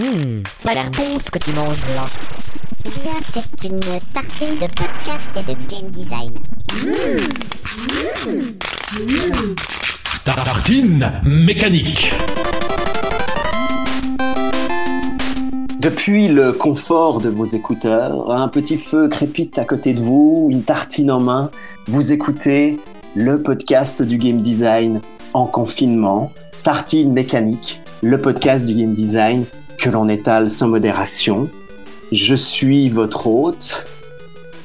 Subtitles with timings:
[0.00, 2.06] Hum, ça a l'air bon ce que tu manges là.
[2.82, 3.78] Bien, c'est une
[4.14, 6.32] tartine de podcast et de game design.
[10.24, 12.10] Tartine mécanique.
[15.78, 20.62] Depuis le confort de vos écouteurs, un petit feu crépite à côté de vous, une
[20.62, 21.50] tartine en main,
[21.86, 22.80] vous écoutez
[23.14, 25.02] le podcast du game design
[25.34, 26.32] en confinement,
[26.62, 29.44] Tartine mécanique, le podcast du game design
[29.82, 31.48] que l'on étale sans modération.
[32.12, 33.84] Je suis votre hôte.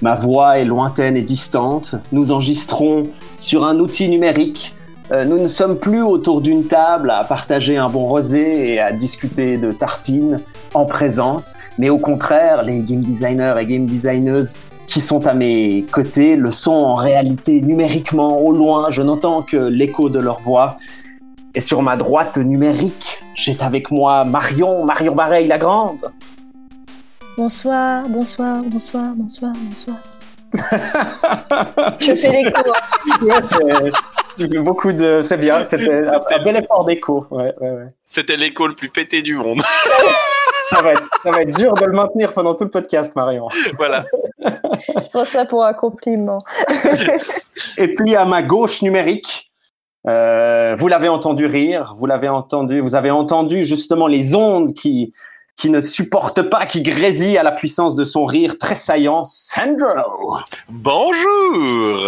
[0.04, 1.96] Ma voix est lointaine et distante.
[2.12, 3.04] Nous enregistrons
[3.36, 4.76] sur un outil numérique.
[5.12, 8.92] Euh, nous ne sommes plus autour d'une table à partager un bon rosé et à
[8.92, 10.40] discuter de tartines
[10.76, 14.54] en présence, mais au contraire, les game designers et game designeuses
[14.86, 18.92] qui sont à mes côtés le sont en réalité numériquement au loin.
[18.92, 20.78] Je n'entends que l'écho de leur voix.
[21.58, 26.14] Et sur ma droite numérique, j'ai avec moi Marion, Marion Bareil la Grande.
[27.36, 29.98] Bonsoir, bonsoir, bonsoir, bonsoir, bonsoir.
[32.00, 32.62] Je fais l'écho.
[34.38, 35.22] Tu fais beaucoup de.
[35.24, 37.26] C'est bien, c'était un, un bel effort d'écho.
[37.32, 37.88] Ouais, ouais, ouais.
[38.06, 39.60] C'était l'écho le plus pété du monde.
[40.70, 43.48] Ça, va être, ça va être dur de le maintenir pendant tout le podcast, Marion.
[43.78, 44.04] voilà.
[44.42, 46.40] Je prends ça pour un compliment.
[47.78, 49.48] Et puis à ma gauche numérique,
[50.08, 55.14] euh, vous l'avez entendu rire, vous l'avez entendu, vous avez entendu justement les ondes qui
[55.58, 60.38] qui ne supportent pas, qui grésillent à la puissance de son rire très saillant, Sandro.
[60.70, 62.00] Bonjour.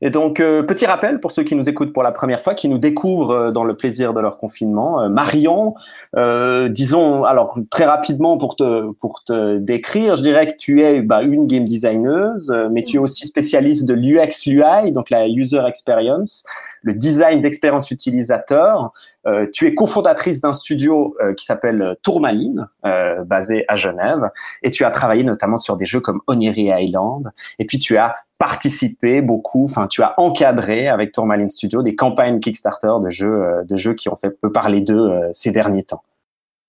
[0.00, 2.68] Et donc, euh, petit rappel pour ceux qui nous écoutent pour la première fois, qui
[2.68, 5.00] nous découvrent euh, dans le plaisir de leur confinement.
[5.00, 5.74] Euh, Marion,
[6.16, 11.02] euh, disons, alors très rapidement pour te, pour te décrire, je dirais que tu es
[11.02, 15.26] bah, une game designeuse, euh, mais tu es aussi spécialiste de l'UX, l'UI, donc la
[15.26, 16.44] user experience,
[16.82, 18.92] le design d'expérience utilisateur.
[19.26, 24.30] Euh, tu es cofondatrice d'un studio euh, qui s'appelle Tourmaline, euh, basé à Genève,
[24.62, 28.16] et tu as travaillé notamment sur des jeux comme Oniry Island, et puis tu as
[28.38, 33.76] participé beaucoup, enfin tu as encadré avec Tourmaline Studio des campagnes Kickstarter de jeux, de
[33.76, 36.02] jeux qui ont fait peu parler d'eux ces derniers temps.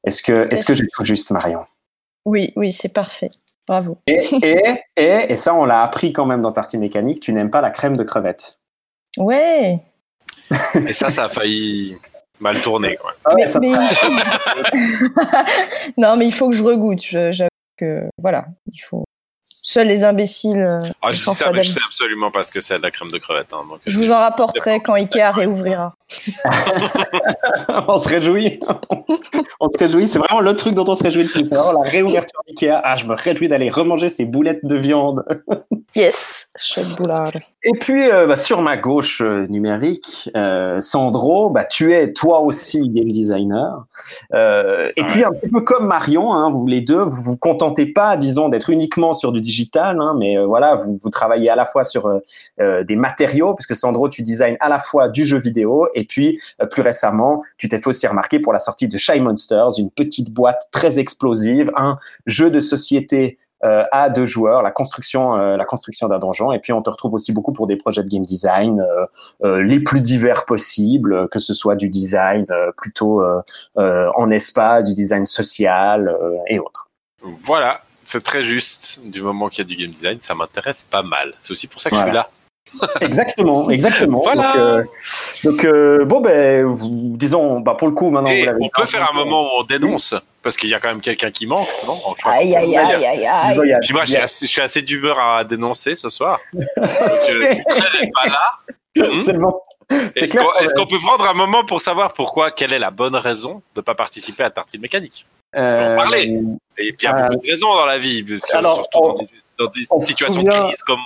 [0.04, 1.66] Est-ce que, est-ce que j'ai tout juste, Marion?
[2.26, 3.30] Oui, oui, c'est parfait.
[3.68, 3.98] Bravo.
[4.08, 7.52] et, et, et, et ça, on l'a appris quand même dans Tartine Mécanique, tu n'aimes
[7.52, 8.58] pas la crème de crevette?
[9.18, 9.80] Ouais.
[10.88, 11.98] Et ça, ça a failli
[12.40, 12.96] mal tourner.
[12.98, 13.12] Quoi.
[13.26, 13.70] Ah ouais, Mais- ça- mais-
[15.98, 17.04] non, mais il faut que je regoute.
[17.04, 19.04] Je- J'avoue que voilà, il faut.
[19.72, 20.60] Seuls les imbéciles.
[20.60, 22.90] euh, Ah, je dis ça, mais je sais absolument pas ce que c'est de la
[22.90, 23.54] crème de crevette.
[23.54, 25.96] hein, donc Je vous en rapporterai quand Ikea réouvrira.
[27.88, 28.60] on se réjouit.
[29.60, 30.08] on se réjouit.
[30.08, 31.48] C'est vraiment le truc dont on se réjouit le plus.
[31.50, 32.82] La réouverture d'IKEA.
[32.84, 35.24] Ah, je me réjouis d'aller remanger ces boulettes de viande.
[35.96, 37.32] Yes, chouette boulard.
[37.64, 42.42] Et puis, euh, bah, sur ma gauche euh, numérique, euh, Sandro, bah, tu es toi
[42.42, 43.86] aussi game designer.
[44.36, 45.08] Euh, et Ouais.
[45.08, 48.50] puis, un petit peu comme Marion, hein, vous les deux, vous vous contentez pas, disons,
[48.50, 52.08] d'être uniquement sur du digital, hein, mais euh, voilà, vous, travaillez à la fois sur
[52.08, 52.20] euh,
[52.60, 56.04] euh, des matériaux, parce que Sandro, tu designes à la fois du jeu vidéo, et
[56.04, 56.40] puis
[56.72, 60.32] plus récemment, tu t'es fait aussi remarquer pour la sortie de Shy Monsters, une petite
[60.32, 65.34] boîte très explosive, un jeu de société à deux joueurs, la construction,
[65.68, 66.54] construction d'un donjon.
[66.54, 68.82] Et puis on te retrouve aussi beaucoup pour des projets de game design
[69.44, 72.46] les plus divers possibles, que ce soit du design
[72.78, 73.22] plutôt
[73.76, 76.16] en espace, du design social
[76.48, 76.90] et autres.
[77.44, 79.00] Voilà, c'est très juste.
[79.04, 81.34] Du moment qu'il y a du game design, ça m'intéresse pas mal.
[81.40, 82.30] C'est aussi pour ça que je suis là.
[83.02, 84.20] Exactement, exactement.
[84.20, 84.54] Voilà.
[84.54, 84.84] Donc, euh,
[85.44, 88.30] donc, euh, bon ben, vous- disons, bah, pour le coup maintenant.
[88.30, 90.90] Vous l'avez on peut faire un moment où on dénonce, parce qu'il y a quand
[90.90, 91.68] même quelqu'un qui manque.
[91.88, 91.98] Non?
[92.26, 93.78] Aïe, aïe, aïe, aïe, aïe.
[93.82, 96.40] Puis moi, je suis assez d'humeur à dénoncer ce soir.
[96.54, 97.64] Donc, euh, n'est
[98.14, 98.52] pas là.
[99.92, 102.92] Hmm C'est qu'on est-ce qu'on peut prendre un moment pour savoir pourquoi, quelle est la
[102.92, 105.26] bonne raison de ne pas participer à Tartine Mécanique?
[105.56, 106.24] Euh, en parler.
[106.78, 108.24] Et puis il y a beaucoup de raisons dans la vie,
[108.54, 111.00] alors, surtout on- dans des, dans des situations de crise comme,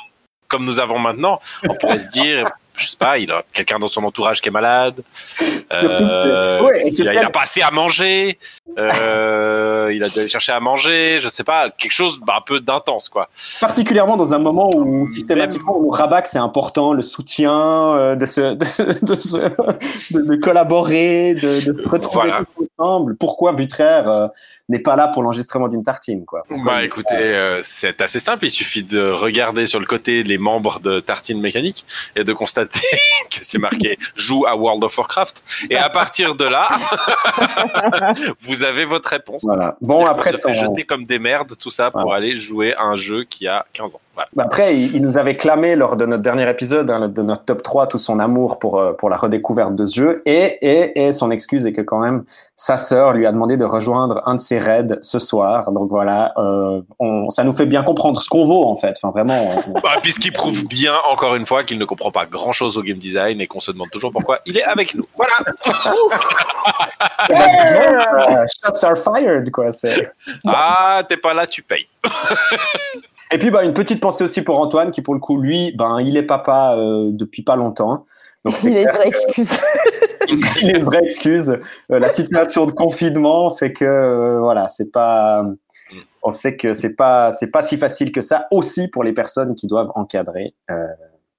[0.47, 1.39] comme nous avons maintenant.
[1.69, 4.51] On pourrait se dire, je sais pas, il a quelqu'un dans son entourage qui est
[4.51, 4.95] malade,
[5.79, 8.38] Surtout que- euh, ouais, il, a, il a celle- pas assez à manger,
[8.78, 12.41] euh, il a dû aller chercher à manger, je sais pas, quelque chose bah, un
[12.41, 13.29] peu d'intense quoi.
[13.61, 17.52] particulièrement dans un moment où systématiquement on nous rabat c'est important le soutien
[17.97, 19.37] euh, de, se, de, de, se-
[20.14, 22.43] de- de collaborer, de, se retrouver Voilà.
[22.55, 23.16] tous ensemble.
[23.17, 24.29] Pourquoi Vutraire
[24.70, 26.43] n'est pas là pour l'enregistrement d'une tartine quoi?
[26.47, 30.79] Pourquoi Bah écoutez, c'est assez simple, il suffit de regarder sur le côté les membres
[30.79, 31.85] de Tartine Mécanique
[32.16, 36.45] et de constater que c'est marqué joue à World of Warcraft et à partir de
[36.45, 36.69] là,
[38.41, 39.43] vous avez votre réponse.
[39.45, 39.75] Voilà.
[39.81, 42.83] Bon, après, qu'on se fait jeter comme des merdes, tout ça, pour aller jouer à
[42.83, 43.99] un jeu qui a 15 ans.
[44.15, 44.29] Voilà.
[44.35, 47.45] Bah Après, il, il nous avait clamé lors de notre dernier épisode, hein, de notre
[47.45, 50.21] top 3, tout son amour pour, euh, pour la redécouverte de ce jeu.
[50.25, 52.23] Et, et, et son excuse est que quand même,
[52.55, 55.71] sa sœur lui a demandé de rejoindre un de ses raids ce soir.
[55.71, 58.93] Donc voilà, euh, on, ça nous fait bien comprendre ce qu'on vaut en fait.
[59.01, 59.51] Enfin, vraiment.
[59.67, 62.97] on- Bah, Puisqu'il prouve bien, encore une fois, qu'il ne comprend pas grand-chose au game
[62.97, 65.08] design et qu'on se demande toujours pourquoi il est avec nous.
[65.16, 65.34] Voilà.
[68.47, 69.73] Shots are fired, quoi.
[69.73, 70.11] C'est...
[70.46, 71.88] Ah, t'es pas là, tu payes.
[73.32, 76.00] Et puis, bah, une petite pensée aussi pour Antoine, qui pour le coup, lui, ben,
[76.00, 78.05] il est papa euh, depuis pas longtemps.
[78.46, 79.58] Donc c'est Il est vraie excuse.
[80.61, 81.49] il est une vraie excuse.
[81.91, 85.44] Euh, la situation de confinement fait que euh, voilà, c'est pas.
[86.22, 89.56] On sait que c'est pas c'est pas si facile que ça aussi pour les personnes
[89.56, 90.85] qui doivent encadrer euh,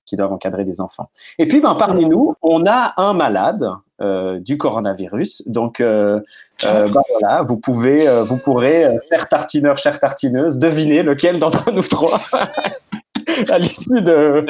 [0.06, 1.08] qui doivent encadrer des enfants.
[1.38, 3.66] Et puis ben, parmi nous, on a un malade
[4.00, 5.44] euh, du coronavirus.
[5.46, 6.20] Donc euh,
[6.64, 11.38] euh, ben, voilà, vous pouvez euh, vous pourrez euh, cher tartineur, chère tartineuse, deviner lequel
[11.38, 12.20] d'entre nous trois.
[13.50, 14.44] à l'issue de,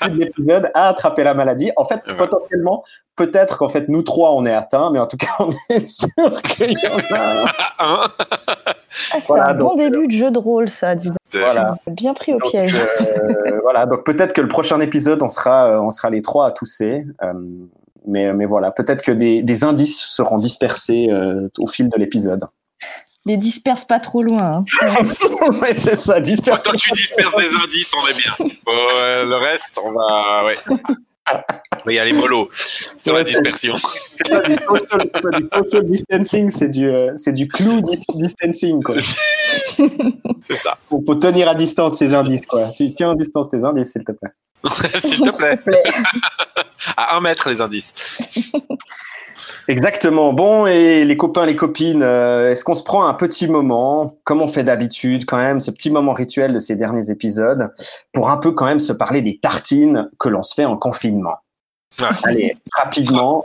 [0.00, 1.70] à l'épisode, a attrapé la maladie.
[1.76, 2.16] En fait, Ouais.
[2.16, 2.82] potentiellement,
[3.16, 6.08] peut-être qu'en fait, nous trois, on est atteints, mais en tout cas, on est sûr
[6.48, 7.44] qu'il y en a un.
[7.78, 8.04] Hein
[9.14, 10.94] Ah, c'est Voilà, un bon donc, début de jeu de rôle, ça.
[10.94, 11.16] dis donc.
[11.26, 11.70] C'est- Voilà.
[11.86, 12.78] Bien pris au Donc, piège.
[13.00, 16.46] euh, voilà, donc peut-être que le prochain épisode, on sera, euh, on sera les trois
[16.46, 17.04] à tousser.
[17.22, 17.32] Euh,
[18.06, 22.44] mais, mais voilà, peut-être que des, des indices seront dispersés euh, au fil de l'épisode.
[23.24, 24.64] Les disperse pas trop loin.
[24.82, 24.88] hein.
[25.62, 26.62] ouais, c'est ça, dispersés.
[26.64, 28.32] Tant que tu disperses des indices, on est bien.
[28.64, 30.44] Bon, euh, le reste, on va.
[30.44, 30.56] Ouais.
[31.86, 32.48] Il y a les molos
[33.00, 33.76] sur la dispersion.
[34.16, 38.82] C'est pas du social, pas du social distancing, c'est du, euh, c'est du dis- distancing,
[38.82, 38.96] quoi.
[40.48, 40.76] C'est ça.
[40.88, 42.70] Faut, faut tenir à distance ces indices, quoi.
[42.76, 44.30] Tu tiens à distance tes indices, s'il te plaît.
[45.00, 45.56] S'il te plaît.
[45.56, 45.82] plaît.
[46.96, 48.18] À un mètre, les indices.
[49.68, 50.32] Exactement.
[50.32, 54.42] Bon, et les copains, les copines, euh, est-ce qu'on se prend un petit moment, comme
[54.42, 57.72] on fait d'habitude quand même, ce petit moment rituel de ces derniers épisodes,
[58.12, 61.36] pour un peu quand même se parler des tartines que l'on se fait en confinement?
[62.24, 63.44] Allez, rapidement.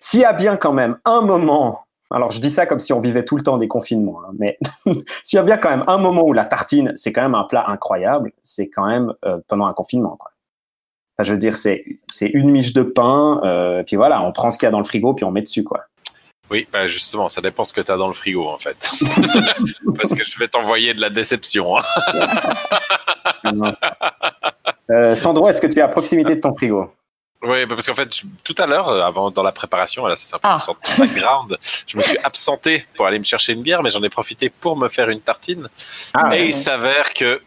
[0.00, 3.00] S'il y a bien quand même un moment, alors je dis ça comme si on
[3.00, 4.58] vivait tout le temps des confinements, hein, mais
[5.24, 7.44] s'il y a bien quand même un moment où la tartine, c'est quand même un
[7.44, 10.30] plat incroyable, c'est quand même euh, pendant un confinement, quoi.
[11.18, 14.50] Enfin, je veux dire, c'est c'est une miche de pain, euh, puis voilà, on prend
[14.50, 15.80] ce qu'il y a dans le frigo, puis on met dessus, quoi.
[16.50, 18.90] Oui, bah justement, ça dépend ce que tu as dans le frigo, en fait.
[19.96, 21.76] Parce que je vais t'envoyer de la déception.
[21.76, 21.82] hein.
[24.90, 26.90] Euh, Sandro, est-ce que tu es à proximité de ton frigo?
[27.42, 30.16] Oui, bah, parce qu'en fait, je- tout à l'heure, euh, avant dans la préparation, là,
[30.16, 30.54] c'est un peu Ah.
[30.54, 33.90] une sorte de background, je me suis absenté pour aller me chercher une bière, mais
[33.90, 35.68] j'en ai profité pour me faire une tartine.
[36.14, 37.40] Ah, Et il s'avère que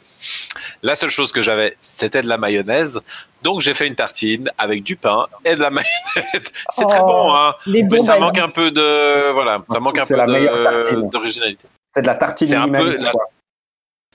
[0.83, 3.01] la seule chose que j'avais, c'était de la mayonnaise.
[3.43, 6.51] Donc j'ai fait une tartine avec du pain et de la mayonnaise.
[6.69, 7.55] C'est très Oh, bon, hein.
[7.65, 10.57] Les Mais ça manque un peu de, voilà, ça manque un C'est peu la meilleure
[10.59, 11.09] de- tartine.
[11.09, 11.67] d'originalité.
[11.93, 13.11] C'est de la tartine C'est un peu la-.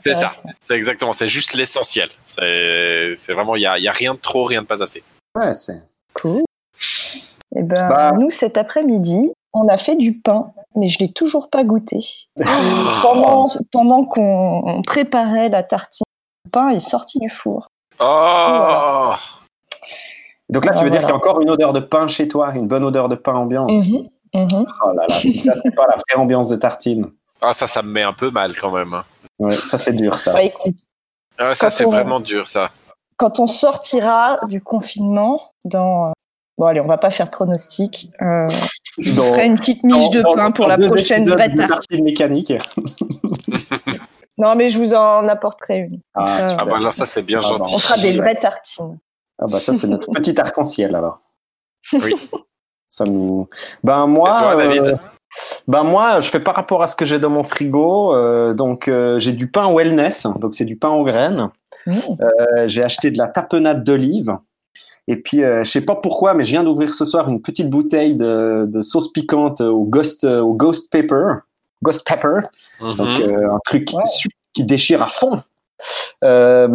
[0.03, 0.29] C'est ça.
[0.61, 1.13] c'est- exactement.
[1.13, 2.09] C'est juste l'essentiel.
[2.23, 5.03] C'est, vraiment, il y a, y a rien de trop, rien de pas assez.
[5.35, 5.83] Ouais, c'est.
[6.15, 6.43] Cool.
[7.57, 8.13] Et ben, Bah.
[8.13, 11.99] nous, cet après-midi, on a fait du pain, mais je l'ai toujours pas goûté.
[12.39, 12.43] Et
[13.03, 16.05] pendant pendant qu'on on préparait la tartine,
[16.45, 17.67] le pain est sorti du four.
[18.01, 19.13] Oh,
[20.51, 21.07] Donc là, tu Ah, veux dire voilà.
[21.07, 23.35] qu'il y a encore une odeur de pain chez toi, une bonne odeur de pain
[23.35, 23.71] ambiance.
[23.77, 24.67] Mhm, mhm.
[24.85, 27.11] Oh là là, si ça, c'est pas la vraie ambiance de tartine.
[27.41, 28.95] ah, ça, ça me met un peu mal quand même.
[28.95, 29.05] hein.
[29.39, 30.41] Ouais, ça, c'est dur, ça.
[30.43, 30.75] Écoute,
[31.39, 32.71] Ah, ça, c'est on- vraiment dur, ça.
[33.17, 36.13] quand on sortira du confinement, dans
[36.59, 38.11] bon allez, on va pas faire de pronostic.
[38.23, 38.47] Euh,
[38.99, 41.69] je Dans- ferai une petite miche de pain dans- pour dans la prochaine de tarte.
[41.69, 42.53] tartine mécanique.
[44.39, 46.01] Non, mais je vous en apporterai une.
[46.15, 47.75] Ah, Ça, Ah, bah, alors, ça, c'est bien Ah, gentil.
[47.75, 48.99] on fera des vraies tartines.
[49.39, 51.21] Ah bah ça, c'est notre petit arc-en-ciel, alors.
[51.93, 52.15] Oui.
[52.89, 53.49] Ça nous...
[53.85, 54.83] Ben moi, Et toi, David?
[54.83, 54.97] euh,
[55.69, 58.15] ben moi, je fais par rapport à ce que j'ai dans mon frigo.
[58.15, 61.51] euh, donc euh, j'ai du pain wellness, donc c'est du pain aux graines.
[61.87, 61.93] Mmh.
[62.21, 64.37] Euh, j'ai acheté de la tapenade d'olive.
[65.09, 67.71] Et puis, euh, je sais pas pourquoi, mais je viens d'ouvrir ce soir une petite
[67.71, 71.35] bouteille de, de sauce piquante au ghost, au ghost pepper.
[71.83, 72.41] Ghost pepper.
[72.81, 73.23] Donc, Mhm.
[73.23, 73.87] euh, un truc
[74.55, 75.41] qui déchire à fond.
[76.25, 76.67] Euh,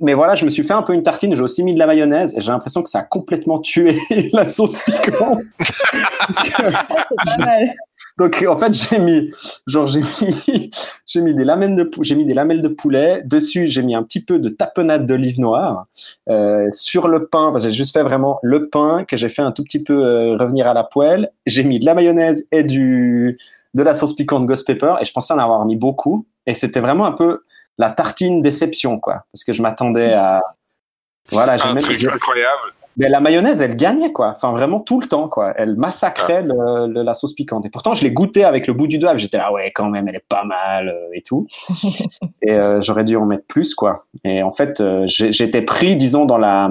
[0.00, 1.34] mais voilà, je me suis fait un peu une tartine.
[1.34, 3.98] J'ai aussi mis de la mayonnaise et j'ai l'impression que ça a complètement tué
[4.32, 5.40] la sauce piquante.
[6.60, 7.70] Ah, c'est pas mal.
[8.18, 9.30] Donc en fait j'ai mis
[9.66, 10.70] genre j'ai mis
[11.06, 13.94] j'ai mis des lamelles de pou- j'ai mis des lamelles de poulet dessus j'ai mis
[13.94, 15.86] un petit peu de tapenade d'olive noire
[16.28, 19.42] euh, sur le pain parce que j'ai juste fait vraiment le pain que j'ai fait
[19.42, 22.62] un tout petit peu euh, revenir à la poêle j'ai mis de la mayonnaise et
[22.62, 23.38] du
[23.78, 26.80] de la sauce piquante ghost pepper et je pensais en avoir mis beaucoup et c'était
[26.80, 27.44] vraiment un peu
[27.78, 30.42] la tartine déception quoi parce que je m'attendais à
[31.30, 32.74] voilà j'ai Un même truc incroyable.
[33.00, 34.32] Mais la mayonnaise, elle gagnait, quoi.
[34.34, 35.52] Enfin, vraiment tout le temps, quoi.
[35.56, 37.64] Elle massacrait le- le- la sauce piquante.
[37.64, 39.16] Et pourtant, je l'ai goûté avec le bout du doigt.
[39.16, 41.46] J'étais là, ouais, quand même, elle est pas mal euh, et tout.
[42.42, 44.02] et euh, j'aurais dû en mettre plus, quoi.
[44.24, 46.70] Et en fait, euh, j'étais pris, disons, dans la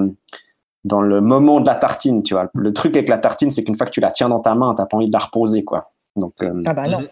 [0.84, 2.50] dans le moment de la tartine, tu vois.
[2.54, 4.74] Le truc avec la tartine, c'est qu'une fois que tu la tiens dans ta main,
[4.74, 5.92] t'as pas envie de la reposer, quoi.
[6.16, 7.06] Donc, euh, Ah bah non.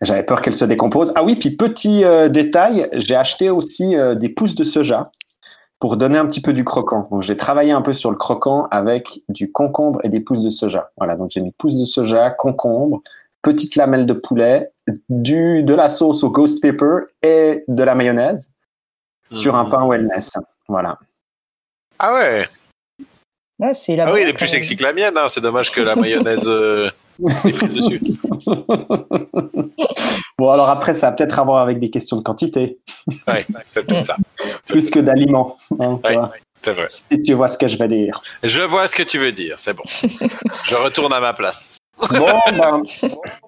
[0.00, 1.12] j'avais peur qu'elle se décompose.
[1.16, 5.10] Ah oui, puis petit euh, détail, j'ai acheté aussi euh, des pousses de soja
[5.80, 7.08] pour donner un petit peu du croquant.
[7.10, 10.50] Donc j'ai travaillé un peu sur le croquant avec du concombre et des pousses de
[10.50, 10.90] soja.
[10.96, 13.00] Voilà, donc j'ai mis pousses de soja, concombre,
[13.42, 14.70] petites lamelles de poulet,
[15.08, 18.52] du de la sauce au ghost pepper et de la mayonnaise
[19.30, 19.70] sur un Mhm.
[19.70, 20.32] pain wellness.
[20.68, 20.98] Voilà.
[21.98, 22.48] Ah ouais.
[23.60, 25.16] Ouais, c'est Ah oui, il est plus sexy que la mienne.
[25.16, 25.26] Hein.
[25.28, 26.48] C'est dommage que la mayonnaise
[27.18, 28.00] dessus.
[30.38, 32.78] bon alors après ça a peut-être à voir avec des questions de quantité
[33.26, 34.16] Ouais, c'est peut-être ça.
[34.66, 35.56] plus que d'aliments.
[35.80, 35.98] hein.
[36.60, 36.86] C'est vrai.
[36.88, 38.20] Si tu vois ce que je vais dire.
[38.42, 39.54] Je vois ce que tu veux dire.
[39.58, 39.84] C'est bon.
[39.86, 41.77] Je retourne à ma place.
[41.98, 42.26] Bon,
[42.56, 42.82] ben,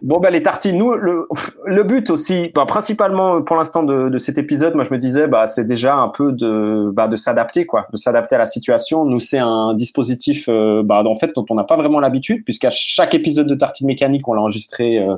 [0.02, 4.38] bon ben, les tartines, nous, le, but aussi, ben, principalement pour l'instant de, de cet
[4.38, 7.97] épisode, moi je me disais, bah, c'est déjà un peu de, bah, s'adapter, quoi, de
[7.97, 9.04] s'adapter à la situation.
[9.04, 12.71] Nous, c'est un dispositif, euh, bah, en fait, dont on n'a pas vraiment l'habitude, puisqu'à
[12.71, 15.16] chaque épisode de Tartine Mécanique, on l'a enregistré euh,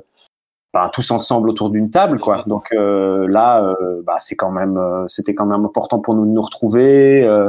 [0.72, 2.44] bah, tous ensemble autour d'une table, quoi.
[2.46, 6.24] Donc euh, là, euh, bah, c'est quand même, euh, c'était quand même important pour nous
[6.24, 7.22] de nous retrouver.
[7.24, 7.48] Euh,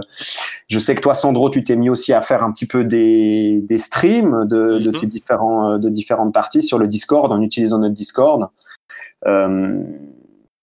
[0.68, 3.62] je sais que toi, Sandro, tu t'es mis aussi à faire un petit peu des,
[3.64, 4.94] des streams de, de Mhm.
[4.94, 8.48] tes différents, euh, de différentes parties sur le Discord en utilisant notre Discord.
[9.26, 9.82] Euh,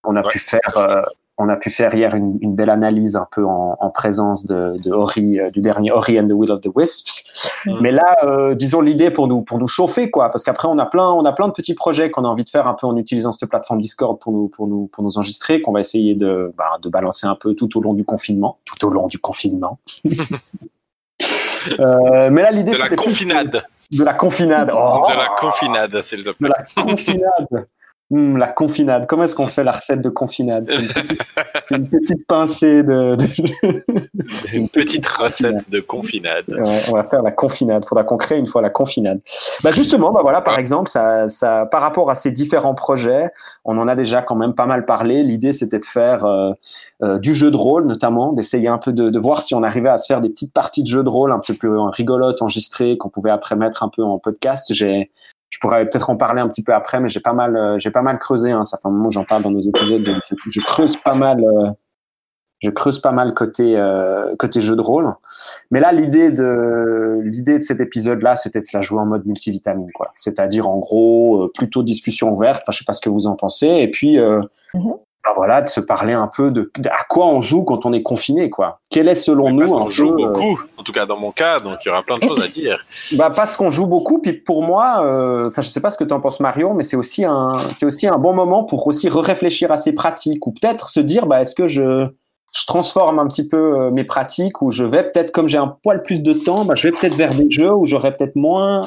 [0.03, 1.01] on a Ouais, pu faire, euh,
[1.41, 4.73] on a pu faire hier une, une belle analyse un peu en, en présence de,
[4.83, 7.23] de Ori, euh, du dernier Ori and the Will of the Wisps.
[7.81, 10.85] Mais là, euh, disons l'idée pour nous pour nous chauffer quoi, parce qu'après on a
[10.85, 12.95] plein on a plein de petits projets qu'on a envie de faire un peu en
[12.97, 16.53] utilisant cette plateforme Discord pour nous pour nous pour nous enregistrer, qu'on va essayer de
[16.57, 19.79] bah, de balancer un peu tout au long du confinement, tout au long du confinement.
[21.79, 23.63] Euh, mais là l'idée De la plus confinade.
[23.91, 24.71] de la confinade.
[24.73, 26.49] Oh, De la confinade, s'il te de plaît.
[26.49, 27.67] la confinade.
[28.11, 29.05] Hum, la confinade.
[29.07, 30.67] Comment est-ce qu'on fait la recette de confinade?
[30.67, 31.21] C'est une, petite-
[31.63, 33.15] c'est une petite pincée de.
[33.15, 36.43] de- Une petite recette de confinade.
[36.49, 37.85] Ouais, on va faire la confinade.
[37.85, 39.21] Faudra qu'on crée une fois la confinade.
[39.63, 43.29] Bah justement, bah voilà, par exemple, ça, ça, par rapport à ces différents projets,
[43.63, 45.23] on en a déjà quand même pas mal parlé.
[45.23, 46.51] L'idée, c'était de faire euh,
[47.03, 49.89] euh, du jeu de rôle, notamment, d'essayer un peu de, de voir si on arrivait
[49.89, 52.97] à se faire des petites parties de jeu de rôle un petit peu rigolotes, enregistrées,
[52.97, 54.73] qu'on pouvait après mettre un peu en podcast.
[54.73, 55.11] J'ai
[55.51, 57.91] je pourrais peut-être en parler un petit peu après, mais j'ai pas mal, euh, j'ai
[57.91, 58.51] pas mal creusé.
[58.51, 60.09] Hein, ça fait un moment que j'en parle dans nos épisodes.
[60.47, 61.69] Je, creuse pas mal, euh,
[62.59, 65.13] je creuse pas mal côté euh, côté jeu de rôle.
[65.69, 69.25] Mais là, l'idée de l'idée de cet épisode-là, c'était de se la jouer en mode
[69.25, 70.13] multivitamine, quoi.
[70.15, 72.61] C'est-à-dire en gros euh, plutôt discussion ouverte.
[72.63, 73.67] Enfin, je sais pas ce que vous en pensez.
[73.67, 74.41] Et puis euh,
[74.73, 74.93] Mhm.
[75.23, 77.93] Bah voilà, de se parler un peu de, de à quoi on joue quand on
[77.93, 78.79] est confiné, quoi.
[78.89, 81.31] Quel est selon nous Parce un qu'on joue euh, beaucoup, en tout cas dans mon
[81.31, 82.83] cas, donc il y aura plein de choses à dire.
[83.17, 86.03] bah parce qu'on joue beaucoup, puis pour moi, euh, enfin je sais pas ce que
[86.03, 89.09] tu en penses Marion, mais c'est aussi un c'est aussi un bon moment pour aussi
[89.09, 92.07] réfléchir à ses pratiques ou peut-être se dire bah est-ce que je
[92.53, 95.77] je transforme un petit peu euh, mes pratiques ou je vais peut-être comme j'ai un
[95.83, 98.81] poil plus de temps, bah je vais peut-être vers des jeux où j'aurais peut-être moins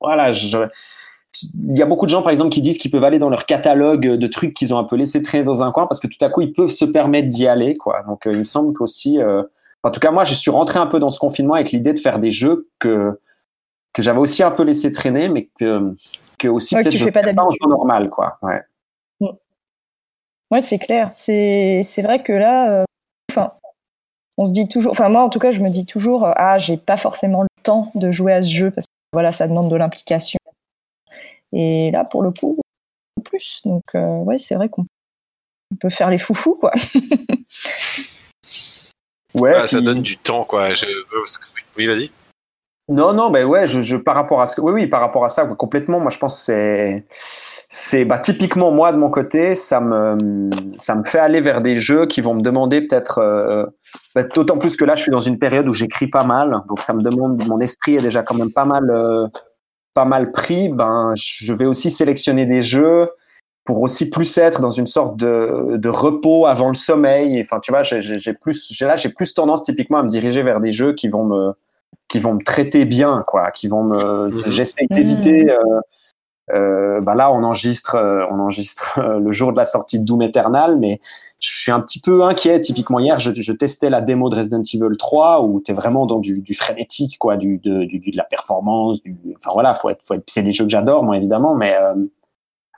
[0.00, 0.56] voilà, je
[1.42, 3.46] il y a beaucoup de gens, par exemple, qui disent qu'ils peuvent aller dans leur
[3.46, 6.22] catalogue de trucs qu'ils ont un peu laissé traîner dans un coin parce que tout
[6.24, 8.02] à coup, ils peuvent se permettre d'y aller, quoi.
[8.06, 9.42] Donc, euh, il me semble qu'aussi, euh,
[9.82, 11.98] en tout cas, moi, je suis rentré un peu dans ce confinement avec l'idée de
[11.98, 13.18] faire des jeux que
[13.94, 15.94] que j'avais aussi un peu laissé traîner, mais que
[16.38, 18.38] que aussi Ouais, que peut-être tu je fais pas pas en temps normal, quoi.
[18.42, 18.62] Ouais.
[20.50, 21.10] Ouais, c'est clair.
[21.12, 22.84] C'est c'est vrai que là, euh,
[23.30, 23.52] enfin,
[24.38, 24.92] on se dit toujours.
[24.92, 27.90] Enfin, moi, en tout cas, je me dis toujours, ah, j'ai pas forcément le temps
[27.94, 30.37] de jouer à ce jeu parce que voilà, ça demande de l'implication.
[31.52, 32.58] Et là, pour le coup,
[33.24, 33.62] plus.
[33.64, 34.86] Donc, euh, ouais, c'est vrai qu'on
[35.72, 36.72] on peut faire les foufous, quoi.
[39.34, 39.52] Ouais.
[39.54, 40.72] Ah, ça donne du temps, quoi.
[40.72, 40.86] Je...
[41.76, 42.10] Oui, vas-y.
[42.88, 45.22] Non, non, ben ouais, je, je, par rapport à ce que, oui, oui, par rapport
[45.24, 46.00] à ça, ouais, complètement.
[46.00, 47.06] Moi, je pense que c'est,
[47.68, 51.74] c'est, bah, typiquement moi de mon côté, ça me, ça me fait aller vers des
[51.74, 53.66] jeux qui vont me demander peut-être, euh,
[54.14, 56.80] bah, d'autant plus que là, je suis dans une période où j'écris pas mal, donc
[56.80, 59.26] ça me demande, mon esprit est déjà quand même pas mal, euh,
[59.98, 60.68] pas mal pris.
[60.68, 63.06] Ben, je vais aussi sélectionner des jeux
[63.64, 67.42] pour aussi plus être dans une sorte de, de repos avant le sommeil.
[67.42, 70.60] Enfin, tu vois, j'ai, plus, j'ai là, j'ai plus tendance typiquement à me diriger vers
[70.60, 71.52] des jeux qui vont me
[72.06, 74.28] qui vont me traiter bien, quoi, qui vont me.
[74.28, 74.42] Mhm.
[74.46, 75.50] J'essaie d'éviter.
[75.50, 75.80] Euh,
[76.54, 80.04] euh, bah là, on enregistre, euh, on enregistre euh, le jour de la sortie de
[80.04, 81.00] Doom Eternal, mais
[81.40, 82.60] je suis un petit peu inquiet.
[82.60, 86.42] Typiquement hier, je, testais la démo de Resident Evil 3 où t'es vraiment dans du,
[86.54, 89.16] frénétique, quoi, du, de, du- de la performance, du.
[89.36, 90.24] Enfin voilà, faut être, faut être.
[90.26, 91.94] C'est des jeux que j'adore, moi évidemment, mais euh,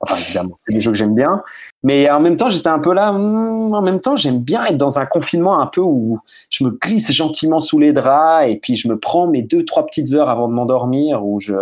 [0.02, 1.42] Enfin, évidemment, c'est des jeux que j'aime bien.
[1.82, 3.12] Mais en même temps, j'étais un peu là.
[3.12, 6.70] hmm, en même temps, j'aime bien être dans un confinement un peu où je me
[6.70, 10.30] glisse gentiment sous les draps et puis je me prends mes deux, trois petites heures
[10.30, 11.52] avant de m'endormir où je,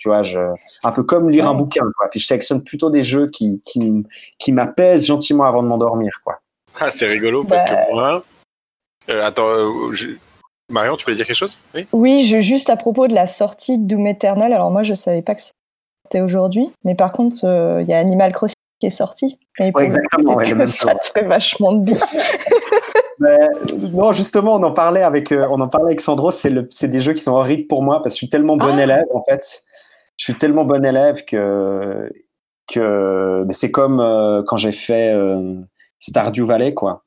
[0.00, 0.40] tu vois, je,
[0.82, 2.08] un peu comme lire un bouquin, quoi.
[2.10, 4.04] Puis je sélectionne plutôt des jeux qui, qui,
[4.38, 6.40] qui m'apaisent gentiment avant de m'endormir, quoi.
[6.80, 7.76] Ah, c'est rigolo parce Bah.
[7.86, 8.24] que moi.
[9.10, 10.08] Euh, attends, euh, je-
[10.70, 11.58] Marion, tu voulais dire quelque chose?
[11.74, 11.86] Oui.
[11.92, 15.20] Oui, je, juste à propos de la sortie de Doom Eternal, alors moi je savais
[15.22, 18.90] pas que c'était aujourd'hui, mais par contre euh, il y a Animal Crossing qui est
[18.90, 19.38] sorti.
[19.58, 21.98] Et exactement, ouais, que même ça te ferait vachement de bien.
[23.18, 23.36] Mais,
[23.92, 26.30] non, justement, on en parlait avec, euh, on en parlait avec Sandro.
[26.30, 28.56] C'est le, c'est des jeux qui sont horribles pour moi parce que je suis tellement
[28.56, 28.82] bon Ah.
[28.82, 29.64] élève en fait.
[30.20, 32.12] Je suis tellement bon élève que
[32.70, 35.54] que c'est comme euh, quand j'ai fait euh,
[35.98, 37.04] Stardew Valley quoi.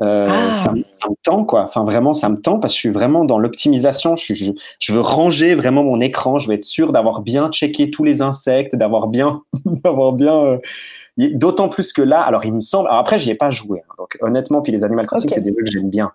[0.00, 0.52] Euh, Ah.
[0.54, 1.64] ça, me- ça me tend quoi.
[1.64, 4.16] Enfin vraiment, ça me tend parce que je suis vraiment dans l'optimisation.
[4.16, 6.38] Je, suis- je, je veux ranger vraiment mon écran.
[6.38, 9.42] Je veux être sûr d'avoir bien checké tous les insectes, d'avoir bien,
[9.84, 10.58] d'avoir bien.
[11.18, 12.88] D'autant plus que là, alors il me semble.
[12.88, 13.82] Alors après, j'y ai pas joué.
[13.88, 13.94] hein.
[13.98, 15.34] donc honnêtement, puis les Animal Crossing, Ok.
[15.34, 16.10] c'est des jeux que j'aime bien.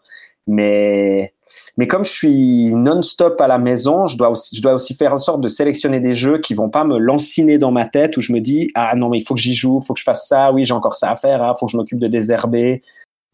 [0.51, 1.33] Mais
[1.77, 5.13] mais comme je suis non-stop à la maison, je dois aussi je dois aussi faire
[5.13, 8.21] en sorte de sélectionner des jeux qui vont pas me lanciner dans ma tête où
[8.21, 10.03] je me dis ah non mais il faut que j'y joue, il faut que je
[10.03, 10.51] fasse ça.
[10.51, 11.43] Oui, j'ai encore ça à faire.
[11.43, 12.81] Ah, faut que je m'occupe de désherber.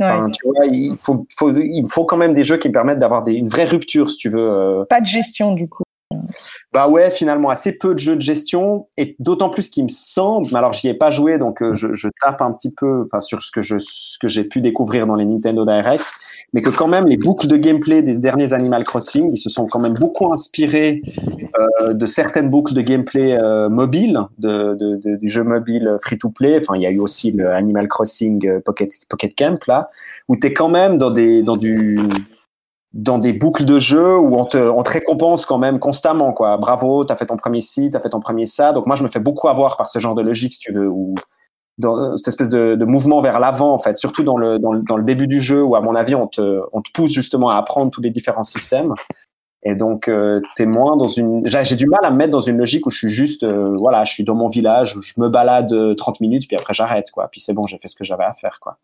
[0.02, 0.08] Ouais.
[0.08, 3.00] Enfin, tu vois, il faut, faut, il faut quand même des jeux qui me permettent
[3.00, 4.40] d'avoir une vraie rupture, si tu veux.
[4.52, 4.84] euh.
[4.90, 5.85] Pas de gestion du coup.
[6.74, 10.56] Bah ouais, finalement, assez peu de jeux de gestion, et d'autant plus qu'il me semble,
[10.56, 14.28] alors j'y ai pas joué, donc euh, je, tape un petit peu sur ce que
[14.28, 16.06] j'ai pu découvrir dans les Nintendo Direct,
[16.54, 19.66] mais que quand même les boucles de gameplay des derniers Animal Crossing, ils se sont
[19.66, 21.02] quand même beaucoup inspirés
[21.82, 23.70] euh, de certaines boucles de gameplay euh,
[24.40, 26.60] du jeu mobile free-to-play.
[26.62, 29.90] Enfin, il y a eu aussi le Animal Crossing euh, Pocket, Pocket Camp, là,
[30.28, 32.00] où tu es quand même dans, des, dans, du,
[32.96, 36.32] dans des boucles de jeu où on te, récompense quand même constamment.
[36.32, 36.56] Quoi.
[36.58, 38.72] Bravo, tu as fait ton premier ci, tu as fait ton premier ça.
[38.72, 40.88] Donc moi, je me fais beaucoup avoir par ce genre de logique, si tu veux,
[40.88, 41.14] ou
[41.78, 45.42] dans euh, cette espèce de, mouvement vers l'avant, en fait, surtout dans le, début du
[45.42, 46.62] jeu, où à mon avis, on te,
[46.94, 48.94] pousse justement à apprendre tous les différents systèmes.
[49.68, 51.42] Et donc, euh, t'es moins dans une.
[51.48, 54.04] J'ai du mal à me mettre dans une logique où je suis juste, euh, voilà,
[54.04, 57.28] je suis dans mon village, je me balade euh, 30 minutes, puis après j'arrête, quoi.
[57.30, 58.78] Puis c'est bon, j'ai fait ce que j'avais à faire, quoi.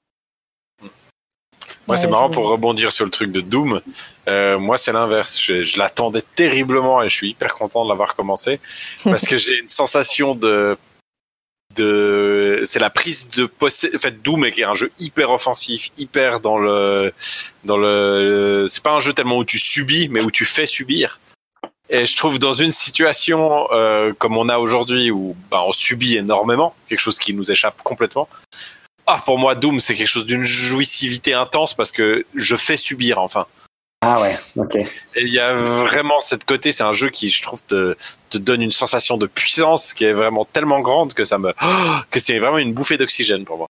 [1.87, 3.81] Moi, c'est marrant pour rebondir sur le truc de Doom.
[4.27, 5.39] Euh, moi, c'est l'inverse.
[5.41, 8.59] Je, je l'attendais terriblement et je suis hyper content de l'avoir commencé
[9.03, 10.77] parce que j'ai une sensation de
[11.75, 13.97] de c'est la prise de possession.
[13.97, 17.13] En fait, Doom est un jeu hyper offensif, hyper dans le
[17.63, 18.67] dans le.
[18.69, 21.19] C'est pas un jeu tellement où tu subis, mais où tu fais subir.
[21.89, 26.15] Et je trouve dans une situation euh, comme on a aujourd'hui où bah, on subit
[26.15, 28.29] énormément, quelque chose qui nous échappe complètement.
[29.07, 33.19] Ah, pour moi, Doom, c'est quelque chose d'une jouissivité intense parce que je fais subir
[33.19, 33.45] enfin.
[34.03, 34.77] Ah ouais, ok.
[35.15, 37.95] Il y a vraiment cette côté, c'est un jeu qui, je trouve, te,
[38.31, 41.53] te donne une sensation de puissance qui est vraiment tellement grande que ça me,
[42.09, 43.67] que c'est vraiment une bouffée d'oxygène pour moi.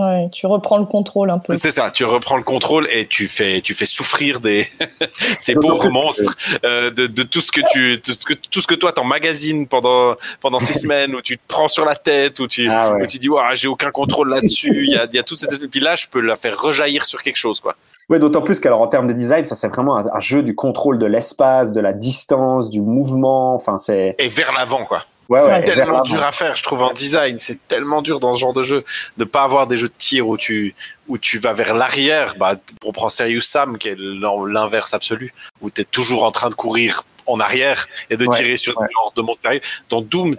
[0.00, 1.54] Ouais, tu reprends le contrôle un peu.
[1.56, 4.66] C'est ça, tu reprends le contrôle et tu fais, tu fais souffrir des,
[5.38, 8.66] ces pauvres monstres, euh, de, de tout ce que tu, tout ce que, tout ce
[8.66, 12.46] que toi t'emmagasines pendant, pendant six semaines où tu te prends sur la tête, où
[12.46, 13.06] tu, Ah où ouais.
[13.06, 15.50] tu dis, ouais, j'ai aucun contrôle là-dessus, il y a, il y a toute cette
[15.70, 17.76] puis là, je peux la faire rejaillir sur quelque chose, quoi.
[18.08, 20.54] Ouais, d'autant plus qu'alors en termes de design, ça c'est vraiment un, un jeu du
[20.56, 23.54] contrôle de l'espace, de la distance, du mouvement.
[23.54, 24.16] Enfin, c'est.
[24.18, 25.04] Et vers l'avant, quoi.
[25.30, 25.62] Ouais, C'est ouais.
[25.64, 27.38] tellement dur à faire, je trouve, en design.
[27.38, 28.84] C'est tellement dur dans ce genre de jeu
[29.16, 30.74] de pas avoir des jeux de tir où tu,
[31.06, 32.34] où tu vas vers l'arrière.
[32.36, 36.32] Bah, pour prendre Serious Sam, qui est l'in- l'inverse absolu, où tu es toujours en
[36.32, 39.48] train de courir en arrière et de Ouais, tirer sur des genres de monstres.
[39.88, 40.34] Dans Doom,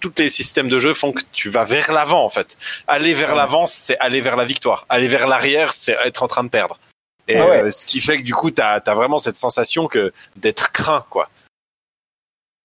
[0.00, 2.58] tous les systèmes de jeu font que tu vas vers l'avant, en fait.
[2.86, 4.84] Aller vers l'avant, c'est aller vers la victoire.
[4.90, 6.78] Aller vers l'arrière, c'est être en train de perdre.
[7.26, 10.12] Et Ah euh, ce qui fait que du coup, tu as, vraiment cette sensation que
[10.36, 11.28] d'être craint, quoi.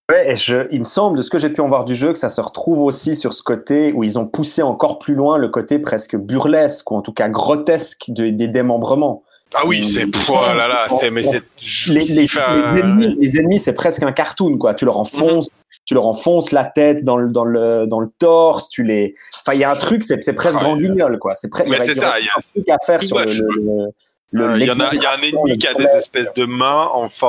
[0.09, 2.11] Ouais, et je, il me semble, de ce que j'ai pu en voir du jeu,
[2.11, 5.37] que ça se retrouve aussi sur ce côté où ils ont poussé encore plus loin
[5.37, 9.23] le côté presque burlesque, ou en tout cas grotesque de- des démembrements.
[9.53, 12.79] Ah oui, c'est, pff, oh là là, c'est, mais c'est Les, les- jouissif, euh, les
[12.81, 14.73] ennemis, les ennemis, c'est presque un cartoon, quoi.
[14.73, 15.49] Tu leur enfonces,
[15.85, 19.13] tu leur enfonces la tête dans le, dans le, dans le torse, tu les.
[19.45, 20.63] Enfin, il y a un truc, c'est, presque Ouais.
[20.63, 21.35] grand guignol, quoi.
[21.35, 21.69] C'est presque.
[21.69, 23.25] Mais c'est ça, il y a- un truc à faire sur le.
[23.25, 23.87] le-
[24.33, 26.89] Euh, Il y a, il y a un ennemi qui a des espèces de mains
[26.93, 27.25] en, en,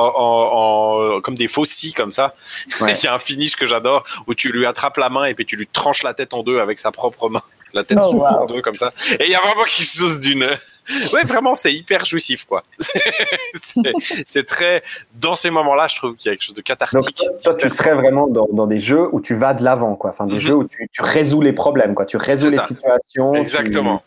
[1.17, 2.33] en- comme des faucilles comme ça.
[2.79, 2.95] Ouais.
[2.99, 5.45] Il y a un finish que j'adore où tu lui attrapes la main et puis
[5.45, 7.41] tu lui tranches la tête en deux avec sa propre main.
[7.73, 8.43] La tête Oh, s'ouvre wow.
[8.43, 8.93] en deux comme ça.
[9.19, 10.47] Et il y a vraiment quelque chose d'une.
[11.13, 12.61] Ouais, vraiment, c'est hyper jouissif, quoi.
[14.25, 14.83] c'est très.
[15.15, 17.21] Dans ces moments-là, je trouve qu'il y a quelque chose de Donc, cathartique.
[17.43, 20.09] toi, tu serais vraiment dans, dans des jeux où tu vas de l'avant, quoi.
[20.09, 20.39] Enfin, des Mhm.
[20.39, 22.05] jeux où tu, tu résous les problèmes, quoi.
[22.05, 22.65] Tu résous les ça.
[22.65, 23.31] situations.
[23.33, 24.03] tu- Exactement.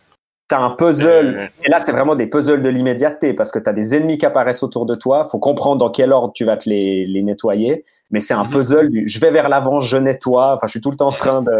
[0.48, 1.46] T'as un puzzle, Euh.
[1.64, 4.62] et là c'est vraiment des puzzles de l'immédiateté parce que t'as des ennemis qui apparaissent
[4.62, 5.24] autour de toi.
[5.24, 7.84] Faut comprendre dans quel ordre tu vas te les, les nettoyer.
[8.12, 8.50] Mais c'est un Mhm.
[8.50, 10.54] puzzle du je vais vers l'avant, je nettoie.
[10.54, 11.50] Enfin, je suis tout le temps en train de.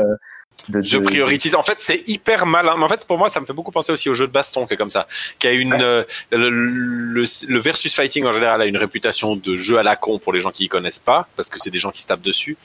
[0.69, 1.55] De- Je de- priorise.
[1.55, 2.75] En fait, c'est hyper malin.
[2.77, 4.67] Mais en fait, pour moi, ça me fait beaucoup penser aussi au jeu de baston
[4.67, 5.07] qui est comme ça,
[5.39, 9.57] qui a une euh, le, le, le versus fighting en général a une réputation de
[9.57, 11.79] jeu à la con pour les gens qui y connaissent pas, parce que c'est des
[11.79, 12.57] gens qui se tapent dessus.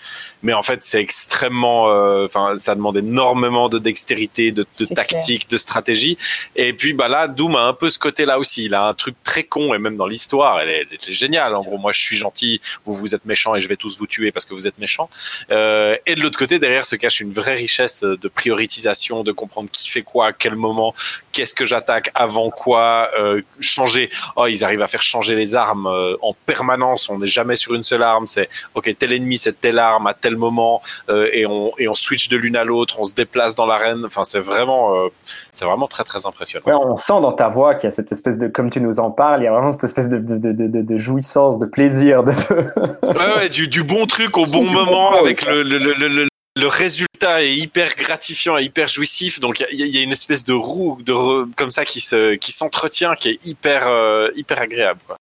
[0.43, 1.89] Mais en fait, c'est extrêmement.
[1.89, 6.17] euh, Enfin, ça demande énormément de dextérité, de, tactique, de stratégie.
[6.55, 8.65] Et puis, bah là, Doom a un peu ce côté-là aussi.
[8.65, 11.55] Il a un truc très con et même dans l'histoire, elle est, elle est géniale.
[11.55, 14.07] En gros, moi, je suis gentil, vous vous êtes méchant et je vais tous vous
[14.07, 15.09] tuer parce que vous êtes méchant.
[15.51, 19.69] Euh, et de l'autre côté, derrière se cache une vraie richesse de prioritisation, de comprendre
[19.69, 20.93] qui fait quoi, à quel moment,
[21.31, 24.09] qu'est-ce que j'attaque, avant quoi, euh, changer.
[24.35, 27.09] Oh, ils arrivent à faire changer les armes euh, en permanence.
[27.09, 28.27] On n'est jamais sur une seule arme.
[28.27, 31.95] C'est ok, tel ennemi, c'est telle arme à tel moment, euh, et on et on
[31.95, 32.99] switch de l'une à l'autre.
[32.99, 34.03] On se déplace dans l'arène.
[34.05, 35.07] Enfin, c'est vraiment, euh,
[35.53, 36.65] c'est vraiment très très impressionnant.
[36.65, 38.99] Ouais, on sent dans ta voix qu'il y a cette espèce de, comme tu nous
[38.99, 41.65] en parles, il y a vraiment cette espèce de, de, de, de, de jouissance, de
[41.65, 42.23] plaisir.
[42.23, 42.31] De...
[42.31, 45.93] Ouais, ouais, du, du bon truc au bon Du moment bon avec truc, le, le,
[45.93, 49.39] le, le, résultat est hyper gratifiant et hyper jouissif.
[49.39, 51.85] Donc il y, a- il y a une espèce de roue de re- comme ça
[51.85, 54.99] qui se qui s'entretient, qui est hyper euh, hyper agréable.
[55.07, 55.17] Quoi.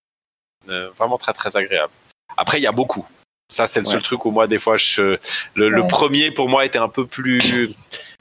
[0.68, 1.92] Euh, vraiment très très agréable.
[2.36, 3.06] Après il y a beaucoup.
[3.50, 5.18] Ça c'est le seul truc où moi des fois je
[5.54, 7.74] le, le premier pour moi était un peu plus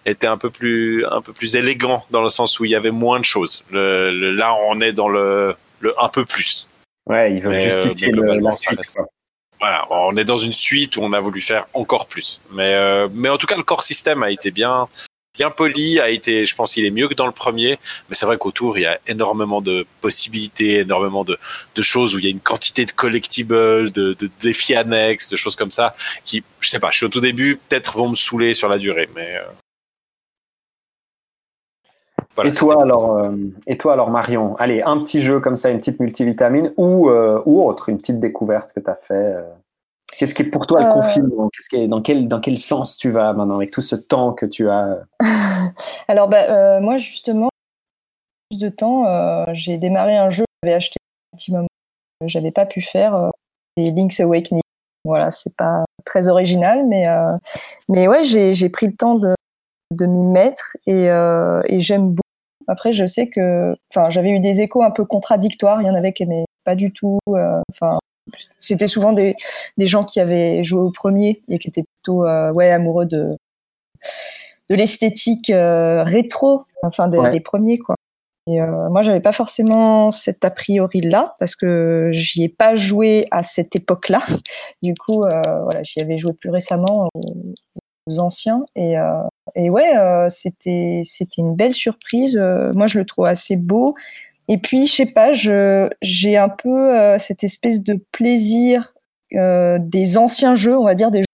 [0.05, 2.89] était un peu plus un peu plus élégant dans le sens où il y avait
[2.91, 3.63] moins de choses.
[3.69, 6.69] Le, le- là on est dans le le un peu plus.
[7.07, 8.79] Ouais, ils veulent euh, justifier mais le- la suite.
[8.95, 9.07] quoi.
[9.59, 12.41] Voilà, on est dans une suite où on a voulu faire encore plus.
[12.51, 14.87] Mais, euh, mais en tout cas, le core system a été bien,
[15.33, 17.77] bien poli, a été, je pense, qu'il est mieux que dans le premier.
[18.07, 21.37] Mais c'est vrai qu'autour, il y a énormément de possibilités, énormément de,
[21.75, 25.35] de choses où il y a une quantité de collectibles, de, de défis annexes, de
[25.35, 25.93] choses comme ça,
[26.23, 28.77] qui, je sais pas, je suis au tout début, peut-être vont me saouler sur la
[28.77, 29.09] durée.
[29.13, 29.43] Mais euh,
[32.39, 33.31] voilà, et toi alors, euh,
[33.67, 37.41] et toi alors Marion, allez, un petit jeu comme ça, une petite multivitamine ou euh,
[37.45, 39.13] ou autre, une petite découverte que tu as fait.
[39.13, 39.43] euh.
[40.17, 40.91] Qu'est-ce qui est pour toi le Euh.
[40.91, 41.49] confinement?
[41.53, 44.33] Qu'est-ce qui est, dans quel dans quel sens tu vas maintenant avec tout ce temps
[44.33, 44.99] que tu as?
[46.09, 47.49] Alors, bah, euh, moi, justement,
[48.49, 50.97] plus de temps, euh, j'ai démarré un jeu que j'avais acheté
[51.33, 51.67] un petit moment.
[52.19, 53.15] que J'avais pas pu faire.
[53.15, 53.29] euh,
[53.77, 54.61] c'est Link's Awakening.
[55.05, 57.31] Voilà, c'est pas très original, mais, euh,
[57.87, 59.33] mais ouais, j'ai j'ai pris le temps de,
[59.93, 62.19] de m'y mettre et, euh, et j'aime beaucoup.
[62.69, 65.81] Après, je sais que, enfin, j'avais eu des échos un peu contradictoires.
[65.81, 67.19] Il y en avait qui aimaient pas du tout.
[67.29, 67.97] euh, Enfin,
[68.57, 69.35] c'était souvent des,
[69.77, 73.35] des gens qui avaient joué au premier et qui étaient plutôt, euh, ouais, amoureux de
[74.69, 77.31] de l'esthétique euh, rétro, enfin des, Ouais.
[77.31, 77.95] des premiers quoi.
[78.47, 83.27] Et moi, j'avais pas forcément cet a priori là parce que j'y ai pas joué
[83.29, 84.21] à cette époque-là.
[84.81, 87.09] Du coup, voilà, j'y avais joué plus récemment
[88.17, 89.21] anciens et, euh,
[89.55, 92.37] ouais, euh, c'était c'était une belle surprise.
[92.37, 93.95] Euh, moi, je le trouve assez beau.
[94.47, 98.93] Et puis, je sais pas, j'ai un peu cette espèce de plaisir
[99.31, 101.25] des anciens jeux, on va dire des jeux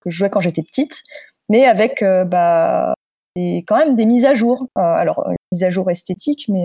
[0.00, 1.02] que je jouais quand j'étais petite,
[1.50, 2.94] mais avec bah
[3.36, 4.68] quand même des mises à jour.
[4.74, 6.64] Alors, mise à jour esthétique, mais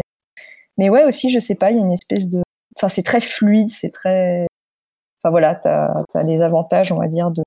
[0.78, 2.42] mais ouais aussi, je sais pas, il y a une espèce de,
[2.78, 4.48] enfin, c'est très fluide, c'est très,
[5.22, 7.44] enfin voilà, t'as as les avantages, on va dire de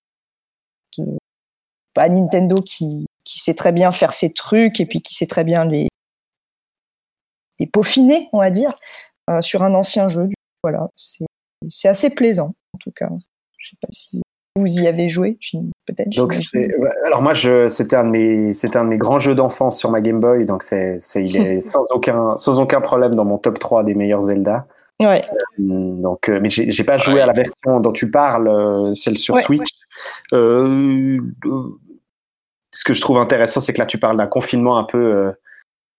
[1.94, 5.44] bah, Nintendo qui qui sait très bien faire ses trucs et puis qui sait très
[5.44, 5.88] bien les
[7.58, 8.72] les peaufiner, on va dire,
[9.30, 10.28] euh, sur un ancien jeu.
[10.62, 11.26] Voilà, c'est
[11.70, 13.08] c'est assez plaisant en tout cas.
[13.58, 14.20] Je sais pas si
[14.56, 15.38] vous y avez joué,
[15.86, 16.10] peut-être.
[16.10, 16.34] Donc
[17.06, 17.32] alors moi
[17.68, 20.44] c'était un de mes c'était un de mes grands jeux d'enfance sur ma Game Boy
[20.46, 23.94] donc c'est c'est il est sans aucun sans aucun problème dans mon top 3 des
[23.94, 24.66] meilleurs Zelda.
[25.00, 25.24] Ouais.
[25.58, 27.20] Hum, Donc euh, mais j'ai j'ai pas joué Ouais.
[27.22, 29.70] à la version dont tu parles euh, celle sur Ouais, Switch.
[32.72, 35.32] Ce que je trouve intéressant c'est que là tu parles d'un confinement un peu euh,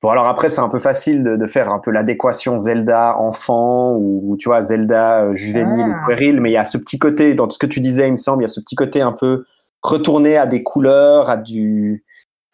[0.01, 3.95] Bon alors après c'est un peu facile de, de faire un peu l'adéquation Zelda enfant
[3.95, 6.01] ou tu vois Zelda euh, juvénile Ah.
[6.01, 8.07] ou puéril, mais il y a ce petit côté dans tout ce que tu disais
[8.07, 9.45] il me semble il y a ce petit côté un peu
[9.81, 12.03] retourné à des couleurs, à du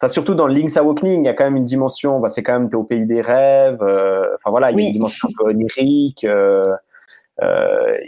[0.02, 2.54] Enfin, surtout dans Link's Awakening, il y a quand même une dimension, bah, c'est quand
[2.54, 4.86] même t'es au pays des rêves, euh, enfin voilà, il y a Oui.
[4.86, 6.62] une dimension un peu onirique, euh,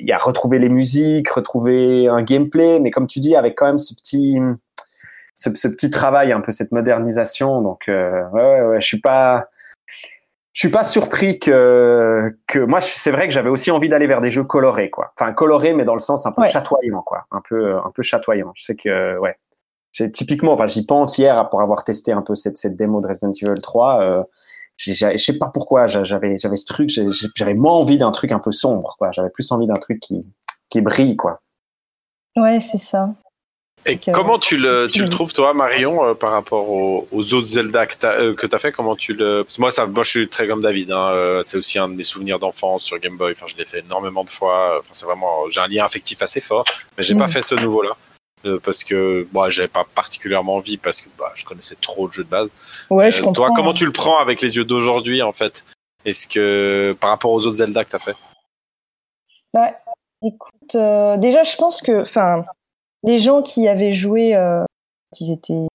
[0.01, 3.67] il y a retrouver les musiques, retrouver un gameplay, mais comme tu dis, avec quand
[3.67, 4.39] même ce petit,
[5.35, 7.61] ce, ce petit travail, un peu cette modernisation.
[7.63, 9.47] Donc, euh, ouais, ouais, ouais, je suis pas,
[10.53, 14.21] je suis pas surpris que, que moi, c'est vrai que j'avais aussi envie d'aller vers
[14.21, 15.13] des jeux colorés, quoi.
[15.19, 16.51] Enfin, colorés, mais dans le sens un peu Ouais.
[16.51, 17.25] chatoyant, quoi.
[17.31, 18.53] Un peu, un peu chatoyant.
[18.55, 19.37] Je sais que, ouais.
[19.93, 23.09] J'ai typiquement, enfin, j'y pense hier pour avoir testé un peu cette, cette démo de
[23.09, 24.01] Resident Evil 3.
[24.03, 24.23] Euh,
[24.79, 26.89] je sais pas pourquoi, j'a- j'avais, j'avais ce truc,
[27.37, 29.13] j'avais moins envie d'un truc un peu sombre, quoi.
[29.13, 30.25] J'avais plus envie d'un truc qui,
[30.71, 31.41] qui brille, quoi.
[32.37, 33.11] Ouais, c'est ça.
[33.85, 37.09] Et Donc, euh, comment tu le, tu le trouves, toi, Marion, euh, par rapport aux,
[37.11, 38.71] aux autres Zelda que tu as, fait?
[38.71, 39.43] Comment tu le.
[39.43, 40.93] Parce que moi, ça, moi, je suis très comme David.
[40.93, 43.33] Hein, euh, c'est aussi un de mes souvenirs d'enfance sur Game Boy.
[43.33, 44.77] Enfin, je l'ai fait énormément de fois.
[44.79, 45.49] Enfin, c'est vraiment.
[45.51, 46.65] J'ai un lien affectif assez fort.
[46.97, 47.19] Mais j'ai Mm.
[47.19, 47.97] pas fait ce nouveau-là.
[48.45, 52.13] euh, parce que moi, j'avais pas particulièrement envie parce que bah, je connaissais trop le
[52.13, 52.51] jeu de base.
[52.91, 53.47] Ouais, je Euh, comprends.
[53.47, 55.65] toi, comment tu le prends avec les yeux d'aujourd'hui, en fait?
[56.05, 58.17] Est-ce que par rapport aux autres Zelda que tu as fait?
[59.55, 59.71] Bah,
[60.25, 62.45] écoute, euh, déjà, je pense que, enfin,
[63.03, 64.65] les gens qui avaient joué, euh,
[65.13, 65.67] quand ils étaient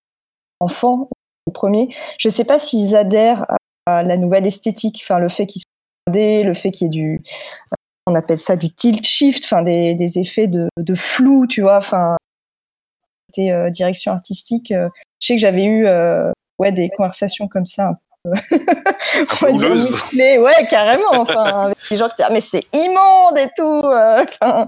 [0.59, 1.09] enfants,
[1.45, 3.45] le premier, je sais pas s'ils adhèrent
[3.85, 6.89] à, la nouvelle esthétique, enfin, le fait qu'ils soient 3D, le fait qu'il y ait
[6.89, 7.21] du,
[8.07, 12.17] on appelle ça du tilt shift, enfin, des, des effets de, flou, tu vois, enfin,
[13.27, 14.71] côté, euh, direction artistique.
[14.71, 17.99] euh, je sais que j'avais eu, euh, ouais, des conversations comme ça,
[19.41, 23.63] on va dire ouais, carrément, enfin, avec gens qui ah, mais c'est immonde et tout,
[23.63, 24.65] euh, enfin,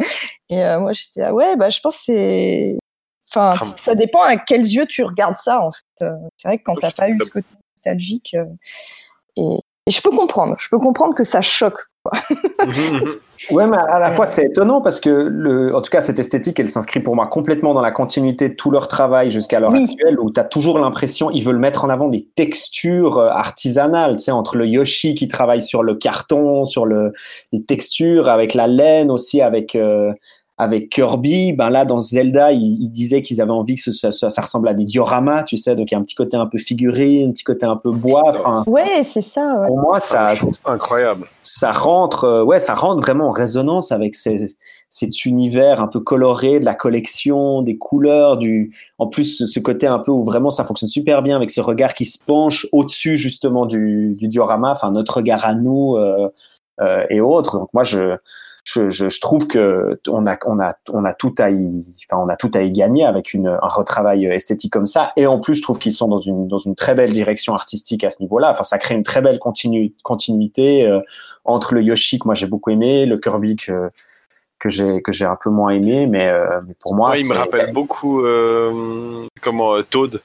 [0.50, 2.78] et euh, moi, j'étais là, ouais, bah, je pense que c'est.
[3.32, 3.74] Enfin, Ah.
[3.76, 6.06] ça dépend à quels yeux tu regardes ça, en fait.
[6.06, 8.36] Euh, C'est vrai que quand t'as pas eu ce côté nostalgique.
[8.36, 8.46] euh,
[9.36, 11.80] et, et je peux comprendre, je peux comprendre que ça choque.
[13.52, 16.60] Ouais, mais à la fois c'est étonnant parce que, le, en tout cas, cette esthétique,
[16.60, 19.86] elle s'inscrit pour moi complètement dans la continuité de tout leur travail jusqu'à l'heure Oui.
[19.90, 24.18] actuelle, où tu as toujours l'impression, ils veulent mettre en avant des textures euh, artisanales,
[24.18, 27.14] tu sais, entre le Yoshi qui travaille sur le carton, sur le,
[27.54, 30.12] les textures, avec la laine aussi, avec, euh,
[30.60, 31.54] avec Kirby.
[31.54, 34.68] Ben là, dans Zelda, ils, ils disaient qu'ils avaient envie que ce- ça, ça, ressemble
[34.68, 37.30] à des dioramas, tu sais, donc il y a un petit côté un peu figurine,
[37.30, 38.24] un petit côté un peu bois.
[38.38, 39.60] Enfin, Ouais, c'est ça.
[39.62, 39.68] ouais.
[39.68, 41.22] pour moi, ça, Ah, je trouve incroyable.
[41.42, 44.54] ça rentre, euh, ouais, ça rentre vraiment en résonance avec ces-
[44.90, 49.60] cet univers un peu coloré de la collection, des couleurs, du, en plus ce- ce
[49.62, 52.68] côté un peu où vraiment ça fonctionne super bien avec ce regard qui se penche
[52.74, 56.28] au-dessus justement du, du diorama, enfin notre regard à nous euh,
[56.82, 57.60] euh, et autres.
[57.60, 58.18] Donc moi je
[58.64, 62.22] je, je, je trouve que on a on a on a tout à y enfin
[62.24, 65.10] on a tout à y gagner avec une, un retravail esthétique comme ça.
[65.16, 68.04] Et en plus je trouve qu'ils sont dans une dans une très belle direction artistique
[68.04, 68.52] à ce niveau-là.
[68.52, 71.00] Enfin ça crée une très belle continu, continuité euh,
[71.46, 73.90] entre le Yoshi que moi j'ai beaucoup aimé le Kirby que
[74.60, 77.28] que j'ai que j'ai un peu moins aimé mais, euh, mais pour moi Ouais, il
[77.28, 80.22] me rappelle beaucoup euh, comment euh, Toad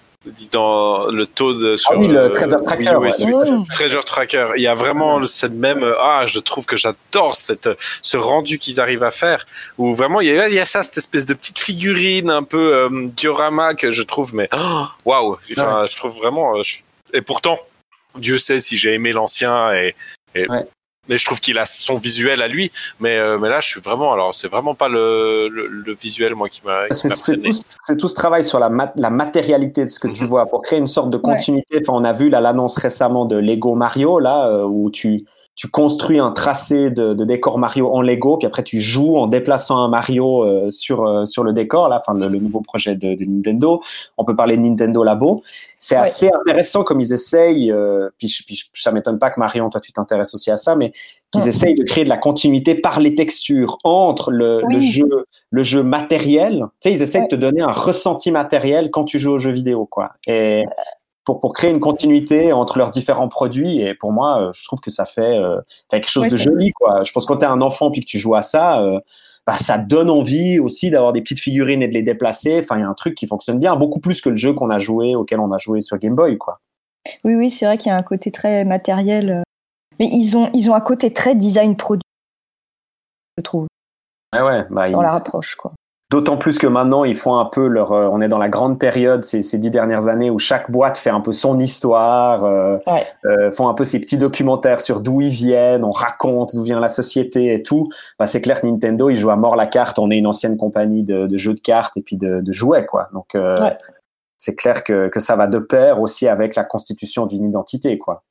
[0.51, 3.13] dans le Toad sur ah oui le euh, Treasure Wii Tracker U et ouais.
[3.13, 3.51] Switch.
[3.51, 3.65] Mmh.
[3.73, 4.49] Treasure Tracker.
[4.57, 7.69] Il y a vraiment cette même euh, ah je trouve que j'adore cette
[8.03, 9.45] ce rendu qu'ils arrivent à faire
[9.79, 12.43] où vraiment il y a, il y a ça cette espèce de petite figurine un
[12.43, 16.79] peu euh, diorama que je trouve mais oh, waouh enfin je trouve vraiment euh, je-
[17.13, 17.59] et pourtant
[18.17, 19.95] Dieu sait si j'ai aimé l'ancien et,
[20.35, 20.65] et- Ouais.
[21.09, 23.81] Mais je trouve qu'il a son visuel à lui mais euh, mais là je suis
[23.81, 28.09] vraiment alors c'est vraiment pas le, le, le visuel moi qui m'a qui C'est tout,
[28.09, 30.29] ce travail sur la, mat- la matérialité de ce que tu Mhm.
[30.29, 31.79] vois pour créer une sorte de continuité.
[31.81, 35.69] Enfin, on a vu là l'annonce récemment de Lego Mario là euh, où tu tu
[35.69, 39.79] construis un tracé de, de décor Mario en Lego, puis après tu joues en déplaçant
[39.79, 43.15] un Mario euh, sur euh, sur le décor là, enfin le, le nouveau projet de,
[43.15, 43.81] de Nintendo.
[44.19, 45.43] On peut parler de Nintendo Labo.
[45.79, 46.03] C'est Ouais.
[46.03, 47.71] assez intéressant comme ils essayent.
[47.71, 50.57] euh, puis, je- puis je- ça m'étonne pas que Marion, toi tu t'intéresses aussi à
[50.57, 50.93] ça, mais
[51.31, 51.49] qu'ils Ouais.
[51.49, 54.75] essayent de créer de la continuité par les textures entre le, Oui.
[54.75, 55.09] le jeu
[55.51, 56.65] le jeu matériel.
[56.81, 57.29] Tu sais, ils essayent Ouais.
[57.29, 60.11] de te donner un ressenti matériel quand tu joues aux jeux vidéo, quoi.
[60.27, 60.65] Et
[61.25, 64.81] pour, pour créer une continuité entre leurs différents produits, et pour moi, euh, je trouve
[64.81, 67.03] que ça fait, euh, quelque chose Ouais, de joli, quoi.
[67.03, 69.01] Je pense que quand t'es un enfant puis que tu joues à ça, euh,
[69.47, 72.59] bah, ça donne envie aussi d'avoir des petites figurines et de les déplacer.
[72.63, 74.71] Enfin, il y a un truc qui fonctionne bien, beaucoup plus que le jeu qu'on
[74.71, 76.61] a joué, auquel on a joué sur Game Boy, quoi.
[77.25, 79.43] Oui, oui, c'est vrai qu'il y a un côté très matériel.
[80.01, 82.03] Mais ils ont, ils ont un côté très design produit,
[83.39, 83.67] je trouve,
[84.35, 85.55] Ouais, ouais, bah, dans ils- la rapproche.
[85.55, 85.73] Quoi.
[86.15, 87.91] D'autant plus que maintenant, ils font un peu leur.
[87.91, 90.97] euh, on est dans la grande période ces, ces dix dernières années où chaque boîte
[90.97, 93.05] fait un peu son histoire, euh, Ouais.
[93.25, 96.79] euh, font un peu ces petits documentaires sur d'où ils viennent, on raconte d'où vient
[96.79, 97.89] la société et tout.
[98.17, 99.99] Bah, c'est clair que Nintendo, ils jouent à mort la carte.
[99.99, 102.87] On est une ancienne compagnie de, de jeux de cartes et puis de, de jouets,
[102.87, 103.09] quoi.
[103.13, 103.77] Donc, Ouais.
[104.37, 108.23] c'est clair que, que ça va de pair aussi avec la constitution d'une identité, quoi.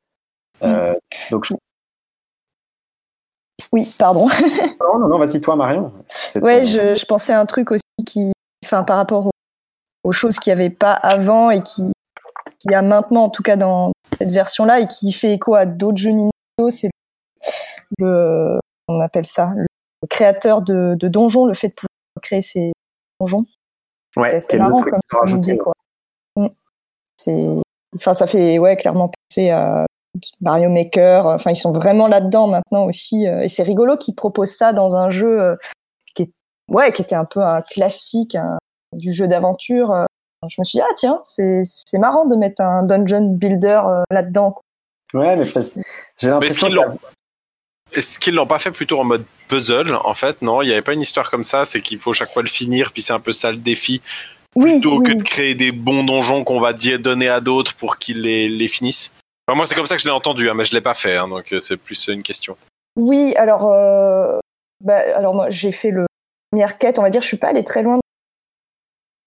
[0.64, 0.94] Euh,
[1.32, 1.54] donc, je...
[3.74, 4.28] Oui, pardon.
[4.80, 5.92] non, non, non, vas-y, toi, Marion.
[6.36, 8.32] Ouais, ton- je, je pensais à un truc aussi qui,
[8.64, 9.32] enfin, par rapport aux,
[10.04, 11.92] aux choses qu'il n'y avait pas avant et qui,
[12.60, 15.66] qui y a maintenant, en tout cas dans cette version-là, et qui fait écho à
[15.66, 16.92] d'autres jeux Nintendo, c'est
[17.98, 19.66] le, on appelle ça, le
[20.08, 21.90] créateur de, de donjons, le fait de pouvoir
[22.22, 22.74] créer ces
[23.20, 23.46] donjons.
[24.16, 25.74] Ouais, c'est marrant comme, idée, quoi.
[26.36, 26.48] Mm.
[27.18, 27.48] C'est,
[27.96, 29.88] enfin, ça fait ouais clairement penser à
[30.42, 31.26] Mario Maker.
[31.26, 34.96] Enfin, ils sont vraiment là-dedans maintenant aussi, euh, et c'est rigolo qu'ils proposent ça dans
[34.96, 35.56] un jeu euh,
[36.16, 36.32] qui est,
[36.70, 38.58] ouais, qui était un peu un classique un-
[38.94, 39.92] du jeu d'aventure.
[39.92, 40.06] euh.
[40.50, 44.02] Je me suis dit ah tiens, c'est c'est marrant de mettre un dungeon builder euh,
[44.12, 44.56] là-dedans.
[45.14, 45.86] Ouais, mais parce- j'ai Mais
[46.18, 47.00] est-ce l'impression qu'ils l'ont
[47.96, 50.42] est-ce qu'ils l'ont pas fait plutôt en mode puzzle en fait?
[50.42, 52.48] Non il n'y avait pas une histoire comme ça c'est qu'il faut chaque fois le
[52.50, 54.02] finir puis c'est un peu ça le défi
[54.56, 55.18] Oui, plutôt oui, que oui.
[55.18, 59.14] de créer des bons donjons qu'on va donner à d'autres pour qu'ils les, les finissent.
[59.48, 61.18] Enfin, moi, c'est comme ça que je l'ai entendu, hein, mais je l'ai pas fait,
[61.18, 62.58] hein, donc euh, c'est plus une question.
[62.96, 64.40] Oui, alors, euh,
[64.84, 66.06] bah, alors moi j'ai fait le
[66.52, 67.96] première quête, on va dire, je suis pas allée très loin.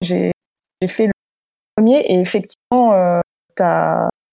[0.02, 0.30] J'ai
[0.86, 1.12] fait le
[1.76, 3.20] premier et effectivement, euh,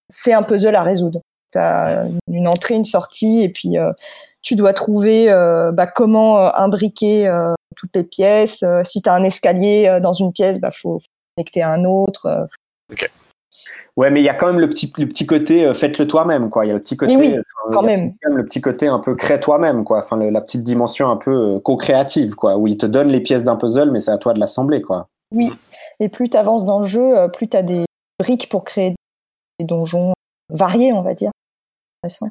[0.08, 1.20] c'est un puzzle à résoudre.
[1.52, 3.92] Tu as une entrée, une sortie et puis euh,
[4.42, 5.26] tu dois trouver
[5.72, 7.28] bah, comment imbriquer
[7.76, 8.64] toutes les pièces.
[8.84, 11.00] Si tu as un escalier dans une pièce, bah faut
[11.36, 12.26] connecter à un autre.
[12.26, 12.44] euh.
[13.96, 16.50] Ouais, mais il y a quand même le petit, le petit côté euh, faites-le toi-même,
[16.50, 16.64] quoi.
[16.64, 17.36] Il y a le petit côté, oui,
[17.72, 18.14] quand même.
[18.24, 19.98] même le petit côté un peu crée toi-même, quoi.
[19.98, 23.20] Enfin, le- la petite dimension un peu euh, co-créative, quoi, où il te donne les
[23.20, 25.06] pièces d'un puzzle, mais c'est à toi de l'assembler, quoi.
[25.32, 25.52] Oui.
[26.00, 27.84] Et plus tu avances dans le jeu, euh, plus tu as des
[28.18, 28.94] briques pour créer
[29.60, 30.12] des donjons
[30.50, 31.30] variés, on va dire.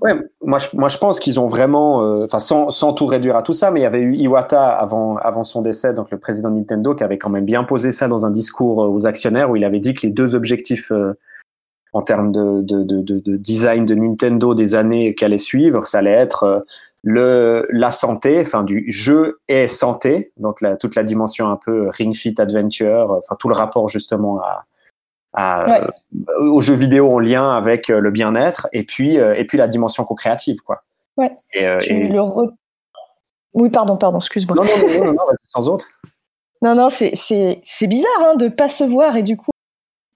[0.02, 3.36] Ouais, moi je, moi je pense qu'ils ont vraiment, euh, enfin sans, sans tout réduire
[3.36, 6.20] à tout ça, mais il y avait eu Iwata avant, avant son décès, donc le
[6.20, 9.08] président de Nintendo, qui avait quand même bien posé ça dans un discours euh, aux
[9.08, 11.18] actionnaires où il avait dit que les deux objectifs euh,
[11.94, 15.86] en termes de, de, de, de, de design de Nintendo des années qui allaient suivre,
[15.86, 16.60] ça allait être euh,
[17.04, 21.90] le, la santé, enfin du jeu et santé, donc la, toute la dimension un peu
[21.90, 24.66] Ring Fit Adventure, euh, enfin tout le rapport justement à,
[25.34, 25.82] à, Ouais.
[26.40, 29.68] euh, aux jeux vidéo en lien avec le bien-être et puis euh, et puis la
[29.68, 30.84] dimension co-créative quoi.
[31.18, 31.32] Ouais.
[31.54, 32.52] Et, euh, Tu et- le re-
[33.54, 34.56] Oui, pardon, pardon, excuse-moi.
[34.56, 35.88] Non non non non, non, non, sans autre.
[36.64, 37.12] Non, non, c'est,
[37.88, 39.52] bizarre hein, de pas se voir et du coup,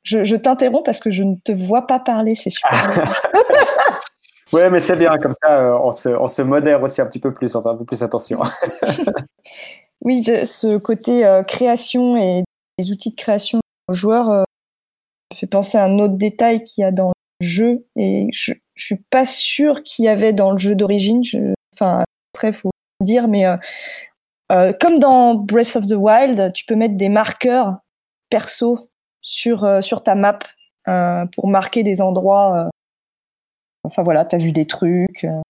[0.08, 2.72] je, je t'interromps parce que je ne te vois pas parler, c'est super.
[4.54, 7.20] Ouais mais c'est bien comme ça euh, on se on se modère aussi un petit
[7.20, 8.40] peu plus on fait un peu plus attention.
[10.02, 12.46] oui, ce côté euh, création et
[12.78, 14.44] les outils de création aux joueurs euh,
[15.34, 18.54] me fait penser à un autre détail qu'il y a dans le jeu et je,
[18.76, 21.24] je suis pas sûre qu'il y avait dans le jeu d'origine.
[21.26, 23.46] Je- Enfin, après, faut le dire, mais
[24.52, 27.76] euh, comme dans Breath of the Wild, tu peux mettre des marqueurs
[28.32, 28.87] perso
[29.28, 30.40] sur, euh, sur ta map
[30.88, 32.56] euh, pour marquer des endroits.
[32.68, 32.70] euh,
[33.84, 35.24] Enfin voilà, t'as vu des trucs.
[35.26, 35.42] euh.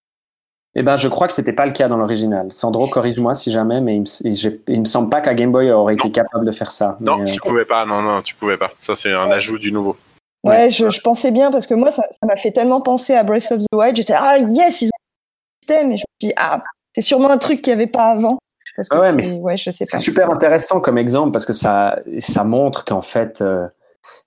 [0.75, 2.51] Eh ben je crois que c'était pas le cas dans l'original.
[2.51, 5.93] Sandro corrige-moi si jamais mais il me, il me semble pas qu'à Game Boy aurait
[5.95, 6.97] été capable de faire ça.
[6.99, 8.71] Non, Mais, euh, tu pouvais pas, non, non, tu pouvais pas.
[8.79, 9.95] Ça, c'est un ajout du nouveau.
[10.43, 10.69] Ouais, Ouais.
[10.69, 13.51] je, je pensais bien parce que moi, ça ça m'a fait tellement penser à Breath
[13.51, 13.95] of the Wild.
[13.95, 16.61] J'étais ah yes, ils ont un système et je me dis ah
[16.93, 18.37] c'est sûrement un truc qu'il n'y avait pas avant.
[18.77, 19.97] Parce que ouais, mais c'est- ouais, je sais pas.
[19.97, 23.67] C'est super intéressant comme exemple parce que ça, ça montre qu'en fait, euh,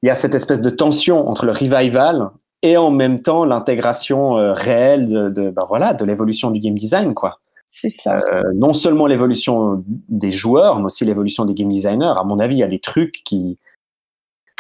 [0.03, 2.29] il y a cette espèce de tension entre le revival
[2.63, 6.75] et en même temps l'intégration euh, réelle de, de, ben voilà, de l'évolution du game
[6.75, 7.15] design.
[7.15, 7.39] Quoi.
[7.71, 8.17] C'est ça.
[8.19, 12.13] Euh, non seulement l'évolution des joueurs, mais aussi l'évolution des game designers.
[12.17, 13.57] À mon avis, il y a des trucs qui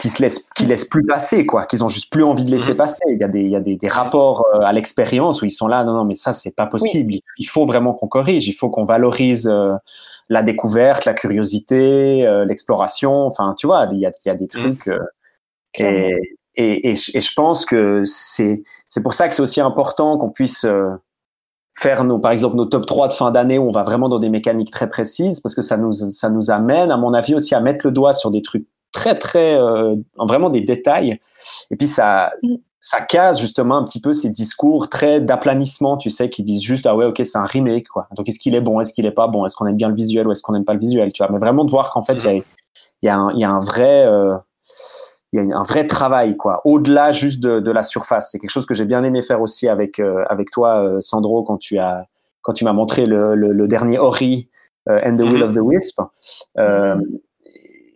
[0.00, 2.72] qui se laissent qui laissent plus passer quoi qu'ils ont juste plus envie de laisser
[2.72, 2.76] Mhm.
[2.78, 3.00] passer.
[3.08, 5.50] Il y a des il y a des, des rapports euh, à l'expérience où ils
[5.50, 7.14] sont là non non mais ça c'est pas possible.
[7.14, 8.48] Il, il faut vraiment qu'on corrige.
[8.48, 9.74] Il faut qu'on valorise euh,
[10.30, 13.26] la découverte la curiosité euh, l'exploration.
[13.26, 14.98] Enfin tu vois il y a il y a des trucs euh,
[15.74, 15.98] Clairement.
[16.08, 19.60] et, et, et, je- et je pense que c'est c'est pour ça que c'est aussi
[19.60, 20.66] important qu'on puisse
[21.78, 24.18] faire nos par exemple nos top 3 de fin d'année où on va vraiment dans
[24.18, 27.54] des mécaniques très précises parce que ça nous ça nous amène à mon avis aussi
[27.54, 31.20] à mettre le doigt sur des trucs très très euh, vraiment des détails.
[31.70, 32.30] Et puis ça
[32.82, 36.86] ça case justement un petit peu ces discours très d'aplanissement tu sais qui disent juste
[36.86, 38.08] ah ouais ok c'est un remake quoi.
[38.16, 39.44] Donc est-ce qu'il est bon est-ce qu'il est pas bon?
[39.44, 41.30] Est-ce qu'on aime bien le visuel ou est-ce qu'on aime pas le visuel tu vois?
[41.32, 42.42] Mais vraiment de voir qu'en fait il y a
[43.02, 44.34] il y a un, il y a un vrai euh,
[45.32, 48.30] il y a un vrai travail quoi au-delà juste de, de la surface.
[48.30, 51.58] C'est quelque chose que j'ai bien aimé faire aussi avec euh, avec toi Sandro quand
[51.58, 52.06] tu as
[52.42, 54.48] quand tu m'as montré le, le, le dernier Ori
[54.88, 55.42] and the Will Mhm.
[55.42, 56.00] of the Wisp.
[56.58, 56.96] Euh,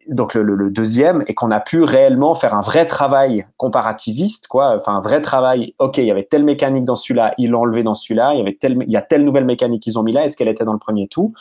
[0.08, 4.96] donc le, deuxième et qu'on a pu réellement faire un vrai travail comparativiste quoi enfin
[4.96, 7.94] un vrai travail ok il y avait telle mécanique dans celui-là ils l'ont enlevé dans
[7.94, 10.36] celui-là il y avait il y a telle nouvelle mécanique qu'ils ont mis là est-ce
[10.36, 11.32] qu'elle était dans le premier tout?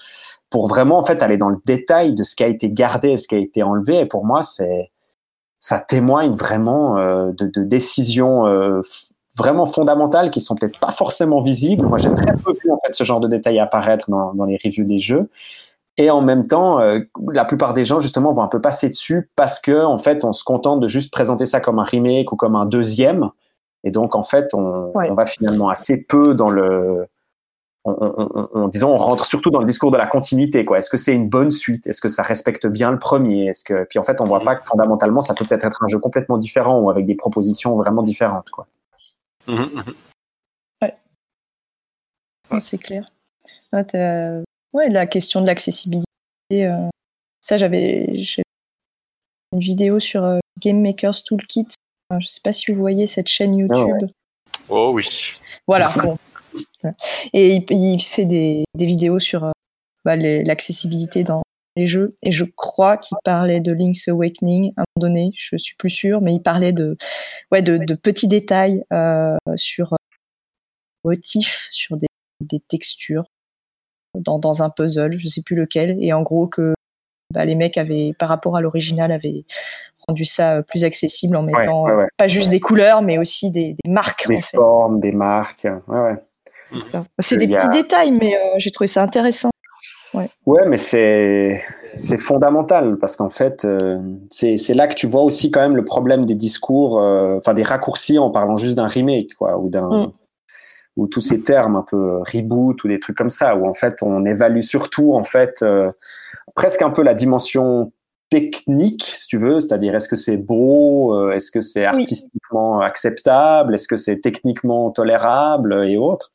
[0.50, 3.18] Pour vraiment en fait aller dans le détail de ce qui a été gardé et
[3.18, 4.92] ce qui a été enlevé et pour moi c'est
[5.60, 8.82] ça témoigne vraiment euh, de, décisions euh,
[9.38, 11.86] vraiment fondamentales qui sont peut-être pas forcément visibles.
[11.86, 14.60] Moi, j'ai très peu vu en fait ce genre de détails apparaître dans, dans les
[14.64, 15.30] reviews des jeux.
[15.98, 17.00] Et en même temps, euh,
[17.34, 20.34] la plupart des gens justement vont un peu passer dessus parce que en fait, on
[20.34, 23.30] se contente de juste présenter ça comme un remake ou comme un deuxième.
[23.84, 25.10] Et donc en fait, on, Ouais.
[25.12, 27.06] on va finalement assez peu dans le
[27.86, 30.64] on, on, on- on- disons, on rentre surtout dans le discours de la continuité.
[30.64, 30.78] Quoi.
[30.78, 31.86] Est-ce que c'est une bonne suite?
[31.86, 33.48] Est-ce que ça respecte bien le premier?
[33.48, 35.88] Est-ce que puis en fait, on voit pas que fondamentalement, ça peut peut-être être un
[35.90, 38.50] jeu complètement différent ou avec des propositions vraiment différentes.
[38.52, 38.68] Quoi.
[39.48, 39.94] Mhm, mhm.
[42.52, 43.06] Ouais, c'est clair.
[43.74, 43.84] Ouais,
[44.74, 46.06] ouais, la question de l'accessibilité.
[46.52, 46.88] euh,
[47.42, 48.14] Ça, j'avais
[49.54, 51.68] une vidéo sur euh, Game Maker's Toolkit.
[52.12, 54.10] Euh, Je sais pas si vous voyez cette chaîne YouTube.
[54.70, 55.08] Oh oui.
[55.68, 55.92] Voilà.
[56.02, 56.18] bon.
[57.34, 59.52] Et il, il fait des, des vidéos sur euh,
[60.06, 61.42] bah, l'accessibilité dans
[61.76, 62.16] les jeux.
[62.22, 65.90] Et je crois qu'il parlait de Link's Awakening à un moment donné, je suis plus
[65.90, 66.98] sûre, mais il parlait de,
[67.52, 69.96] ouais, de, de petits détails euh, sur
[71.04, 72.08] motifs, sur des,
[72.42, 73.26] des textures
[74.16, 76.74] dans, dans, un puzzle, je sais plus lequel, et en gros que
[77.34, 79.46] bah, les mecs avaient, par rapport à l'original, avaient
[80.08, 82.08] rendu ça plus accessible en mettant Ouais, ouais, ouais.
[82.18, 84.28] pas juste des couleurs, mais aussi des, des marques.
[84.28, 84.56] Des en fait.
[84.58, 85.68] formes, des marques.
[85.88, 86.80] Ouais, ouais.
[87.20, 89.50] C'est des a- petits détails, mais euh, j'ai trouvé ça intéressant.
[90.46, 91.60] Ouais, mais c'est
[91.96, 94.00] c'est fondamental parce qu'en fait, euh,
[94.30, 97.56] c'est c'est là que tu vois aussi quand même le problème des discours, euh, enfin
[97.56, 100.12] des raccourcis en parlant juste d'un remake, quoi, ou d'un Mm.
[100.96, 103.74] Ou tous ces termes un peu euh, reboot ou des trucs comme ça, où en
[103.74, 105.90] fait on évalue surtout en fait euh,
[106.56, 107.92] presque un peu la dimension
[108.30, 113.76] technique, si tu veux, c'est-à-dire est-ce que c'est beau, euh, est-ce que c'est artistiquement acceptable,
[113.76, 116.32] est-ce que c'est techniquement tolérable et autres.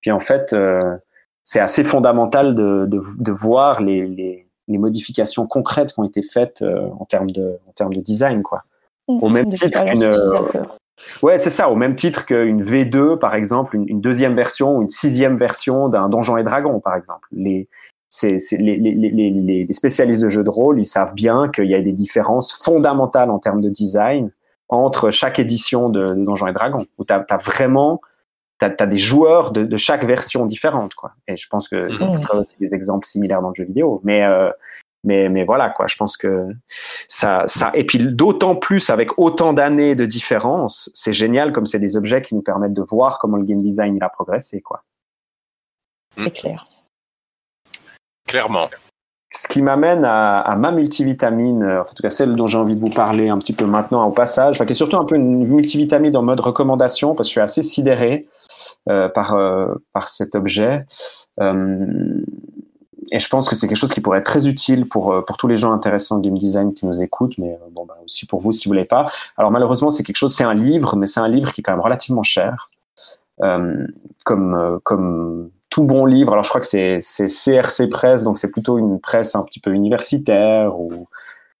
[0.00, 0.96] Puis en fait, euh,
[1.42, 6.22] c'est assez fondamental de, de, de voir les, les, les modifications concrètes qui ont été
[6.22, 8.62] faites euh, en termes de en termes de design, quoi.
[9.08, 10.08] Au même titre qu'une
[11.22, 14.82] Ouais, c'est ça, au même titre qu'une V2, par exemple, une, une deuxième version ou
[14.82, 17.28] une sixième version d'un Donjon et Dragon, par exemple.
[17.32, 17.68] Les,
[18.08, 21.48] c'est, c'est- les, les, les, les, les spécialistes de jeux de rôle, ils savent bien
[21.48, 24.30] qu'il y a des différences fondamentales en termes de design
[24.68, 28.00] entre chaque édition de, de Donjon et Dragon, où tu as, vraiment
[28.58, 30.94] t'as as des joueurs de, de chaque version différente.
[30.94, 31.12] Quoi.
[31.26, 32.20] Et je pense que Mhm.
[32.20, 34.00] tu as aussi des exemples similaires dans le jeu vidéo.
[34.04, 34.50] Mais, euh,
[35.04, 36.46] mais, mais voilà, quoi, je pense que
[37.08, 37.70] ça, ça.
[37.74, 42.22] Et puis d'autant plus avec autant d'années de différence, c'est génial comme c'est des objets
[42.22, 44.60] qui nous permettent de voir comment le game design il a progressé.
[44.60, 44.82] Quoi.
[46.16, 46.66] C'est clair.
[48.28, 48.68] Clairement.
[49.34, 52.74] Ce qui m'amène à, à ma multivitamine, euh, en tout cas celle dont j'ai envie
[52.74, 55.16] de vous parler un petit peu maintenant au passage, enfin, qui est surtout un peu
[55.16, 58.28] une multivitamine en mode recommandation, parce que je suis assez sidéré
[58.90, 60.84] euh, par, euh, par cet objet.
[61.40, 62.20] Euh,
[63.12, 65.36] et je pense que c'est quelque chose qui pourrait être très utile pour, euh, pour
[65.36, 68.24] tous les gens intéressés en game design qui nous écoutent, mais euh, bon, bah, aussi
[68.24, 69.10] pour vous si vous ne l'avez pas.
[69.36, 71.72] Alors malheureusement, c'est quelque chose, c'est un livre, mais c'est un livre qui est quand
[71.72, 72.70] même relativement cher.
[73.42, 73.86] Euh,
[74.24, 76.32] comme, comme tout bon livre.
[76.32, 79.72] Alors, je crois que c'est CRC Presse, donc c'est plutôt une presse un petit peu
[79.72, 81.08] universitaire ou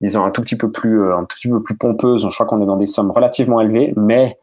[0.00, 2.26] disons un tout petit peu plus un tout petit peu plus pompeuse.
[2.28, 4.38] Je crois qu'on est dans des sommes relativement élevées, mais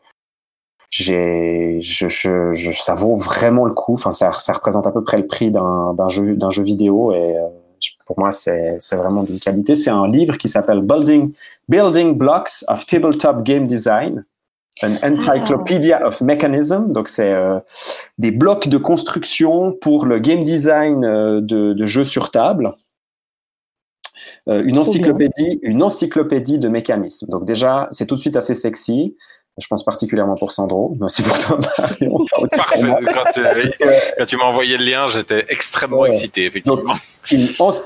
[0.89, 3.93] j'ai je, je, je- ça vaut vraiment le coup.
[3.93, 7.11] Enfin, ça, ça représente à peu près le prix d'un d'un jeu d'un jeu vidéo
[7.13, 7.47] et euh,
[8.05, 9.75] pour moi c'est c'est vraiment d'une qualité.
[9.75, 11.31] C'est un livre qui s'appelle Building
[11.69, 14.25] Building Blocks of Tabletop Game Design.
[14.81, 17.59] An Encyclopedia of Mechanism, donc c'est euh,
[18.17, 22.73] des blocs de construction pour le game design euh, de, de jeux sur table.
[24.47, 27.27] Euh, une encyclopédie, une encyclopédie de mécanismes.
[27.29, 29.17] Donc déjà, c'est tout de suite assez sexy.
[29.61, 32.17] Je pense particulièrement pour Sandro, mais aussi pour toi, Marion.
[32.55, 32.81] Parfait.
[33.13, 33.65] Quand, euh,
[34.17, 36.09] quand tu m'as envoyé le lien, j'étais extrêmement Ouais.
[36.09, 36.81] excité, effectivement.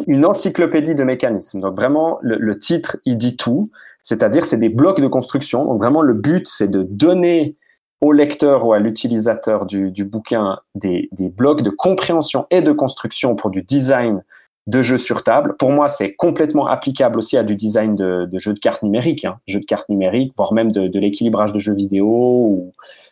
[0.08, 1.60] une encyclopédie de mécanismes.
[1.62, 3.70] Donc vraiment, le, le titre, il dit tout.
[4.02, 5.66] C'est-à-dire, c'est des blocs de construction.
[5.66, 7.56] Donc vraiment, le but, c'est de donner
[8.02, 12.74] au lecteur ou à l'utilisateur du, du bouquin des, des blocs de compréhension et de
[12.74, 14.22] construction pour du design
[14.68, 15.56] de jeux sur table.
[15.58, 19.26] Pour moi, c'est complètement applicable aussi à du design de, de jeux de cartes numériques,
[19.26, 19.38] hein.
[19.48, 22.08] jeux de cartes numériques, voire même de, de l'équilibrage de jeux vidéo.
[22.08, 22.72] Ou...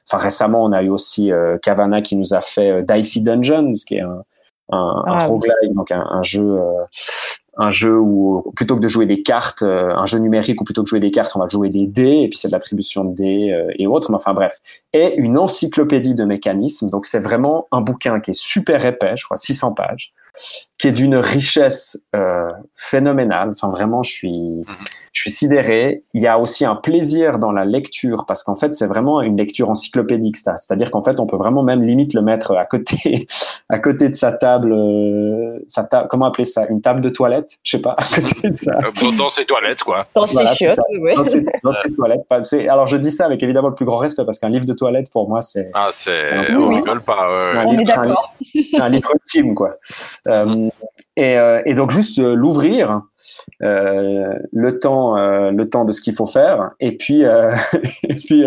[0.09, 3.71] Enfin, récemment, on a eu aussi euh, Cavana qui nous a fait euh, Dicey Dungeons,
[3.85, 4.23] qui est un,
[4.71, 5.29] un, un Ah, oui.
[5.29, 6.83] roguelike, donc un, un jeu, euh,
[7.57, 10.81] un jeu où plutôt que de jouer des cartes, euh, un jeu numérique où plutôt
[10.81, 13.03] que de jouer des cartes, on va jouer des dés, et puis c'est de l'attribution
[13.03, 14.09] de dés euh, et autres.
[14.09, 14.59] Mais enfin bref,
[14.93, 16.89] et une encyclopédie de mécanismes.
[16.89, 20.13] Donc c'est vraiment un bouquin qui est super épais, je crois 600 pages,
[20.77, 23.51] qui est d'une richesse euh, phénoménale.
[23.51, 24.65] Enfin vraiment, je suis,
[25.13, 26.03] je suis sidéré.
[26.13, 29.37] Il y a aussi un plaisir dans la lecture parce qu'en fait, c'est vraiment une
[29.37, 30.37] lecture encyclopédique.
[30.37, 30.55] ça.
[30.57, 33.27] C'est-à-dire qu'en fait, on peut vraiment même limite le mettre à côté,
[33.69, 37.59] à côté de sa table, euh, sa table, comment appeler ça, une table de toilette,
[37.63, 38.77] je sais pas, à côté de ça.
[38.83, 40.05] Euh, Dans, ses toilettes, quoi.
[40.15, 41.15] Dans Voilà, c'est chiottes, ouais.
[41.15, 42.21] Dans ses, dans ses toilettes.
[42.69, 45.11] Alors je dis ça avec évidemment le plus grand respect parce qu'un livre de toilette
[45.11, 46.31] pour moi c'est Ah, c'est.
[46.33, 46.75] un- On oui.
[46.75, 47.33] rigole pas.
[47.33, 48.33] ouais, c'est un On livre- est d'accord.
[48.71, 49.75] c'est un livre ultime quoi.
[50.27, 50.69] Euh,
[51.21, 53.03] et, euh, et donc juste euh, l'ouvrir,
[53.61, 57.21] euh, le temps, le temps de ce qu'il faut faire, et puis
[58.09, 58.43] et puis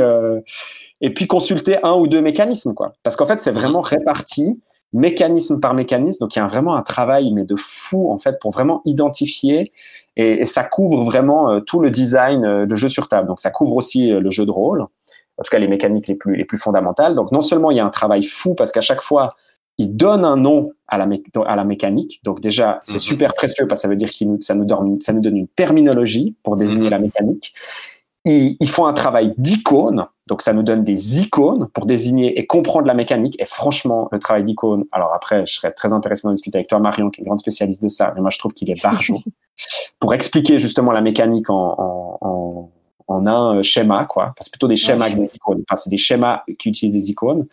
[1.00, 2.94] et puis consulter un ou deux mécanismes quoi.
[3.04, 4.60] Parce qu'en fait c'est vraiment réparti
[4.92, 8.40] mécanisme par mécanisme, donc il y a vraiment un travail mais de fou en fait
[8.40, 9.72] pour vraiment identifier
[10.16, 13.28] et, et ça couvre vraiment tout le design de jeu sur table.
[13.28, 16.34] Donc ça couvre aussi le jeu de rôle, en tout cas les mécaniques les plus
[16.34, 17.14] les plus fondamentales.
[17.14, 19.34] Donc non seulement il y a un travail fou parce qu'à chaque fois
[19.78, 22.20] il donne un nom à la, mé- à la mécanique.
[22.24, 22.98] Donc déjà, c'est Mhm.
[23.00, 25.48] super précieux parce que ça veut dire nous, ça, nous donne, ça nous donne une
[25.48, 26.90] terminologie pour désigner Mhm.
[26.90, 27.54] la mécanique.
[28.26, 30.06] Et ils font un travail d'icône.
[30.28, 33.36] Donc ça nous donne des icônes pour désigner et comprendre la mécanique.
[33.38, 36.78] Et franchement, le travail d'icône, alors après, je serais très intéressé d'en discuter avec toi,
[36.78, 39.18] Marion, qui est une grande spécialiste de ça, mais moi je trouve qu'il est barjot.
[40.00, 42.70] pour expliquer justement la mécanique en, en, en,
[43.07, 44.24] en un schéma, quoi.
[44.24, 45.62] Enfin, c'est plutôt des schémas que des icônes.
[45.68, 47.46] Enfin, c'est des schémas qui utilisent des icônes.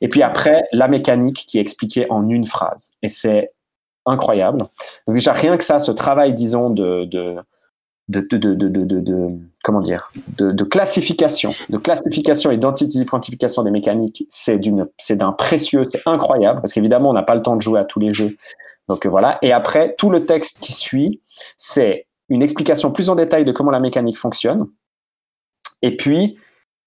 [0.00, 2.92] Et puis après, la mécanique qui est expliquée en une phrase.
[3.02, 3.52] Et c'est
[4.04, 4.58] incroyable.
[5.06, 7.36] Donc déjà, rien que ça, ce travail, disons, de, de
[8.08, 9.28] de, de, de,
[9.64, 15.32] comment dire de, de classification de classification et d'identification des mécaniques c'est d'une c'est d'un
[15.32, 18.14] précieux c'est incroyable parce qu'évidemment on n'a pas le temps de jouer à tous les
[18.14, 18.36] jeux
[18.88, 21.20] donc euh, voilà et après tout le texte qui suit
[21.56, 24.68] c'est une explication plus en détail de comment la mécanique fonctionne
[25.82, 26.36] et puis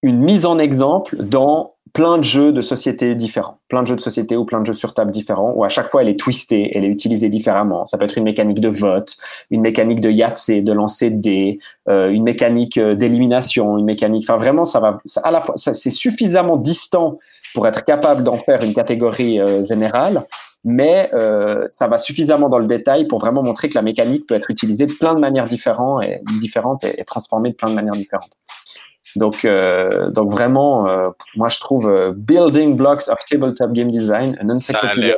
[0.01, 4.01] une mise en exemple dans plein de jeux de société différents, plein de jeux de
[4.01, 6.71] société ou plein de jeux sur table différents, où à chaque fois elle est twistée,
[6.73, 7.85] elle est utilisée différemment.
[7.85, 9.17] Ça peut être une mécanique de vote,
[9.49, 14.25] une mécanique de Yahtzee, de lancer de dés, euh, une mécanique euh, d'élimination, une mécanique.
[14.29, 14.97] Enfin vraiment, ça va.
[15.23, 17.17] À la fois, c'est suffisamment distant
[17.55, 20.25] pour être capable d'en faire une catégorie euh, générale,
[20.63, 24.35] mais euh, ça va suffisamment dans le détail pour vraiment montrer que la mécanique peut
[24.35, 27.75] être utilisée de plein de manières différentes et, différentes et, et transformée de plein de
[27.75, 28.37] manières différentes.
[29.15, 34.49] Donc, euh, donc vraiment, euh, moi je trouve Building Blocks of Tabletop Game Design, un
[34.51, 35.13] encyclopédie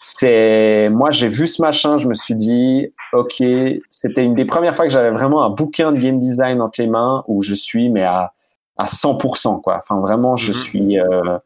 [0.00, 3.40] C'est, moi j'ai vu ce machin, je me suis dit, ok,
[3.88, 6.88] c'était une des premières fois que j'avais vraiment un bouquin de game design entre les
[6.88, 8.32] mains où je suis mais à
[8.76, 9.80] à 100% quoi.
[9.82, 10.62] Enfin vraiment, je mm -hmm.
[10.62, 11.38] suis euh,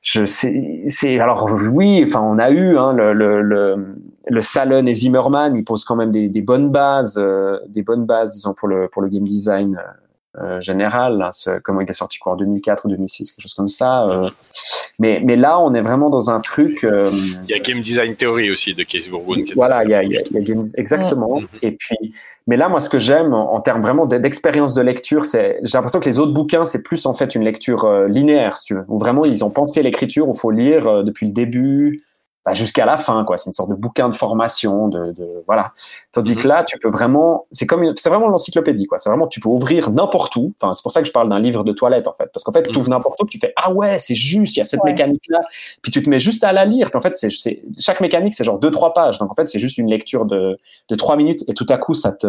[0.00, 3.96] je sais, c'est alors oui, enfin on a eu hein, le, le, le,
[4.26, 8.06] le Salon et Zimmerman, ils posent quand même des, des bonnes bases, euh, des bonnes
[8.06, 9.78] bases, disons pour le pour le game design
[10.38, 11.18] euh, général.
[11.18, 14.08] Là, ce, comment il est sorti quoi en 2004 ou 2006, quelque chose comme ça.
[14.08, 14.30] Euh,
[14.98, 16.84] mais mais là, on est vraiment dans un truc.
[16.84, 17.10] Euh,
[17.44, 19.44] il y a Game Design Theory aussi de Case Bourgogne.
[19.54, 21.40] Voilà, il y a, y a, y a game, exactement.
[21.40, 21.66] Mm -hmm.
[21.66, 22.14] Et puis,
[22.50, 26.00] mais là, moi, ce que j'aime en, termes vraiment d'expérience de lecture, c'est j'ai l'impression
[26.00, 28.84] que les autres bouquins, c'est plus en fait une lecture euh, linéaire, si tu veux,
[28.88, 32.00] où vraiment ils ont pensé l'écriture, où faut lire euh, depuis le début
[32.44, 33.36] bah, jusqu'à la fin, quoi.
[33.36, 35.66] C'est une sorte de bouquin de formation, de, de voilà.
[36.12, 38.98] Tandis que là, tu peux vraiment, c'est comme, c'est vraiment l'encyclopédie, quoi.
[38.98, 40.54] C'est vraiment, tu peux ouvrir n'importe où.
[40.60, 42.52] Enfin, c'est pour ça que je parle d'un livre de toilette, en fait, parce qu'en
[42.52, 44.80] fait, tu ouvres n'importe où, tu fais ah ouais, c'est juste, il y a cette
[44.82, 44.92] ouais.
[44.92, 45.40] mécanique là,
[45.82, 46.90] puis tu te mets juste à la lire.
[46.90, 49.18] Puis en fait, c'est, c'est chaque mécanique, c'est genre deux trois pages.
[49.18, 51.94] Donc en fait, c'est juste une lecture de de trois minutes, et tout à coup,
[51.94, 52.26] ça te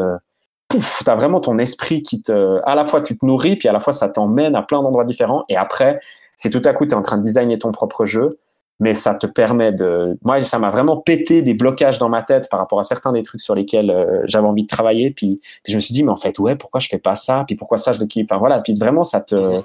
[0.68, 3.72] pouf, t'as vraiment ton esprit qui te, à la fois tu te nourris, puis à
[3.72, 6.00] la fois ça t'emmène à plein d'endroits différents, et après,
[6.36, 8.40] c'est tout à coup, tu es en train de designer ton propre jeu
[8.82, 10.18] mais ça te permet de.
[10.24, 13.22] Moi, ça m'a vraiment pété des blocages dans ma tête par rapport à certains des
[13.22, 15.12] trucs sur lesquels euh, j'avais envie de travailler.
[15.12, 17.44] Puis, puis, je me suis dit, mais en fait, ouais, pourquoi je fais pas ça?
[17.46, 18.60] Puis pourquoi ça je l'équilibre Enfin voilà.
[18.60, 19.62] Puis vraiment, ça te.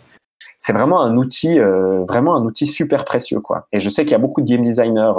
[0.59, 3.67] C'est vraiment un outil, euh, vraiment un outil super précieux, quoi.
[3.73, 5.13] Et je sais qu'il y a beaucoup de game designers.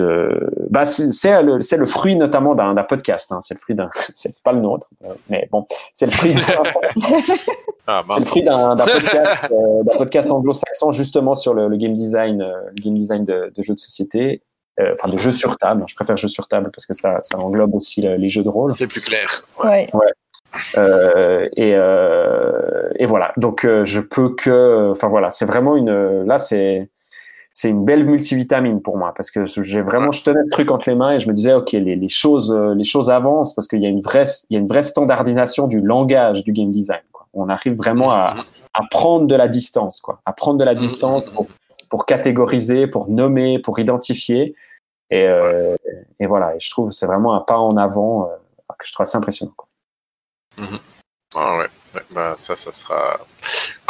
[0.00, 0.68] Euh, de...
[0.70, 3.32] bah, c'est le, c'est le fruit notamment d'un podcast.
[3.32, 3.40] Hein.
[3.42, 4.88] C'est le fruit d'un, c'est pas le nôtre,
[5.28, 6.34] mais bon, c'est le fruit.
[7.86, 11.76] ah, c'est le fruit d'un, d'un podcast, euh, d'un podcast anglo-saxon justement sur le, le
[11.76, 14.42] game design, euh, le game design de, de jeux de société.
[14.80, 15.84] Euh, enfin, de jeux sur table.
[15.86, 18.48] Je préfère jeux sur table parce que ça, ça englobe aussi le, les jeux de
[18.48, 18.70] rôle.
[18.70, 19.28] C'est plus clair.
[19.62, 19.86] Ouais.
[19.92, 20.12] ouais.
[20.76, 23.32] Euh, et, euh, et voilà.
[23.36, 24.90] Donc, euh, je peux que.
[24.90, 25.30] Enfin, voilà.
[25.30, 26.24] C'est vraiment une.
[26.24, 26.90] Là, c'est
[27.52, 30.88] c'est une belle multivitamine pour moi parce que j'ai vraiment je tenais ce truc entre
[30.88, 33.82] les mains et je me disais ok les, les choses les choses avancent parce qu'il
[33.82, 37.02] y a une vraie il y a une vraie standardisation du langage du game design
[37.12, 37.26] quoi.
[37.34, 38.36] on arrive vraiment à,
[38.74, 40.20] à prendre de la distance quoi.
[40.24, 41.46] À prendre de la distance pour,
[41.88, 44.54] pour catégoriser pour nommer pour identifier.
[45.10, 45.76] Et, euh,
[46.20, 46.56] et voilà.
[46.56, 48.28] Et je trouve c'est vraiment un pas en avant euh,
[48.78, 49.68] que je trouve assez impressionnant quoi.
[50.58, 50.80] Mm -hmm.
[51.36, 53.20] ah ouais, ouais bah ça ça sera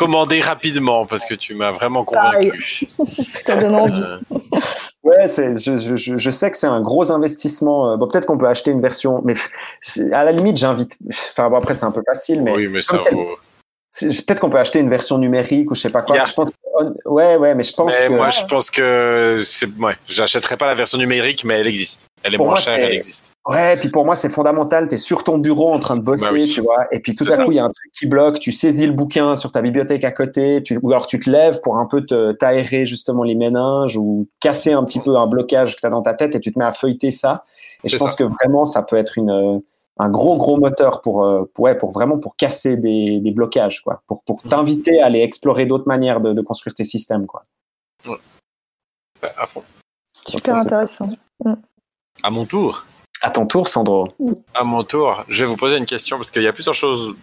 [0.02, 2.88] commander rapidement parce que tu m'as vraiment convaincu.
[3.06, 4.02] Ça donne envie.
[5.02, 7.96] Ouais, c'est, je, je, je, sais que c'est un gros investissement.
[7.96, 9.34] Bon, peut-être qu'on peut acheter une version, mais
[10.12, 10.96] à la limite, j'invite.
[11.30, 12.52] Enfin, bon, après, c'est un peu facile, mais.
[12.52, 13.36] Oui, mais ça vaut.
[14.00, 16.16] Peut-être qu'on peut acheter une version numérique ou je sais pas quoi.
[16.16, 16.24] Yeah.
[16.24, 17.08] Je pense que...
[17.08, 18.12] Ouais, ouais, mais je pense mais que.
[18.12, 19.68] Moi, je pense que c'est.
[19.78, 22.06] Ouais, j'achèterai pas la version numérique, mais elle existe.
[22.22, 23.32] Elle est pour moins moi, chère, elle existe.
[23.46, 24.86] Ouais, puis pour moi, c'est fondamental.
[24.86, 26.48] Tu es sur ton bureau en train de bosser, bah oui.
[26.48, 28.38] tu vois, et puis tout à coup, il y a un truc qui bloque.
[28.38, 31.60] Tu saisis le bouquin sur ta bibliothèque à côté, tu, ou alors tu te lèves
[31.60, 32.04] pour un peu
[32.38, 36.02] t'aérer justement les méninges ou casser un petit peu un blocage que tu as dans
[36.02, 37.44] ta tête et tu te mets à feuilleter ça.
[37.84, 38.16] Et je pense ça.
[38.16, 39.60] que vraiment, ça peut être une,
[39.98, 44.02] un gros, gros moteur pour, pour, ouais, pour vraiment pour casser des, des blocages, quoi,
[44.06, 47.44] pour, pour t'inviter à aller explorer d'autres manières de, de construire tes systèmes, quoi.
[48.06, 48.16] Ouais.
[49.36, 49.62] À fond.
[50.26, 51.08] Super ça, intéressant.
[51.44, 51.54] Mm.
[52.22, 52.84] À mon tour.
[53.20, 54.12] À ton tour, Sandro.
[54.54, 57.14] À mon tour, je vais vous poser une question parce qu'il y a plusieurs choses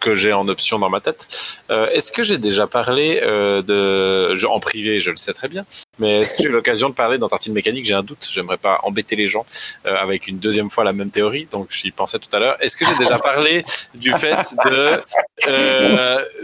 [0.00, 1.26] que j'ai en option dans ma tête.
[1.70, 5.48] Euh, est-ce que j'ai déjà parlé euh, de, je, en privé, je le sais très
[5.48, 5.64] bien,
[5.98, 7.84] mais est-ce que j'ai eu l'occasion de parler dans Tartine Mécanique?
[7.84, 8.28] J'ai un doute.
[8.30, 9.44] J'aimerais pas embêter les gens
[9.86, 12.56] euh, avec une deuxième fois la même théorie, donc j'y pensais tout à l'heure.
[12.60, 15.02] Est-ce que j'ai déjà parlé du fait de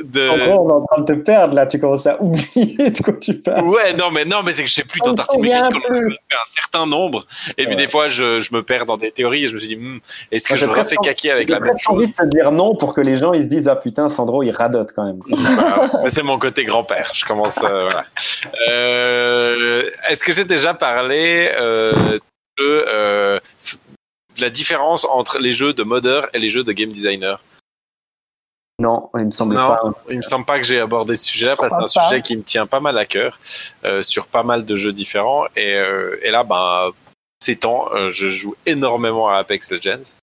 [0.03, 0.29] de.
[0.29, 1.67] En gros, on est en train de te perdre là.
[1.67, 3.65] Tu commences à oublier de quoi tu parles.
[3.65, 6.35] Ouais, non, mais non, mais c'est que je sais plus dans tartine mécanique, on fait
[6.35, 7.27] un certain nombre.
[7.59, 7.77] Et puis Ouais.
[7.77, 9.99] des fois, je, je me perds dans des théories et je me suis dit, hmm,
[10.31, 12.15] est-ce que presque refais caquer avec la même presque envie chose?
[12.15, 14.51] de te dire non pour que les gens ils se disent ah putain Sandro il
[14.51, 15.21] radote quand même.
[16.03, 17.11] Mais c'est mon côté grand-père.
[17.15, 17.63] Je commence.
[17.65, 18.05] euh, voilà.
[18.69, 21.93] Euh, Est-ce que j'ai déjà parlé euh,
[22.59, 23.39] de, euh,
[24.41, 27.41] la différence entre les jeux de modeur et les jeux de game designer?
[28.81, 29.69] Non, il me semble Non.
[29.69, 29.83] pas.
[30.11, 32.09] Il me semble pas que j'ai abordé ce sujet-là parce que c'est un pas.
[32.09, 33.39] sujet qui me tient pas mal à cœur
[33.85, 35.45] euh, sur pas mal de jeux différents.
[35.55, 36.91] Et, euh, et là, ben,
[37.41, 40.17] ces temps, euh, je joue énormément à Apex Legends.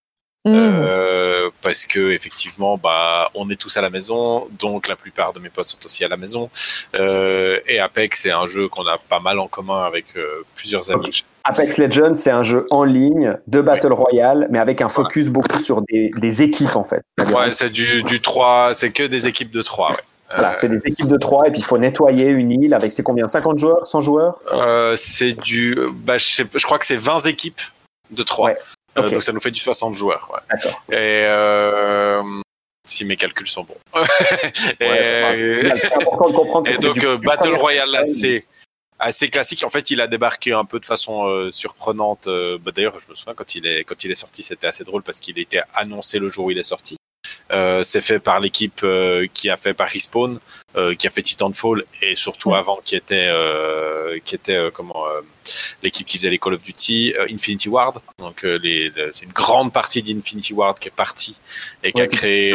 [0.44, 0.54] Mm.
[0.56, 5.40] Euh, parce que effectivement bah on est tous à la maison donc la plupart de
[5.40, 6.50] mes potes sont aussi à la maison
[6.96, 10.90] euh, et Apex c'est un jeu qu'on a pas mal en commun avec euh, plusieurs
[10.90, 15.28] amis Apex Legends c'est un jeu en ligne de battle royale mais avec un focus
[15.28, 17.04] beaucoup sur des, des équipes en fait.
[17.20, 19.98] Ouais c'est du du 3 c'est que des équipes de 3 ouais.
[20.34, 23.04] voilà, c'est des équipes de 3 et puis il faut nettoyer une île avec c'est
[23.04, 24.42] combien 50 joueurs 100 joueurs?
[24.54, 27.62] Euh, c'est du bah je, sais, je crois que c'est 20 équipes
[28.10, 28.58] de 3 Ouais.
[28.98, 30.60] Euh, donc ça nous fait du 60 joueurs ouais.
[30.90, 32.22] Et euh,
[32.86, 33.78] si mes calculs sont bons
[34.80, 38.46] et, Ouais, donc du- euh, du Battle Royale là c'est
[39.04, 39.64] assez classique.
[39.64, 42.28] En fait, il a débarqué un peu de façon euh, surprenante.
[42.28, 44.84] Euh, bah, D'ailleurs, je me souviens quand il est quand il est sorti, c'était assez
[44.84, 46.98] drôle parce qu'il était annoncé le jour où il est sorti.
[47.52, 50.40] Euh, c'est fait par l'équipe euh, qui a fait Paris Spawn,
[50.78, 53.30] euh, qui a fait Titanfall et surtout avant qui était
[54.24, 55.04] qui était comment
[55.84, 57.96] l'équipe qui faisait les Call of Duty, Infinity Ward.
[58.20, 61.36] Donc les, c'est une grande partie d'Infinity Ward qui est partie
[61.84, 62.50] et qui Ouais, a créé.
[62.50, 62.54] Et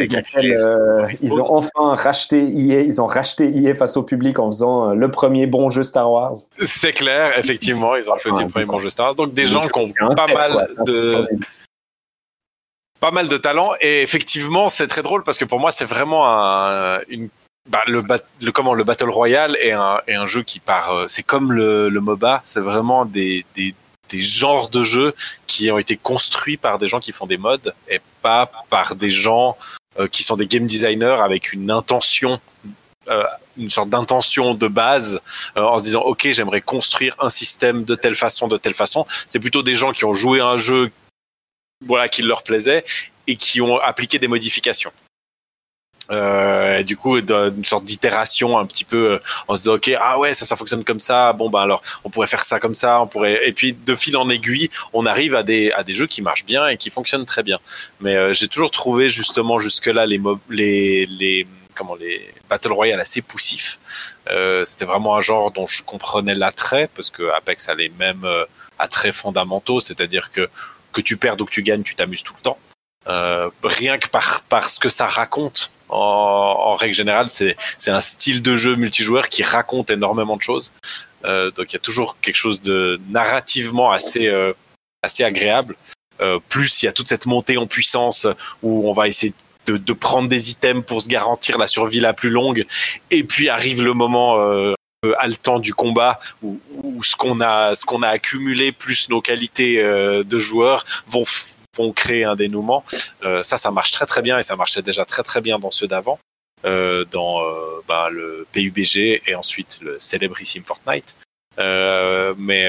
[0.00, 4.02] ils, qui a ont créé- ils enfin racheté EA, ils ont racheté EA face au
[4.02, 6.34] public en faisant le premier bon jeu Star Wars.
[6.58, 9.14] C'est clair, effectivement, ils ont fait aussi le premier bon jeu Star Wars.
[9.16, 11.26] Donc des gens qui ont pas mal de.
[13.06, 13.70] Pas mal de talent.
[13.80, 16.98] Et effectivement c'est très drôle parce que pour moi c'est vraiment un,
[17.70, 21.22] bah, le, comment le battle royale est un, est un jeu qui part euh, c'est
[21.22, 22.40] comme le, le MOBA.
[22.42, 23.74] C'est vraiment des, des
[24.08, 25.14] des genres de jeux
[25.46, 29.10] qui ont été construits par des gens qui font des modes et pas par des
[29.10, 29.56] gens
[29.98, 32.40] euh, qui sont des game designers avec une intention
[33.08, 33.24] euh,
[33.56, 35.20] une sorte d'intention de base
[35.54, 39.06] en se disant ok j'aimerais construire un système de telle façon de telle façon.
[39.26, 40.90] C'est plutôt des gens qui ont joué un jeu
[41.84, 42.84] voilà qui leur plaisait
[43.26, 44.92] et qui ont appliqué des modifications.
[46.12, 49.18] Euh, du coup d'une sorte d'itération un petit peu euh,
[49.48, 52.10] en se disant ok ah ouais ça ça fonctionne comme ça bon ben alors on
[52.10, 55.34] pourrait faire ça comme ça on pourrait et puis de fil en aiguille on arrive
[55.34, 57.58] à des à des jeux qui marchent bien et qui fonctionnent très bien.
[58.00, 63.00] Mais euh, j'ai toujours trouvé justement jusque là les les les comment les battle royale
[63.00, 63.78] assez poussifs.
[64.30, 68.24] Euh, c'était vraiment un genre dont je comprenais l'attrait parce que Apex a les mêmes
[68.24, 68.44] euh,
[68.78, 70.48] attraits fondamentaux c'est-à-dire que
[70.96, 72.58] que tu perds ou que tu gagnes tu t'amuses tout le temps
[73.08, 75.70] euh, rien que par, par ce que ça raconte.
[75.88, 80.72] En, règle générale, c'est un style de jeu multijoueur qui raconte énormément de choses.
[81.24, 84.52] Euh, donc il y a toujours quelque chose de narrativement assez euh,
[85.02, 85.76] assez agréable.
[86.48, 88.26] Plus il y a toute cette montée en puissance
[88.62, 89.34] où on va essayer
[89.66, 92.64] de, de prendre des items pour se garantir la survie la plus longue.
[93.10, 94.74] Et puis arrive le moment
[95.06, 96.58] peu haletant du combat où,
[97.02, 101.24] ce qu'on a ce qu'on a accumulé plus nos qualités euh, de joueurs vont
[101.76, 102.84] vont créer un dénouement.
[103.22, 105.70] Euh, ça, ça marche très très bien et ça marchait déjà très très bien dans
[105.70, 106.18] ceux d'avant,
[106.64, 107.42] euh, dans
[107.86, 111.16] bah, le PUBG et ensuite le célébrissime Fortnite.
[111.58, 112.64] Mais,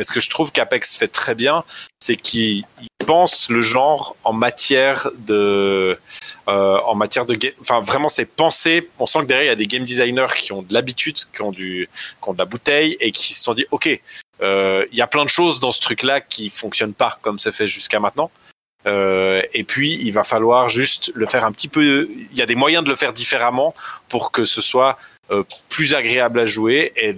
[0.00, 1.62] mais ce que je trouve qu'Apex fait très bien,
[1.98, 5.98] c'est qu'il il pense le genre en matière de,
[6.48, 8.88] euh, en matière de, enfin vraiment c'est pensé.
[8.98, 11.42] On sent que derrière il y a des game designers qui ont de l'habitude, qui
[11.42, 13.90] ont du, qui ont de la bouteille et qui se sont dit, ok,
[14.40, 17.52] euh, il y a plein de choses dans ce truc-là qui fonctionnent pas comme c'est
[17.52, 18.30] fait jusqu'à maintenant.
[18.86, 22.08] Euh, et puis, il va falloir juste le faire un petit peu.
[22.32, 23.74] Il y a des moyens de le faire différemment
[24.08, 24.96] pour que ce soit
[25.68, 26.92] plus agréable à jouer.
[26.96, 27.14] Et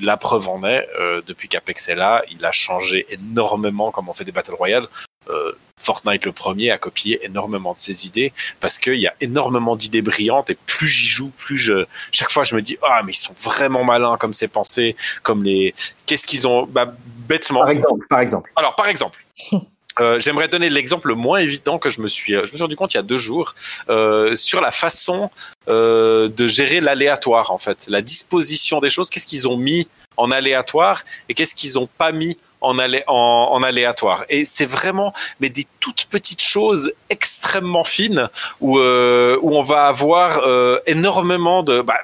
[0.00, 4.14] la preuve en est, euh, depuis qu'Apex est là, il a changé énormément comment on
[4.14, 4.86] fait des Battle Royale.
[5.28, 9.76] Euh, Fortnite le premier a copié énormément de ses idées parce qu'il y a énormément
[9.76, 13.12] d'idées brillantes et plus j'y joue, plus je chaque fois je me dis ah mais
[13.12, 15.74] ils sont vraiment malins comme c'est pensé, comme les
[16.06, 16.94] qu'est-ce qu'ils ont bah,
[17.26, 17.60] bêtement.
[17.60, 18.50] Par exemple, par exemple.
[18.56, 19.24] Alors, par exemple,
[20.00, 22.76] euh, j'aimerais donner l'exemple le moins évident que je me suis, je me suis rendu
[22.76, 23.54] compte il y a deux jours
[23.88, 25.30] euh, sur la façon
[25.68, 29.10] euh, de gérer l'aléatoire en fait, la disposition des choses.
[29.10, 33.62] Qu'est-ce qu'ils ont mis en aléatoire et qu'est-ce qu'ils ont pas mis en, alé en,
[33.62, 34.24] aléatoire.
[34.28, 38.28] Et c'est vraiment mais des toutes petites choses extrêmement fines
[38.60, 41.80] où, euh, où on va avoir euh, énormément de...
[41.80, 41.98] Bah,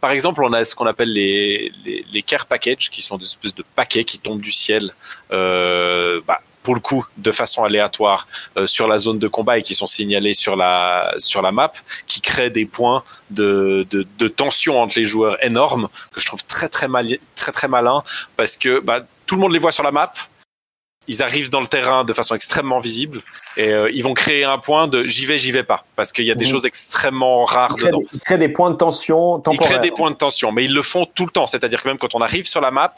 [0.00, 3.24] par exemple, on a ce qu'on appelle les, les, les care packages, qui sont des
[3.24, 4.94] espèces de paquets qui tombent du ciel.
[5.32, 9.62] Euh, bah, pour le coup de façon aléatoire euh, sur la zone de combat et
[9.62, 11.72] qui sont signalés sur la sur la map,
[12.08, 16.42] qui créent des points de, de, de tension entre les joueurs énormes que je trouve
[16.44, 17.06] très très mal
[17.36, 18.02] très très malin
[18.36, 20.12] parce que bah, tout le monde les voit sur la map.
[21.06, 23.20] Ils arrivent dans le terrain de façon extrêmement visible
[23.58, 26.24] et euh, ils vont créer un point de j'y vais, j'y vais pas parce qu'il
[26.24, 26.50] y a des Mhm.
[26.50, 27.98] choses extrêmement rares Ils dedans.
[27.98, 29.70] des, ils créent des points de tension Ils temporaires.
[29.70, 31.46] créent des points de tension, mais ils le font tout le temps.
[31.46, 32.94] C'est-à-dire que même quand on arrive sur la map,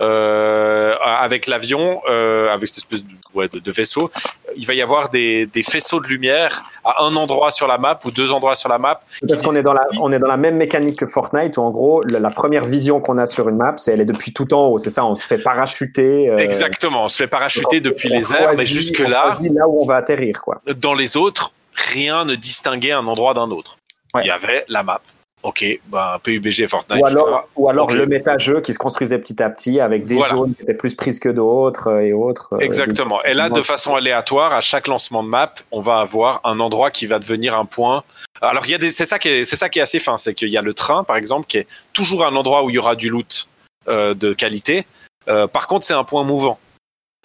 [0.00, 4.10] euh, avec l'avion, euh, avec cette espèce de, ouais, de, de vaisseau,
[4.56, 7.98] il va y avoir des, des faisceaux de lumière à un endroit sur la map
[8.04, 9.00] ou deux endroits sur la map.
[9.28, 11.70] Parce qu'on est dans la, on est dans la même mécanique que Fortnite où en
[11.70, 14.52] gros la, la première vision qu'on a sur une map, c'est elle est depuis tout
[14.54, 14.78] en haut.
[14.78, 16.28] C'est ça, on se fait parachuter.
[16.30, 19.80] euh, Exactement, on se fait parachuter donc, depuis les airs, mais jusque là, là où
[19.80, 20.60] on va atterrir, quoi.
[20.76, 21.52] dans les autres,
[21.92, 23.78] rien ne distinguait un endroit d'un autre.
[24.14, 24.22] Ouais.
[24.24, 25.00] Il y avait la map.
[25.44, 27.02] Ok, ben PUBG, Fortnite.
[27.02, 27.92] Ou alors, ou alors Ok.
[27.92, 30.34] le méta-jeu qui se construisait petit à petit avec des Voilà.
[30.34, 32.48] zones qui étaient plus prises que d'autres euh, et autres.
[32.54, 33.22] euh, Exactement.
[33.24, 36.90] Et là, de façon aléatoire, à chaque lancement de map, on va avoir un endroit
[36.90, 38.04] qui va devenir un point.
[38.40, 40.16] Alors, il y a des, c'est ça qui est, c'est ça qui est assez fin,
[40.16, 42.76] c'est qu'il y a le train, par exemple, qui est toujours un endroit où il
[42.76, 43.46] y aura du loot
[43.88, 44.86] euh, de qualité.
[45.28, 46.58] Euh, par contre, c'est un point mouvant.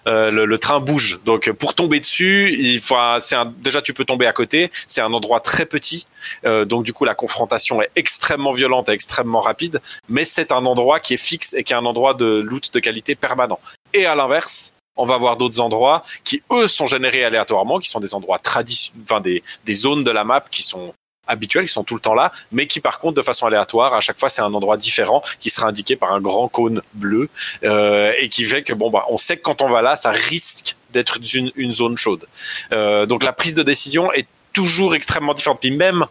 [0.06, 3.92] Euh, le, le train bouge, donc pour tomber dessus, il faut, un- un, déjà tu
[3.92, 4.70] peux tomber à côté.
[4.86, 6.06] C'est un endroit très petit,
[6.46, 9.80] euh, donc du coup la confrontation est extrêmement violente et extrêmement rapide.
[10.08, 12.80] Mais c'est un endroit qui est fixe et qui est un endroit de loot de
[12.80, 13.60] qualité permanent.
[13.92, 18.00] Et à l'inverse, on va avoir d'autres endroits qui eux sont générés aléatoirement, qui sont
[18.00, 20.94] des endroits traditionnels, enfin des, des zones de la map qui sont
[21.30, 24.00] habituelles, qui sont tout le temps là, mais qui par contre de façon aléatoire, à
[24.00, 27.28] chaque fois c'est un endroit différent qui sera indiqué par un grand cône bleu
[27.64, 30.10] euh, et qui fait que bon bah on sait que quand on va là, ça
[30.10, 32.26] risque d'être une, une zone chaude.
[32.72, 35.60] Euh, donc la prise de décision est toujours extrêmement différente.
[35.60, 36.06] Puis même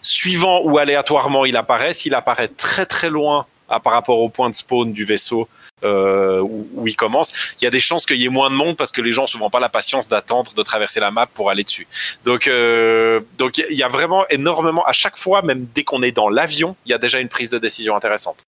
[0.00, 4.50] suivant où aléatoirement il apparaît, s'il apparaît très très loin à, par rapport au point
[4.50, 5.48] de spawn du vaisseau
[5.82, 8.76] euh, où, il commence, il y a des chances qu'il y ait moins de monde
[8.76, 11.50] parce que les gens ont souvent pas la patience d'attendre de traverser la map pour
[11.50, 11.88] aller dessus.
[12.24, 16.12] Donc euh, donc il y a vraiment énormément à chaque fois, même dès qu'on est
[16.12, 18.44] dans l'avion, il y a déjà une prise de décision intéressante.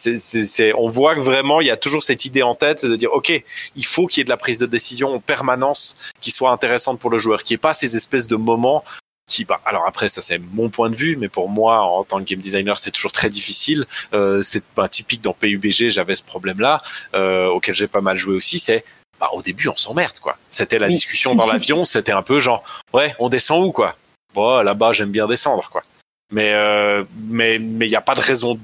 [0.00, 2.86] C'est, c'est, c'est, on voit que vraiment il y a toujours cette idée en tête
[2.86, 3.32] de dire ok
[3.74, 7.00] il faut qu'il y ait de la prise de décision en permanence qui soit intéressante
[7.00, 8.84] pour le joueur, qui ait pas ces espèces de moments
[9.28, 12.18] qui bah, alors après ça c'est mon point de vue mais pour moi en tant
[12.18, 13.84] que game designer c'est toujours très difficile.
[14.14, 16.82] Euh, c'est bah, typique dans PUBG j'avais ce problème là
[17.14, 18.84] euh, auquel j'ai pas mal joué aussi c'est
[19.20, 20.36] bah, au début on s'emmerde quoi.
[20.48, 20.94] C'était la Oui.
[20.94, 23.94] discussion dans l'avion c'était un peu genre ouais on descend où quoi?
[24.34, 25.84] Bon là-bas j'aime bien descendre quoi.
[26.32, 28.58] Mais euh, mais mais il y a pas de raison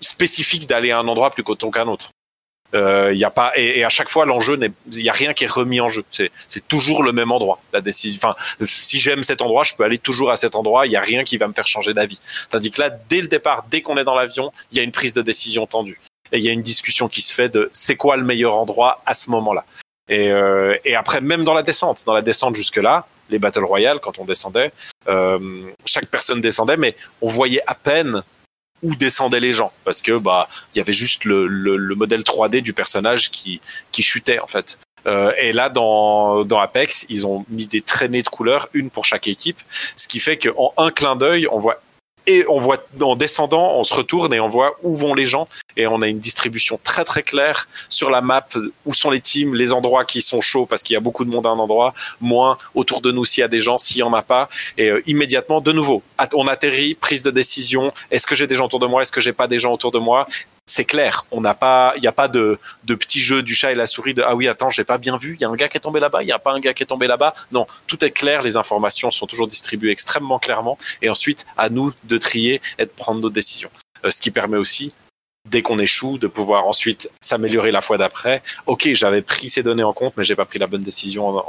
[0.00, 2.10] spécifique d'aller à un endroit plus coton qu'un autre
[2.74, 4.58] euh, y a pas et, et à chaque fois l'enjeu
[4.92, 6.04] il y a rien qui est remis en jeu.
[6.10, 7.60] C'est c'est toujours le même endroit.
[7.72, 10.86] La décision enfin si j'aime cet endroit je peux aller toujours à cet endroit.
[10.86, 12.20] Il y a rien qui va me faire changer d'avis.
[12.50, 14.92] Tandis que là dès le départ dès qu'on est dans l'avion il y a une
[14.92, 16.00] prise de décision tendue.
[16.32, 19.02] Et il y a une discussion qui se fait de c'est quoi le meilleur endroit
[19.06, 19.64] à ce moment-là.
[20.10, 23.64] Et euh, et après même dans la descente dans la descente jusque là les battle
[23.64, 24.72] royale quand on descendait
[25.08, 25.38] euh,
[25.86, 28.22] chaque personne descendait mais on voyait à peine
[28.82, 32.20] où descendaient les gens parce que bah il y avait juste le, le, le modèle
[32.20, 33.60] 3D du personnage qui
[33.92, 34.78] qui chutait en fait.
[35.06, 39.04] Euh, et là dans dans Apex, ils ont mis des traînées de couleurs, une pour
[39.04, 39.58] chaque équipe,
[39.96, 41.80] ce qui fait qu'en un clin d'œil, on voit
[42.28, 45.48] et on voit en descendant, on se retourne et on voit où vont les gens.
[45.78, 48.46] Et on a une distribution très très claire sur la map
[48.84, 51.30] où sont les teams, les endroits qui sont chauds parce qu'il y a beaucoup de
[51.30, 54.02] monde à un endroit, moins autour de nous s'il y a des gens, s'il y
[54.02, 54.50] en a pas.
[54.76, 56.02] Et euh, immédiatement de nouveau,
[56.34, 59.22] on atterrit, prise de décision, est-ce que j'ai des gens autour de moi, est-ce que
[59.22, 60.28] j'ai pas des gens autour de moi?
[60.68, 63.72] C'est clair, on n'a pas, il n'y a pas de, de petit jeu du chat
[63.72, 65.56] et la souris de ah oui attends j'ai pas bien vu, il y a un
[65.56, 67.34] gars qui est tombé là-bas, il y a pas un gars qui est tombé là-bas.
[67.52, 71.92] Non, tout est clair, les informations sont toujours distribuées extrêmement clairement et ensuite à nous
[72.04, 73.70] de trier et de prendre nos décisions.
[74.04, 74.92] Euh, ce qui permet aussi
[75.48, 78.42] dès qu'on échoue de pouvoir ensuite s'améliorer la fois d'après.
[78.66, 81.42] Ok, j'avais pris ces données en compte mais j'ai pas pris la bonne décision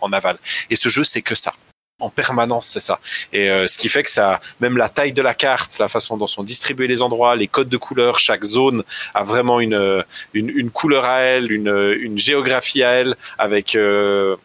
[0.00, 0.38] en aval.
[0.70, 1.54] Et ce jeu c'est que ça.
[2.00, 2.98] En permanence, c'est ça.
[3.32, 6.16] Et euh, ce qui fait que ça, même la taille de la carte, la façon
[6.16, 8.84] dont sont distribués les endroits, les codes de couleurs, chaque zone
[9.14, 13.74] a vraiment une, euh, une, une couleur à elle, une, une géographie à elle, avec,
[13.74, 14.36] euh,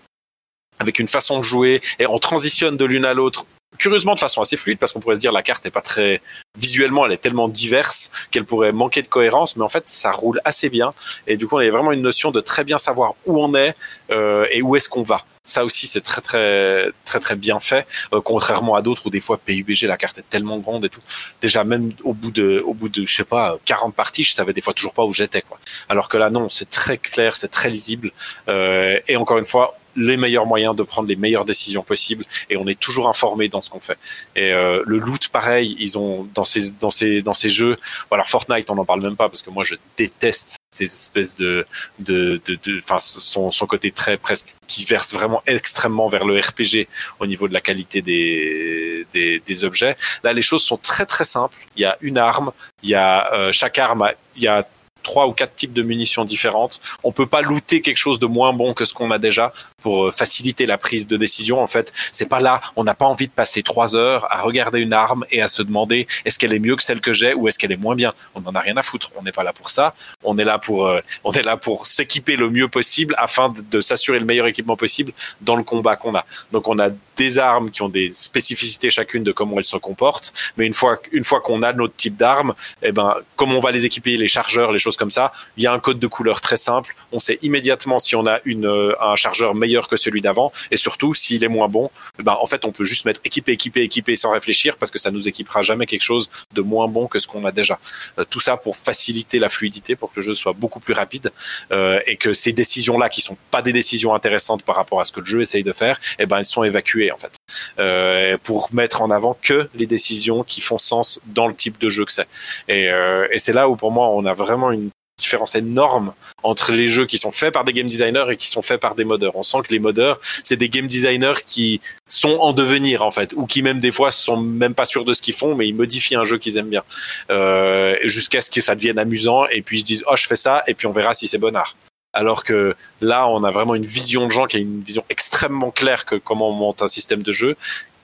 [0.80, 3.45] avec une façon de jouer, et on transitionne de l'une à l'autre.
[3.78, 6.22] Curieusement, de façon assez fluide, parce qu'on pourrait se dire la carte est pas très
[6.58, 10.41] visuellement, elle est tellement diverse qu'elle pourrait manquer de cohérence, mais en fait, ça roule
[10.45, 10.93] assez bien.
[11.28, 13.76] Et du coup, on a vraiment une notion de très bien savoir où on est
[14.12, 15.26] euh, et où est-ce qu'on va.
[15.46, 19.22] Ça aussi, c'est très très très très bien fait, euh, contrairement à d'autres où des
[19.22, 21.02] fois PUBG la carte est tellement grande et tout.
[21.41, 24.54] Déjà même au bout de au bout de je sais pas 40 parties, je savais
[24.54, 25.60] des fois toujours pas où j'étais quoi.
[25.88, 28.12] Alors que là non, c'est très clair, c'est très lisible
[28.50, 32.58] euh, et encore une fois les meilleurs moyens de prendre les meilleures décisions possibles et
[32.58, 33.98] on est toujours informé dans ce qu'on fait.
[34.36, 37.78] Et euh, le loot pareil, ils ont dans ces dans ces dans ces jeux,
[38.10, 41.36] bon, alors Fortnite on n'en parle même pas parce que moi je déteste ces espèces
[41.36, 41.65] de,
[41.99, 46.88] de, de, de- son, son côté très presque qui verse vraiment extrêmement vers le RPG
[47.19, 49.95] au niveau de la qualité des, des, des objets.
[50.23, 51.57] Là, les choses sont très très simples.
[51.76, 52.51] Il y a une arme,
[52.84, 54.03] il y a euh, chaque arme,
[54.36, 54.67] il y a
[55.03, 56.82] trois ou quatre types de munitions différentes.
[57.03, 59.53] On peut pas looter quelque chose de moins bon que ce qu'on a déjà
[59.86, 61.62] pour euh, faciliter la prise de décision.
[61.62, 62.60] En fait, c'est pas là.
[62.76, 65.62] On n'a pas envie de passer trois heures à regarder une arme et à se
[65.62, 68.12] demander est-ce qu'elle est mieux que celle que j'ai ou est-ce qu'elle est moins bien?
[68.34, 69.12] On n'en a rien à foutre.
[69.16, 69.94] On n'est pas là pour ça.
[70.24, 73.62] On est là pour, euh, on est là pour s'équiper le mieux possible afin de,
[73.62, 75.12] de s'assurer le meilleur équipement possible
[75.42, 76.26] dans le combat qu'on a.
[76.52, 80.34] Donc on a des armes qui ont des spécificités chacune de comment elles se comportent.
[80.58, 83.72] Mais une fois, une fois qu'on a notre type d'arme, eh ben, comme on va
[83.72, 86.42] les équiper, les chargeurs, les choses comme ça, il y a un code de couleur
[86.42, 86.96] très simple.
[87.12, 90.78] On sait immédiatement si on a une, euh, un chargeur meilleur que celui d'avant, et
[90.78, 91.91] surtout s'il est moins bon.
[92.19, 95.11] Ben, en fait, on peut juste mettre équipé, équipé, équipé sans réfléchir, parce que ça
[95.11, 97.80] nous équipera jamais quelque chose de moins bon que ce qu'on a déjà.
[98.19, 101.32] Euh, tout ça pour faciliter la fluidité, pour que le jeu soit beaucoup plus rapide,
[101.71, 105.11] euh, et que ces décisions-là, qui sont pas des décisions intéressantes par rapport à ce
[105.11, 107.34] que le jeu essaye de faire, eh ben, elles sont évacuées en fait,
[107.80, 111.89] euh, pour mettre en avant que les décisions qui font sens dans le type de
[111.89, 112.28] jeu que c'est.
[112.67, 112.89] Et
[113.38, 116.13] c'est là où pour moi on a vraiment une différence énorme
[116.43, 118.95] entre les jeux qui sont faits par des game designers et qui sont faits par
[118.95, 119.36] des modeurs.
[119.36, 123.34] On sent que les modeurs, c'est des game designers qui sont en devenir en fait,
[123.36, 125.76] ou qui même des fois sont même pas sûrs de ce qu'ils font, mais ils
[125.76, 126.84] modifient un jeu qu'ils aiment bien,
[127.30, 130.36] euh, jusqu'à ce que ça devienne amusant et puis ils se disent oh je fais
[130.36, 131.76] ça et puis on verra si c'est bonnard.
[132.13, 135.70] Alors que là, on a vraiment une vision de gens qui a une vision extrêmement
[135.70, 137.57] claire que comment on monte un système de jeu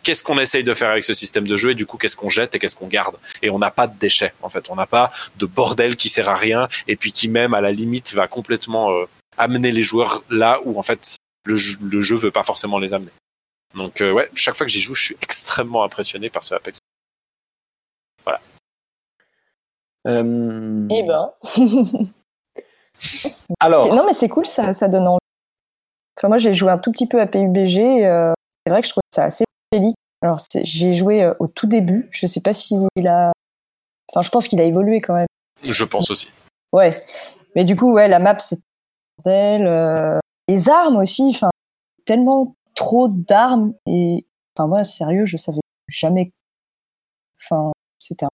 [0.03, 2.29] qu'est-ce qu'on essaye de faire avec ce système de jeu et du coup qu'est-ce qu'on
[2.29, 4.85] jette et qu'est-ce qu'on garde et on n'a pas de déchets en fait on n'a
[4.87, 8.27] pas de bordel qui sert à rien et puis qui même à la limite va
[8.27, 9.05] complètement euh,
[9.37, 12.93] amener les joueurs là où en fait le jeu, le jeu veut pas forcément les
[12.93, 13.11] amener
[13.75, 16.79] donc euh, ouais chaque fois que j'y joue je suis extrêmement impressionné par ce Apex
[20.07, 21.31] Euh, Eh ben.
[23.59, 25.19] alors, Non, mais c'est cool, ça, ça donne envie.
[26.17, 27.79] Enfin, moi, j'ai joué un tout petit peu à PUBG.
[28.05, 28.33] euh,
[28.65, 29.43] c'est vrai que je trouve ça assez
[30.21, 32.07] Alors, j'ai joué euh, au tout début.
[32.11, 33.31] Je sais pas s'il a.
[34.09, 35.27] Enfin, je pense qu'il a évolué quand même.
[35.63, 36.29] je pense aussi
[36.73, 37.01] Ouais.
[37.55, 38.59] Mais du coup, ouais, la map, c'est
[39.27, 41.23] euh, Les armes aussi.
[41.33, 41.49] Enfin,
[42.05, 43.73] tellement trop d'armes.
[43.87, 44.25] Et.
[44.55, 46.31] Enfin, moi, sérieux, je savais jamais.
[47.43, 48.29] Enfin, c'était un.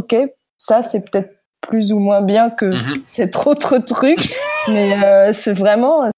[0.00, 0.14] Ok,
[0.58, 1.30] ça, c'est peut-être
[1.62, 3.02] plus ou moins bien que Mhm.
[3.06, 4.34] cet autre truc.
[4.68, 6.08] mais euh, c'est vraiment.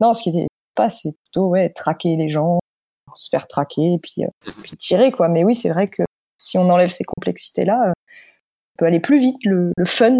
[0.00, 2.58] Non, ce qui est pas, c'est plutôt, ouais, traquer les gens,
[3.16, 5.28] se faire traquer et puis, euh, puis tirer, quoi.
[5.28, 6.02] Mais oui, c'est vrai que
[6.38, 7.92] si on enlève ces complexités-là, euh,
[8.82, 10.18] peut aller plus vite, le, le fun.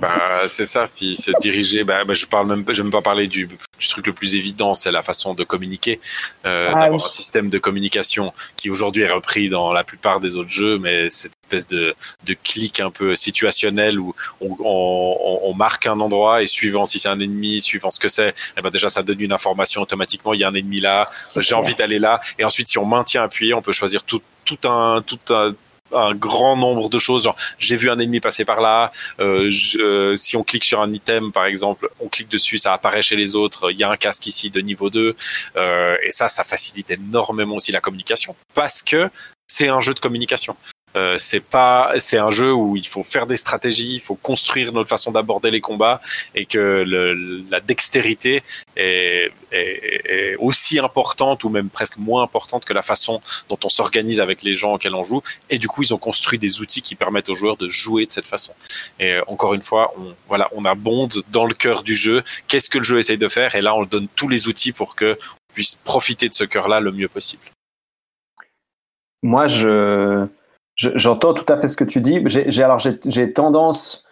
[0.00, 0.88] Bah, c'est ça.
[0.96, 1.84] Puis c'est dirigé.
[1.84, 4.12] Bah, bah, je parle même, pas- je vais même pas parler du, du truc le
[4.12, 6.00] plus évident, c'est la façon de communiquer,
[6.44, 7.04] euh, Ah d'avoir oui.
[7.04, 11.08] un système de communication qui aujourd'hui est repris dans la plupart des autres jeux, mais
[11.10, 11.94] cette espèce de,
[12.24, 16.98] de clic un peu situationnel où on, on, on marque un endroit et suivant si
[16.98, 20.34] c'est un ennemi, suivant ce que c'est, eh ben déjà ça donne une information automatiquement.
[20.34, 22.20] Il y a un ennemi là, j'ai envie d'aller là.
[22.40, 25.54] Et ensuite, si on maintient appuyé, on peut choisir tout, tout un, tout un,
[25.92, 27.24] un grand nombre de choses.
[27.24, 28.92] Genre, j'ai vu un ennemi passer par là.
[29.20, 32.72] Euh, je- euh, si on clique sur un item, par exemple, on clique dessus, ça
[32.72, 33.70] apparaît chez les autres.
[33.70, 35.16] Il y a un casque ici de niveau 2.
[35.56, 39.08] Euh, et ça, ça facilite énormément aussi la communication parce que
[39.46, 40.56] c'est un jeu de communication.
[40.96, 44.72] Euh, c'est pas, c'est un jeu où il faut faire des stratégies, il faut construire
[44.72, 46.00] notre façon d'aborder les combats
[46.34, 47.14] et que le,
[47.48, 48.42] la dextérité
[48.76, 53.68] est, est, est aussi importante ou même presque moins importante que la façon dont on
[53.68, 55.22] s'organise avec les gens auxquels on joue.
[55.48, 58.10] Et du coup, ils ont construit des outils qui permettent aux joueurs de jouer de
[58.10, 58.52] cette façon.
[58.98, 62.24] Et euh, encore une fois, on, voilà, on abonde dans le cœur du jeu.
[62.48, 63.54] Qu'est-ce que le jeu essaye de faire?
[63.54, 66.80] Et là, on donne tous les outils pour que on puisse profiter de ce cœur-là
[66.80, 67.42] le mieux possible.
[69.22, 70.26] moi, je, je-
[70.94, 72.22] j'entends tout à fait ce que tu dis.
[72.26, 74.04] J'ai, alors, j'ai, j'ai tendance,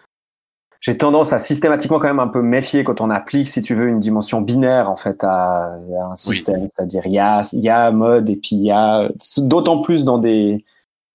[0.79, 3.87] j'ai tendance à systématiquement quand même un peu méfier quand on applique, si tu veux,
[3.87, 5.77] une dimension binaire en fait à, à
[6.11, 6.67] un système.
[6.73, 9.09] C'est-à-dire, il y a, il y a mode et puis il y a,
[9.39, 10.63] d'autant plus dans des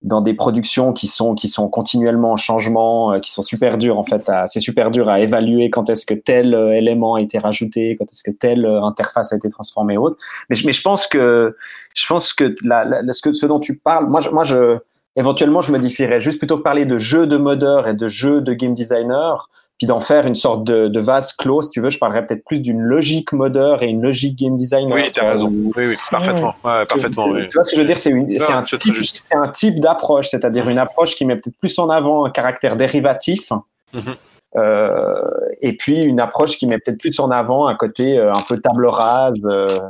[0.03, 3.99] dans des productions qui sont qui sont continuellement en changement, euh, qui sont super dures
[3.99, 4.29] en fait.
[4.29, 7.97] À, c'est super dur à évaluer quand est-ce que tel euh, élément a été rajouté,
[7.99, 10.19] quand est-ce que telle euh, interface a été transformée et autres.
[10.51, 11.57] Mais, je- mais je pense que
[11.95, 14.77] je pense que la, la- ce que ce dont tu parles, moi je, moi je
[15.17, 18.53] éventuellement je modifierais juste plutôt que parler de jeux de modeur et de jeux de
[18.53, 19.49] game designer,
[19.79, 22.45] puis d'en faire une sorte de, de vase clos, si tu veux, je parlerais peut-être
[22.45, 24.95] plus d'une logique modeur et une logique game designer.
[24.95, 25.49] Oui, t'as Euh, raison.
[25.49, 26.55] Oui, oui, parfaitement.
[26.65, 27.25] Ouais, parfaitement.
[27.25, 27.49] tu, oui.
[27.49, 27.99] tu vois ce que je veux dire?
[27.99, 29.25] C'est une- c'est un, c'est très type- juste.
[29.29, 32.77] c'est un type d'approche, c'est-à-dire une approche qui met peut-être plus en avant un caractère
[32.77, 33.51] dérivatif.
[33.93, 34.15] Mhm.
[34.57, 35.21] euh,
[35.63, 38.61] et puis une approche qui met peut-être plus en avant un côté euh, un peu
[38.61, 39.81] table rase, euh,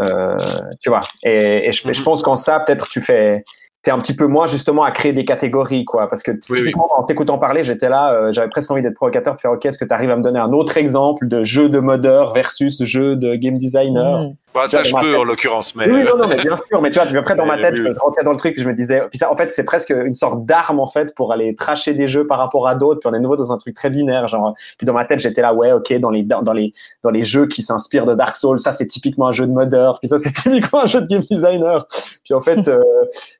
[0.00, 1.04] euh, tu vois.
[1.22, 1.94] Et, et je, Mhm.
[1.94, 3.44] je pense qu'en ça, peut-être tu fais,
[3.82, 6.08] t'es un petit peu moins justement à créer des catégories, quoi.
[6.08, 9.34] Parce que Oui, typiquement, en t'écoutant parler, j'étais là, euh, j'avais presque envie d'être provocateur,
[9.34, 11.68] puis faire, ok, est-ce que tu arrives à me donner un autre exemple de jeu
[11.68, 14.20] de modeur versus jeu de game designer?
[14.20, 14.34] Mm.
[14.54, 16.82] Bah, ça, Tu je vois, peux en l'occurrence, mais Oui, non, non, mais bien sûr.
[16.82, 18.74] Mais tu vois, tu après dans ma tête, je rentrais dans le truc, je me
[18.74, 21.94] disais, puis ça, en fait, c'est presque une sorte d'arme en fait pour aller tracher
[21.94, 23.00] des jeux par rapport à d'autres.
[23.00, 24.54] Puis on est nouveau dans un truc très binaire, genre.
[24.78, 26.72] Puis dans ma tête, j'étais là, ouais, ok, dans les dans, les
[27.02, 29.98] dans les jeux qui s'inspirent de Dark Souls, ça c'est typiquement un jeu de modeur.
[30.00, 31.86] Puis ça c'est typiquement un jeu de game designer.
[32.24, 32.78] Puis en fait, euh,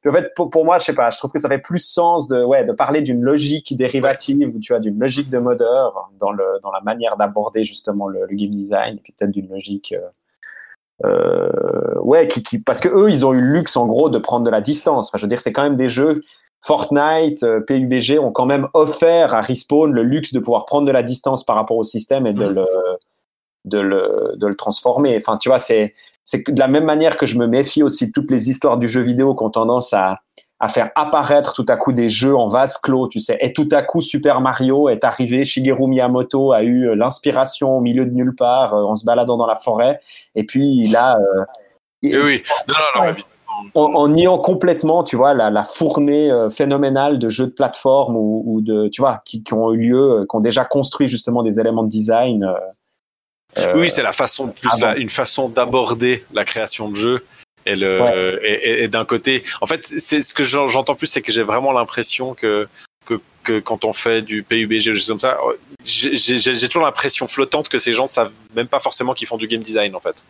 [0.00, 1.78] puis en fait, pour, pour moi, je sais pas, je trouve que ça fait plus
[1.78, 6.10] sens de ouais de parler d'une logique dérivative ou tu vois d'une logique de modeur
[6.20, 9.48] dans le dans la manière d'aborder justement le, le game design et puis peut-être d'une
[9.50, 9.92] logique.
[9.96, 10.00] euh,
[12.00, 14.44] ouais, qui, qui, parce que eux, ils ont eu le luxe en gros de prendre
[14.44, 15.09] de la distance.
[15.09, 16.22] Enfin, je veux dire, c'est quand même des jeux.
[16.62, 20.92] Fortnite, euh, PUBG ont quand même offert à Respawn le luxe de pouvoir prendre de
[20.92, 22.66] la distance par rapport au système et de le
[23.64, 25.16] de le de le transformer.
[25.16, 28.12] Enfin, tu vois, c'est c'est de la même manière que je me méfie aussi de
[28.12, 30.20] toutes les histoires du jeu vidéo qui ont tendance à
[30.64, 33.36] à faire apparaître tout à coup des jeux en vase clos, tu sais.
[33.40, 37.80] Et tout à coup, Super Mario est arrivé, Shigeru Miyamoto a eu euh, l'inspiration au
[37.80, 40.00] milieu de nulle part euh, en se baladant dans la forêt.
[40.36, 41.44] Et puis il a, euh,
[42.04, 42.42] Oui, oui.
[42.68, 43.10] Non, non, non, Ouais.
[43.10, 43.70] évidemment.
[43.74, 48.14] en, en niant complètement, tu vois, la, la fournée euh, phénoménale de jeux de plateforme
[48.16, 51.08] ou, ou de, tu vois, qui, qui ont eu lieu, euh, qui ont déjà construit
[51.08, 52.44] justement des éléments de design.
[52.44, 52.52] euh,
[53.58, 54.86] euh, Oui, c'est la façon, plus avant.
[54.92, 57.24] la- une façon d'aborder la création de jeu.
[57.66, 61.06] Et, le, et, et- et d'un côté, en fait, c'est ce que j'en- j'entends plus,
[61.06, 62.66] c'est que j'ai vraiment l'impression que,
[63.06, 65.38] que, que quand on fait du PUBG ou des choses comme ça,
[65.84, 69.60] j'ai toujours l'impression flottante que ces gens savent même pas forcément qu'ils font du game
[69.62, 70.24] design, en fait.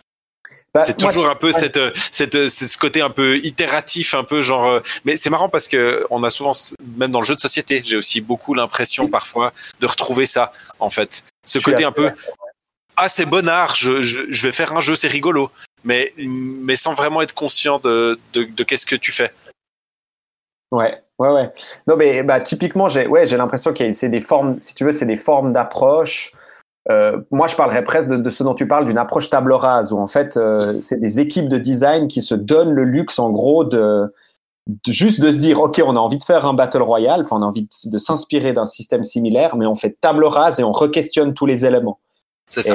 [0.75, 1.53] bah, C'est moi, toujours un peu ouais.
[1.53, 1.79] cette,
[2.11, 4.67] cette, c'est ce côté un peu itératif, un peu genre.
[4.67, 6.53] euh, Mais c'est marrant parce que on a souvent,
[6.97, 10.91] même dans le jeu de société, j'ai aussi beaucoup l'impression parfois de retrouver ça, en
[10.91, 11.25] fait.
[11.47, 12.11] Ce côté un peu
[12.97, 15.51] ah c'est bonnard, je, je, je vais faire un jeu, c'est rigolo,
[15.85, 18.19] mais sans vraiment être conscient de
[18.65, 19.33] qu'est-ce que tu fais.
[20.73, 21.53] Ouais, ouais, ouais.
[21.87, 25.07] Non, mais bah, typiquement, j'ai ouais, l'impression que c'est des formes, si tu veux, c'est
[25.07, 26.33] des formes d'approche.
[26.91, 29.99] Euh, moi, je parlerais presque de, ce dont tu parles, d'une approche table rase, où
[29.99, 33.65] en fait, euh, c'est des équipes de design qui se donnent le luxe, en gros,
[33.65, 34.13] de,
[34.89, 37.45] juste de se dire, ok, on a envie de faire un battle royale, on a
[37.45, 41.35] envie de, de s'inspirer d'un système similaire, mais on fait table rase et on re-questionne
[41.35, 42.01] tous les éléments.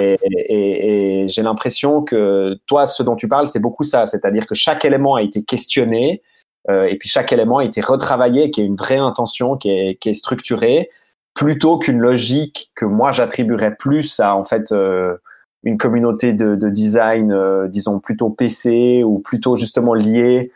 [0.02, 0.18] Et,
[0.50, 4.06] et- et j'ai l'impression que toi, ce dont tu parles, c'est beaucoup ça.
[4.06, 6.22] C'est-à-dire que chaque élément a été questionné,
[6.70, 9.96] euh, et puis chaque élément a été retravaillé, qui a une vraie intention, qui est,
[9.96, 10.90] qui est structurée,
[11.34, 15.16] plutôt qu'une logique que moi j'attribuerais plus à en fait euh,
[15.64, 20.52] une communauté de, de design, euh, disons plutôt PC ou plutôt justement liée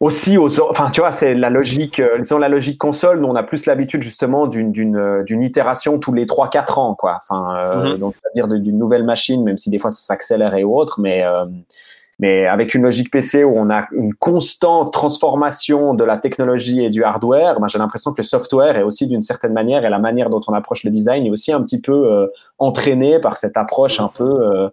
[0.00, 3.36] aussi aux enfin tu vois c'est la logique euh, disons la logique console nous on
[3.36, 7.18] a plus l'habitude justement d'une d'une euh, d'une itération tous les 3 4 ans quoi
[7.22, 7.98] enfin euh, Mhm.
[7.98, 11.44] donc c'est-à-dire d'une nouvelle machine même si des fois ça s'accélère et autres mais euh,
[12.20, 16.90] mais avec une logique PC où on a une constante transformation de la technologie et
[16.90, 19.98] du hardware, ben j'ai l'impression que le software est aussi d'une certaine manière et la
[19.98, 22.28] manière dont on approche le design est aussi un petit peu euh,
[22.58, 24.68] entraîné par cette approche un peu euh,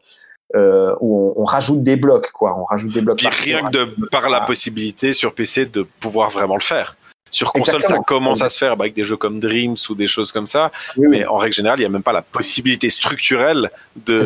[0.55, 3.17] euh, où on, on rajoute des blocs quoi, on rajoute des blocs.
[3.17, 6.95] Puis rien que de par la possibilité sur PC de pouvoir vraiment le faire.
[7.31, 7.99] Sur console, Exactement.
[8.01, 10.47] ça commence à se faire bah, avec des jeux comme Dreams ou des choses comme
[10.47, 10.69] ça.
[10.97, 11.19] Oui, oui.
[11.19, 14.21] Mais en règle générale, il n'y a même pas la possibilité structurelle de,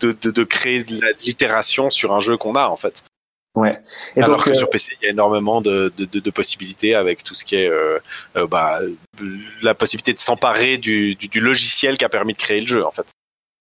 [0.00, 3.02] de, de, de créer de l'itération sur un jeu qu'on a, en fait.
[3.56, 3.80] Ouais.
[4.14, 7.24] Et Alors donc, que euh, sur PC, il y a énormément de, de, possibilités avec
[7.24, 7.98] tout ce qui est euh,
[8.48, 8.78] bah,
[9.62, 12.84] la possibilité de s'emparer du, du, du logiciel qui a permis de créer le jeu,
[12.86, 13.10] en fait.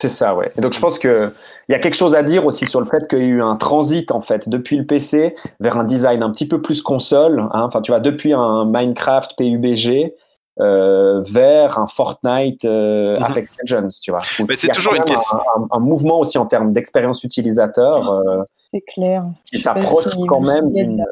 [0.02, 0.52] C'est ça, ouais.
[0.58, 1.30] Et donc je pense que
[1.68, 3.42] il y a quelque chose à dire aussi sur le fait qu'il y a eu
[3.44, 7.42] un transit en fait depuis le PC vers un design un petit peu plus console.
[7.52, 7.64] hein.
[7.66, 10.14] Enfin, tu vois, depuis un Minecraft PUBG
[10.62, 13.24] euh, vers un Fortnite euh, Mhm.
[13.24, 14.22] Apex Legends, tu vois.
[14.56, 15.38] C'est toujours une question.
[15.38, 18.44] Un, un- un mouvement aussi en termes d'expérience utilisateur euh,
[18.74, 19.26] C'est clair.
[19.46, 21.06] qui s'approche si quand même d'une.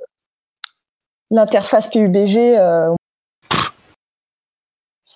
[1.29, 2.93] L'interface PUBG, euh,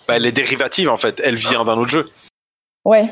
[0.07, 1.21] Bah, elle est dérivative, en fait.
[1.23, 2.09] Elle vient d'un autre jeu.
[2.85, 3.09] ouais.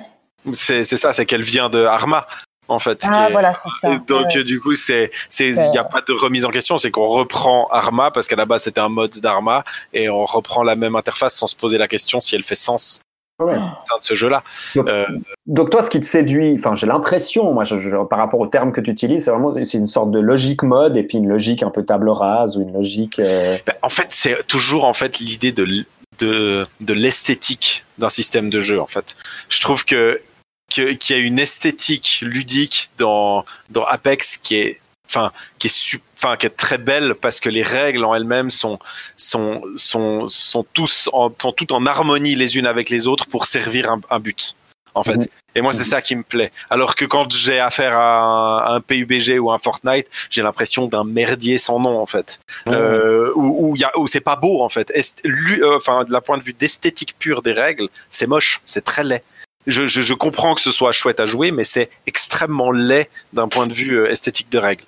[0.53, 2.25] C'est c'est ça, c'est qu'elle vient de Arma,
[2.67, 3.03] en fait.
[3.07, 3.89] Ah est- voilà, c'est ça.
[4.07, 4.37] Donc Ouais.
[4.37, 7.05] euh, du coup, c'est c'est il n'y a pas de remise en question, c'est qu'on
[7.07, 9.63] reprend Arma parce qu'à la base c'était un mode d'Arma
[9.93, 13.01] et on reprend la même interface sans se poser la question si elle fait sens
[13.41, 13.55] Ouais.
[13.55, 14.43] au sein de ce jeu-là.
[14.75, 15.05] Donc, Euh,
[15.47, 18.47] donc toi, ce qui te séduit, enfin j'ai l'impression, moi, je- je- par rapport au
[18.47, 21.27] terme que tu utilises, c'est vraiment c'est une sorte de logique mode et puis une
[21.29, 23.17] logique un peu table rase ou une logique.
[23.19, 25.65] euh, ben, en fait, c'est toujours en fait l'idée de
[26.19, 28.81] de de l'esthétique d'un système de jeu.
[28.81, 29.15] En fait,
[29.47, 30.21] je trouve que
[30.73, 35.99] que- qu'il y a une esthétique ludique dans dans Apex qui est enfin qui est
[36.17, 38.77] enfin qui est très belle parce que les règles en elles-mêmes sont
[39.15, 43.45] sont sont sont tous en, sont toutes en harmonie les unes avec les autres pour
[43.45, 44.55] servir un, un but
[44.95, 45.27] en fait Mhm.
[45.55, 46.51] Et moi, c'est ça qui me plaît.
[46.69, 48.19] Alors que quand j'ai affaire à
[48.69, 52.39] un, un PUBG ou un Fortnite, j'ai l'impression d'un merdier sans nom, en fait.
[52.67, 54.91] Euh, où, où, y a, où c'est pas beau, en fait.
[54.93, 58.61] Est, lui, euh, enfin, de la point de vue d'esthétique pure des règles, c'est moche,
[58.63, 59.23] c'est très laid.
[59.69, 63.73] Je, comprends que ce soit chouette à jouer, mais c'est extrêmement laid d'un point de
[63.73, 64.83] vue euh, esthétique de règles.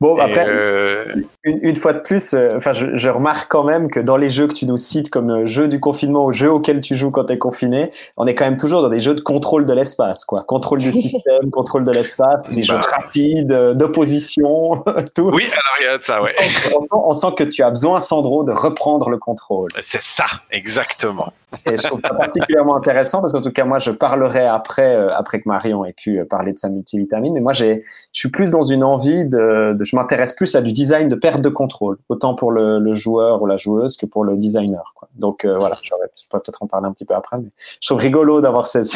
[0.00, 1.04] Bon, après, euh,
[1.44, 4.28] une, une fois de plus, euh, enfin, je, je remarque quand même que dans les
[4.28, 7.10] jeux que tu nous cites comme euh, jeux du confinement ou jeux auxquels tu joues
[7.10, 9.72] quand tu es confiné, on est quand même toujours dans des jeux de contrôle de
[9.74, 10.44] l'espace, quoi.
[10.46, 12.86] Contrôle du système, contrôle de l'espace, des jeux Bah.
[13.02, 14.82] rapides, euh, d'opposition,
[15.14, 15.30] tout.
[15.32, 16.34] oui, alors il y a de ça, ouais.
[16.76, 19.68] On, on- on sent que tu as besoin, Sandro, de reprendre le contrôle.
[19.82, 21.32] C'est ça, exactement.
[21.66, 25.12] Et je trouve ça particulièrement intéressant parce qu'en tout cas, moi, je parlerai après, euh,
[25.16, 27.34] après que Marion ait pu euh, parler de sa multivitamine.
[27.34, 30.60] Mais moi, j'ai, je suis plus dans une envie de, de- je m'intéresse plus à
[30.62, 34.06] du design de perte de contrôle, autant pour le, le joueur ou la joueuse que
[34.06, 34.92] pour le designer.
[34.94, 35.08] Quoi.
[35.14, 37.50] Donc euh, voilà, je pourrais peut-être en parler un petit peu après, mais
[37.80, 38.86] je trouve rigolo d'avoir cette,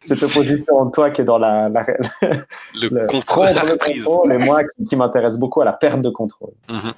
[0.00, 1.84] cette opposition entre toi qui est dans la, la,
[2.22, 6.52] Le, le contrôle, le et moi qui, qui m'intéresse beaucoup à la perte de contrôle.
[6.68, 6.92] Mhm.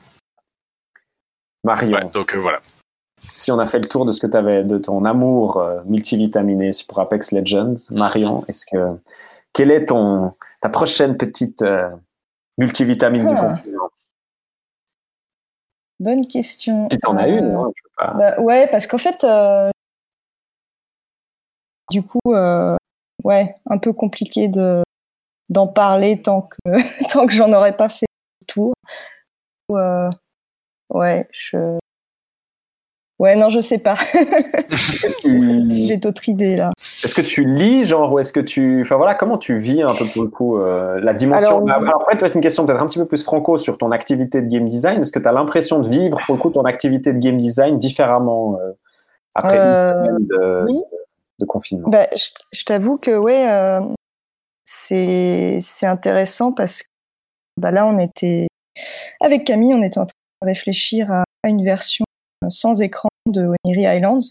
[1.64, 1.96] Marion.
[1.98, 2.60] Ouais, donc euh, voilà.
[3.32, 5.80] si on a fait le tour de ce que tu avais, de ton amour euh,
[5.86, 8.96] multivitaminé pour Apex Legends, Marion, est-ce que
[9.52, 11.62] quelle est ton ta prochaine petite
[12.58, 13.48] multivitamine du Ah.
[13.56, 13.90] confinement
[15.98, 16.88] Bonne question.
[16.90, 18.14] Si t'en as Euh, une, hein, je sais pas.
[18.14, 19.70] Bah, ouais, parce qu'en fait, euh,
[21.90, 22.76] du coup, euh,
[23.24, 24.82] ouais, un peu compliqué de
[25.48, 26.56] d'en parler tant que
[27.12, 28.06] tant que j'en aurais pas fait
[28.42, 28.74] le tour.
[30.90, 31.78] Ouais, je.
[33.18, 33.94] Ouais, non, je sais pas.
[35.20, 36.72] si j'ai d'autres idées là.
[36.76, 38.82] Est-ce que tu lis, genre, ou est-ce que tu.
[38.82, 41.66] Enfin voilà, comment tu vis un peu pour le coup euh, la dimension.
[41.66, 44.42] Alors, Alors, après, peut-être une question peut-être un petit peu plus franco sur ton activité
[44.42, 45.00] de game design.
[45.00, 47.78] Est-ce que tu as l'impression de vivre pour le coup ton activité de game design
[47.78, 48.72] différemment euh,
[49.34, 50.74] après Euh, une semaine de, oui.
[50.74, 50.82] de-
[51.38, 51.88] de confinement?
[51.88, 53.80] Bah, je, je t'avoue que ouais, euh,
[54.64, 56.88] c'est c'est intéressant parce que
[57.60, 58.46] bah là, on était
[59.20, 62.04] avec Camille, on était en train de réfléchir à, à une version
[62.50, 64.30] sans écran de Oniri Islands,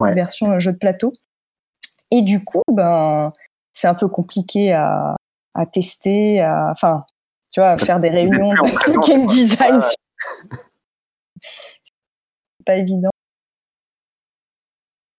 [0.00, 0.14] Ouais.
[0.14, 1.12] version euh, jeu de plateau.
[2.10, 3.32] Et du coup, ben,
[3.72, 5.16] c'est un peu compliqué à,
[5.54, 7.04] à tester, à, enfin,
[7.52, 9.76] tu vois, à faire des réunions de game design.
[9.76, 9.80] Ouais.
[11.40, 13.10] C'est pas évident.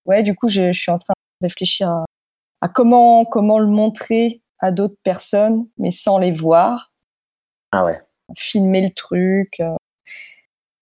[0.06, 2.06] Ouais, du coup, je, je suis en train de réfléchir à,
[2.62, 6.92] à comment, comment le montrer à d'autres personnes, mais sans les voir,
[7.72, 8.02] Ah ouais.
[8.36, 9.60] filmer le truc.
[9.62, 9.76] euh.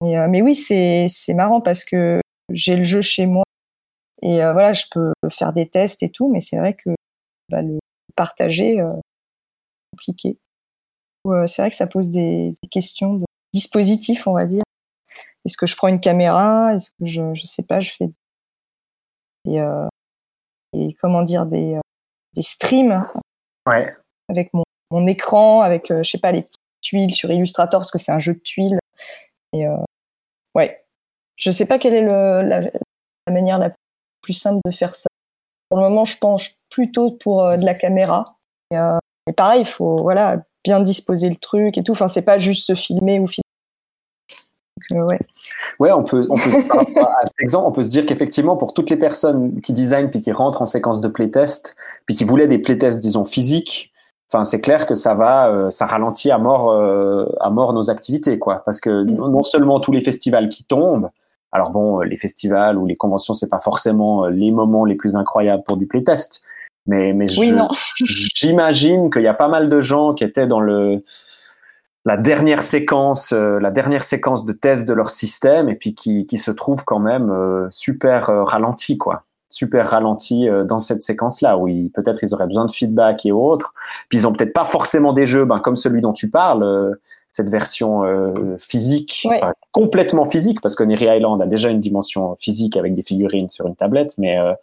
[0.02, 2.20] Euh, mais oui, c'est marrant parce que
[2.52, 3.44] j'ai le jeu chez moi
[4.22, 6.90] et euh, voilà, je peux faire des tests et tout, mais c'est vrai que
[7.50, 7.80] bah, le
[8.16, 9.02] partager, c'est
[9.92, 10.38] compliqué.
[11.28, 14.64] Euh, c'est vrai que ça pose des, des questions de dispositif, on va dire.
[15.46, 16.74] Est-ce que je prends une caméra?
[16.76, 18.08] Est-ce que je, je sais pas, je fais
[19.46, 19.64] des,
[20.74, 21.80] des- comment dire des,
[22.34, 23.06] des streams
[23.68, 23.96] Ouais.
[24.30, 28.00] avec mon, mon écran, avec je sais pas les petites tuiles sur Illustrator parce que
[28.00, 28.78] c'est un jeu de tuiles.
[29.54, 29.78] Et euh,
[30.56, 30.84] ouais,
[31.36, 32.72] je sais pas quelle est la,
[33.30, 33.72] manière la
[34.22, 35.08] plus simple de faire ça.
[35.70, 38.38] Pour le moment, je pense plutôt pour euh, de la caméra.
[38.74, 38.98] Euh,
[39.28, 41.94] et pareil, il faut voilà bien disposer le truc et tout.
[41.94, 43.42] Enfin, c'est pas juste se filmer ou filmer.
[45.80, 45.92] Ouais.
[45.92, 46.40] On peut, par
[47.40, 50.62] exemple, on peut se dire qu'effectivement, pour toutes les personnes qui designent puis qui rentrent
[50.62, 51.76] en séquence de playtest,
[52.06, 53.91] puis qui voulaient des playtests, disons, physiques,
[54.32, 57.90] enfin, c'est clair que ça va, euh, ça ralentit à mort, euh, à mort nos
[57.90, 58.64] activités, quoi.
[58.66, 61.10] Parce que non non seulement tous les festivals qui tombent,
[61.52, 65.16] alors bon, euh, les festivals ou les conventions, c'est pas forcément les moments les plus
[65.16, 66.42] incroyables pour du playtest.
[66.88, 67.68] Mais, mais Oui, je- non.
[68.36, 71.04] j'imagine qu'il y a pas mal de gens qui étaient dans le,
[72.06, 76.26] la dernière séquence, euh, la dernière séquence de test de leur système et puis qui,
[76.26, 79.24] qui se trouvent quand même euh, super euh, ralentis, quoi.
[79.52, 83.32] Super ralentis euh, dans cette séquence-là, où ils- peut-être ils auraient besoin de feedback et
[83.32, 83.74] autres.
[84.10, 86.94] Puis ils ont peut-être pas forcément des jeux, ben, comme celui dont tu parles, euh,
[87.32, 89.38] cette version euh, physique, Ouais.
[89.42, 93.48] enfin, complètement physique, parce que Neri Island a déjà une dimension physique avec des figurines
[93.50, 94.54] sur une tablette, mais euh,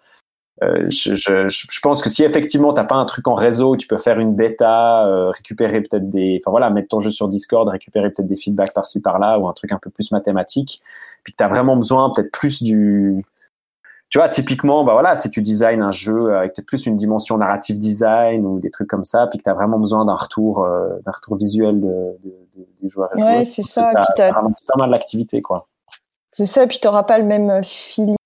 [0.62, 3.86] euh, je, je, je pense que si effectivement t'as pas un truc en réseau, tu
[3.86, 7.68] peux faire une bêta, euh, récupérer peut-être des, enfin voilà, mettre ton jeu sur Discord,
[7.68, 10.82] récupérer peut-être des feedbacks par-ci par-là ou un truc un peu plus mathématique,
[11.22, 13.24] puis que t'as vraiment besoin peut-être plus du,
[14.10, 17.36] tu vois, typiquement, bah voilà, si tu designs un jeu avec peut-être plus une dimension
[17.36, 20.88] narrative design ou des trucs comme ça, puis que t'as vraiment besoin d'un retour, euh,
[21.04, 21.86] d'un retour visuel de,
[22.24, 25.68] de, de- des joueurs et Ouais, c'est ça, ça, ça ralentit pas mal l'activité, quoi.
[26.30, 28.16] C'est ça, et puis t'auras pas le même feeling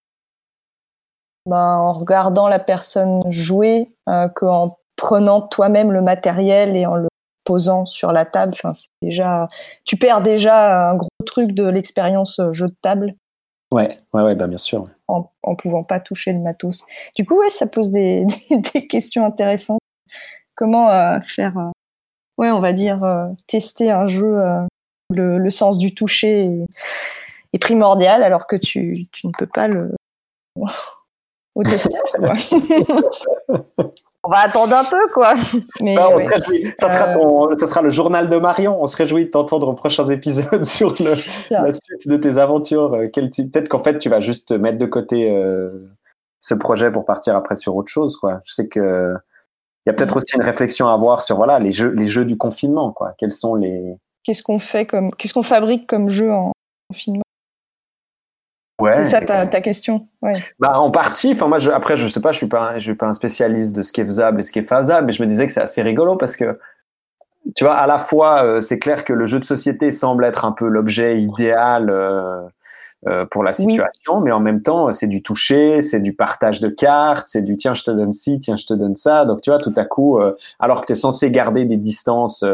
[1.46, 7.08] ben, en regardant la personne jouer euh, qu'en prenant toi-même le matériel et en le
[7.44, 8.52] posant sur la table.
[8.54, 9.48] Enfin, c'est déjà,
[9.84, 13.14] tu perds déjà un gros truc de l'expérience euh, jeu de table
[13.72, 14.88] Ouais, ouais, ouais, bah bien sûr.
[15.08, 16.84] en, en pouvant pas toucher le matos.
[17.16, 19.80] Du coup, ouais, ça pose des, des, des questions intéressantes.
[20.54, 21.70] comment euh, faire, euh,
[22.38, 24.36] ouais, on va dire, euh, tester un jeu,
[25.10, 26.66] le, le sens du toucher est,
[27.54, 29.94] est primordial, alors que tu, tu ne peux pas le
[31.54, 31.98] au tester.
[34.24, 35.34] on va attendre un peu, quoi.
[35.80, 36.24] Mais Ah, on ouais.
[36.24, 36.72] se réjouit.
[36.78, 38.80] ça, sera Euh, ton- ça sera le journal de Marion.
[38.80, 41.14] On se réjouit de t'entendre aux prochains épisodes sur le,
[41.50, 42.94] la suite de tes aventures.
[42.94, 45.88] Euh, Peut-être qu'en fait, tu vas juste mettre de côté euh,
[46.38, 48.16] ce projet pour partir après sur autre chose.
[48.16, 48.40] Quoi.
[48.44, 49.14] Je sais que
[49.84, 52.24] il y a peut-être aussi une réflexion à avoir sur voilà les jeux, les jeux
[52.24, 52.92] du confinement.
[52.92, 53.14] Quoi.
[53.18, 56.52] Quels sont les Qu'est-ce qu'on fait comme, qu'est-ce qu'on fabrique comme jeu en
[56.88, 57.21] confinement?
[58.82, 58.94] Ouais.
[58.94, 60.06] C'est ça ta, ta question.
[60.22, 60.32] Ouais.
[60.58, 61.32] Bah, en partie.
[61.32, 63.12] Enfin, moi, je, après, je sais pas, je suis pas, un- je suis pas un
[63.12, 65.46] spécialiste de ce qui est faisable et ce qui est faisable, mais je me disais
[65.46, 66.58] que c'est assez rigolo parce que,
[67.56, 70.44] tu vois, à la fois, euh, c'est clair que le jeu de société semble être
[70.44, 72.40] un peu l'objet idéal euh,
[73.08, 73.72] euh, pour la Oui.
[73.72, 77.56] situation, mais en même temps, c'est du toucher, c'est du partage de cartes, c'est du
[77.56, 79.24] tiens, je te donne ci, tiens, je te donne ça.
[79.24, 80.20] Donc, tu vois, tout à coup,
[80.60, 82.44] alors que tu es censé garder des distances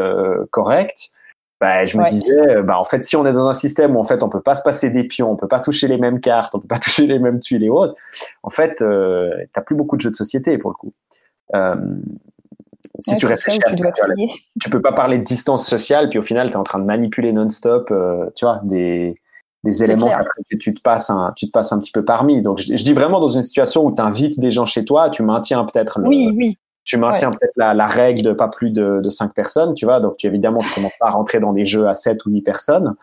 [0.49, 1.11] correctes,
[1.59, 2.07] bah, je me Ouais.
[2.09, 4.29] disais, euh, bah, en fait, si on est dans un système où en fait on
[4.29, 6.67] peut pas se passer des pions, on peut pas toucher les mêmes cartes, on peut
[6.67, 7.95] pas toucher les mêmes tuiles et autres,
[8.43, 10.93] en fait, euh, t'as plus beaucoup de jeux de société pour le coup.
[11.55, 11.75] Euh,
[12.97, 14.05] si Ouais, tu ça réfléchis à tu ça,
[14.61, 16.85] tu peux pas parler de distance sociale, puis au final, tu es en train de
[16.85, 19.15] manipuler non-stop, euh, tu vois, des,
[19.63, 20.11] des éléments
[20.49, 22.41] tu, tu te passes un, tu te passes un petit peu parmi.
[22.41, 25.09] Donc, je, je dis vraiment dans une situation où tu invites des gens chez toi,
[25.09, 26.57] tu maintiens peut-être le, Oui, oui.
[26.89, 29.99] Tu maintiens peut-être la, la règle de pas plus de, de 5 personnes, tu vois.
[29.99, 32.41] Donc, tu, évidemment, tu commences pas à rentrer dans des jeux à 7 ou 8
[32.41, 32.95] personnes.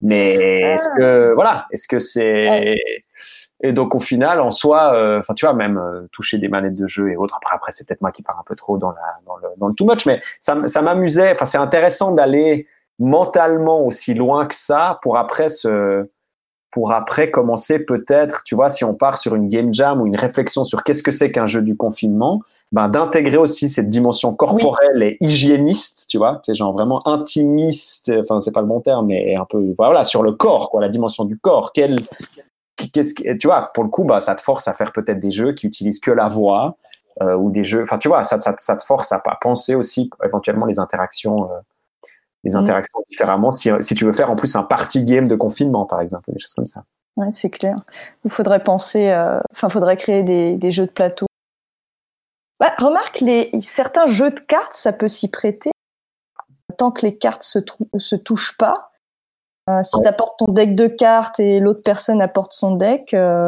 [0.00, 2.48] Mais est-ce que, voilà, est-ce que c'est.
[2.48, 2.78] Ouais.
[3.64, 6.76] Et donc, au final, en soi, euh, enfin, tu vois, même euh, toucher des manettes
[6.76, 7.34] de jeu et autres.
[7.36, 9.66] Après, après c'est peut-être moi qui pars un peu trop dans, la, dans, le, dans
[9.66, 11.32] le too much, mais ça, ça m'amusait.
[11.32, 12.68] Enfin, c'est intéressant d'aller
[13.00, 16.08] mentalement aussi loin que ça pour après se
[16.72, 20.16] pour après commencer peut-être, tu vois, si on part sur une game jam ou une
[20.16, 22.40] réflexion sur qu'est-ce que c'est qu'un jeu du confinement,
[22.72, 28.40] ben d'intégrer aussi cette dimension corporelle et hygiéniste, tu vois, c'est genre vraiment intimiste, enfin
[28.40, 31.26] c'est pas le bon terme, mais un peu voilà sur le corps, quoi, la dimension
[31.26, 31.72] du corps.
[31.72, 31.96] Quel,
[32.76, 35.30] qu'est-ce que, tu vois, pour le coup, bah ça te force à faire peut-être des
[35.30, 36.76] jeux qui utilisent que la voix
[37.20, 40.08] euh, ou des jeux, enfin tu vois, ça, ça, ça te force à penser aussi
[40.24, 41.44] éventuellement les interactions.
[41.44, 41.60] euh,
[42.44, 42.58] les Mm.
[42.58, 46.00] interactions différemment si, si tu veux faire en plus un party game de confinement par
[46.00, 46.84] exemple des choses comme ça
[47.16, 47.76] Ouais, c'est clair.
[48.24, 51.26] Il faudrait penser, euh, enfin, faudrait créer des, des jeux de plateau.
[52.58, 55.70] Bah, remarque, les, certains jeux de cartes, ça peut s'y prêter.
[56.78, 57.58] Tant que les cartes se,
[57.98, 58.92] se touchent pas.
[59.68, 60.04] Euh, si Ouais.
[60.04, 63.46] tu apportes ton deck de cartes et l'autre personne apporte son deck, euh,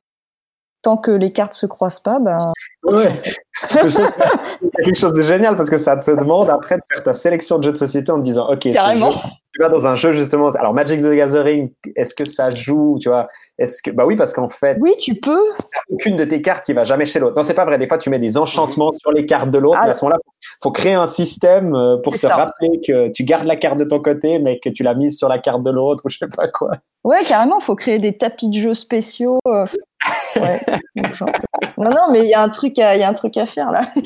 [0.82, 2.52] tant que les cartes se croisent pas, ben,
[2.82, 3.22] Ouais.
[3.82, 7.02] Je sais a quelque chose de génial parce que ça te demande après de faire
[7.02, 9.12] ta sélection de jeux de société en te disant ok ce Carrément.
[9.12, 9.18] jeu-
[9.52, 13.09] tu vas dans un jeu justement alors Magic the Gathering est-ce que ça joue tu
[13.09, 13.28] vois?
[13.56, 15.40] Est-ce que bah oui parce qu'en fait oui, tu peux.
[15.89, 17.97] aucune de tes cartes qui va jamais chez l'autre non c'est pas vrai des fois
[17.98, 20.18] tu mets des enchantements sur les cartes de l'autre Ah, à ce moment-là
[20.60, 22.35] faut créer un système euh, pour se ça.
[22.35, 25.28] rappeler que tu gardes la carte de ton côté mais que tu l'as mise sur
[25.28, 26.72] la carte de l'autre ou je sais pas quoi
[27.05, 29.39] Ouais, carrément, faut créer des tapis de jeux spéciaux.
[29.47, 29.66] euh,
[30.36, 30.59] ouais.
[31.76, 33.43] Non, non, mais il y a un truc à, il y a un truc à
[33.46, 33.80] faire là.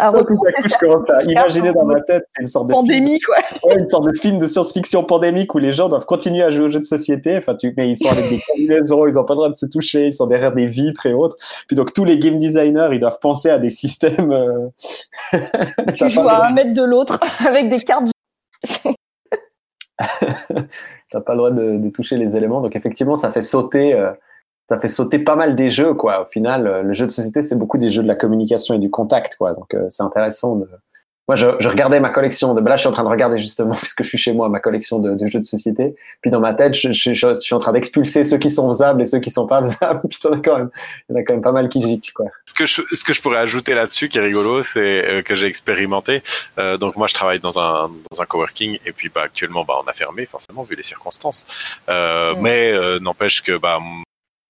[0.00, 2.74] à tout à coup je commence à imaginer dans ma tête c'est une sorte de
[2.74, 3.36] film Pandémie, quoi.
[3.64, 6.64] Ouais, une sorte de film de science-fiction pandémique où les gens doivent continuer à jouer
[6.66, 7.36] aux jeux de société.
[7.36, 9.66] Enfin, tu, mais ils sont avec des combinaisons, ils n'ont pas le droit de se
[9.66, 11.36] toucher, ils sont derrière des vitres et autres.
[11.66, 14.32] Puis donc tous les game designers, ils doivent penser à des systèmes.
[14.32, 14.66] euh,
[15.96, 18.08] Tu joues à un mètre de l'autre avec des cartes.
[21.10, 22.60] t'as pas le droit de, de toucher les éléments.
[22.60, 24.10] Donc effectivement, ça fait sauter, euh,
[24.68, 26.22] ça fait sauter pas mal des jeux, quoi.
[26.22, 28.78] Au final, euh, le jeu de société, c'est beaucoup des jeux de la communication et
[28.78, 29.54] du contact, quoi.
[29.54, 30.68] Donc euh, c'est intéressant de.
[31.26, 32.62] Moi, je, je regardais ma collection de.
[32.62, 34.60] ben Là, je suis en train de regarder justement, puisque je suis chez moi, ma
[34.60, 35.94] collection de, de jeux de société.
[36.22, 38.66] Puis dans ma tête, je, je- je- je suis en train d'expulser ceux qui sont
[38.70, 40.00] faisables et ceux qui sont pas faisables.
[40.08, 40.70] Puis t'en as quand même,
[41.10, 42.26] il y en a quand même pas mal qui giclent, quoi.
[42.46, 45.34] Ce que je, ce que je pourrais ajouter là-dessus, qui est rigolo, c'est euh, que
[45.34, 46.22] j'ai expérimenté.
[46.58, 49.74] Euh, donc moi, je travaille dans un dans un coworking et puis bah actuellement, bah
[49.84, 51.46] on a fermé forcément vu les circonstances.
[51.90, 52.40] Euh, Ouais.
[52.40, 53.78] Mais euh, n'empêche que bah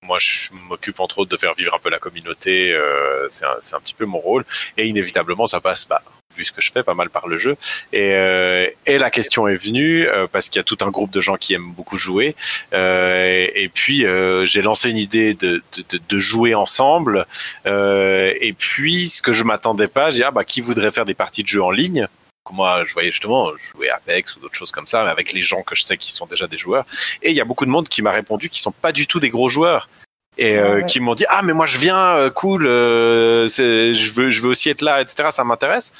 [0.03, 2.73] moi, je m'occupe entre autres de faire vivre un peu la communauté.
[2.73, 4.45] Euh, c'est un, un petit peu mon rôle.
[4.77, 6.01] Et inévitablement, ça passe bah
[6.37, 7.57] vu ce que je fais pas mal par le jeu.
[7.91, 11.11] Et, euh, et la question est venue euh, parce qu'il y a tout un groupe
[11.11, 12.35] de gens qui aiment beaucoup jouer.
[12.73, 17.25] Euh, et, et puis euh, j'ai lancé une idée de, de, de, de jouer ensemble.
[17.65, 21.05] Euh, et puis ce que je m'attendais pas j'ai dit ah bah qui voudrait faire
[21.05, 22.07] des parties de jeu en ligne?
[22.51, 25.61] Moi je voyais justement jouer Apex ou d'autres choses comme ça mais avec les gens
[25.61, 26.85] que je sais qui sont déjà des joueurs.
[27.21, 29.19] Et il y a beaucoup de monde qui m'a répondu qui sont pas du tout
[29.19, 29.89] des gros joueurs.
[30.37, 30.85] Et Ah euh, ouais.
[30.85, 34.49] qui m'ont dit ah mais moi je viens euh, cool euh, je veux je veux
[34.49, 35.93] aussi être là etc ça m'intéresse.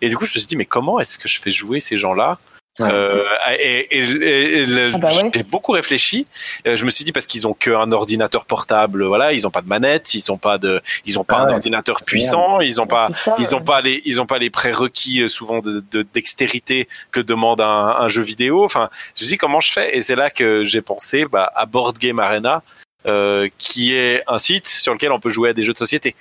[0.00, 1.98] Et du coup je me suis dit mais comment est-ce que je fais jouer ces
[1.98, 2.38] gens là
[2.78, 2.88] Ouais.
[2.92, 3.24] Euh,
[3.58, 5.30] et et- et- et le- Ah bah ouais.
[5.34, 6.26] j'ai beaucoup réfléchi.
[6.66, 9.62] Euh, je me suis dit parce qu'ils ont qu'un ordinateur portable, voilà, ils ont pas
[9.62, 11.52] de manette, ils ont pas de, ils ont pas Ah un ouais.
[11.54, 13.64] ordinateur puissant, ils ont pas, C'est ça, ils ont ouais.
[13.64, 17.96] pas les, ils ont pas les prérequis euh, souvent de, de dextérité que demande un,
[17.98, 18.62] un jeu vidéo.
[18.64, 19.96] Enfin, je me dis comment je fais?
[19.96, 22.62] Et c'est là que j'ai pensé bah, à Board Game Arena,
[23.06, 26.14] euh, qui est un site sur lequel on peut jouer à des jeux de société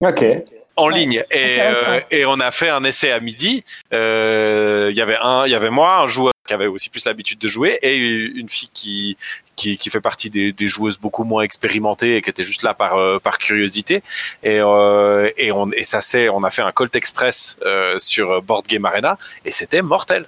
[0.00, 0.24] Ok.
[0.78, 3.64] En Ouais, ligne et, euh, et on a fait un essai à midi.
[3.92, 7.04] Euh, Il y avait un, il y avait moi, un joueur qui avait aussi plus
[7.04, 9.16] l'habitude de jouer et une fille qui
[9.56, 12.74] qui, qui fait partie des, des joueuses beaucoup moins expérimentées et qui était juste là
[12.74, 14.02] par euh, par curiosité
[14.44, 18.40] et euh, et on et ça c'est on a fait un Colt Express euh, sur
[18.42, 20.26] Board Game Arena et c'était mortel.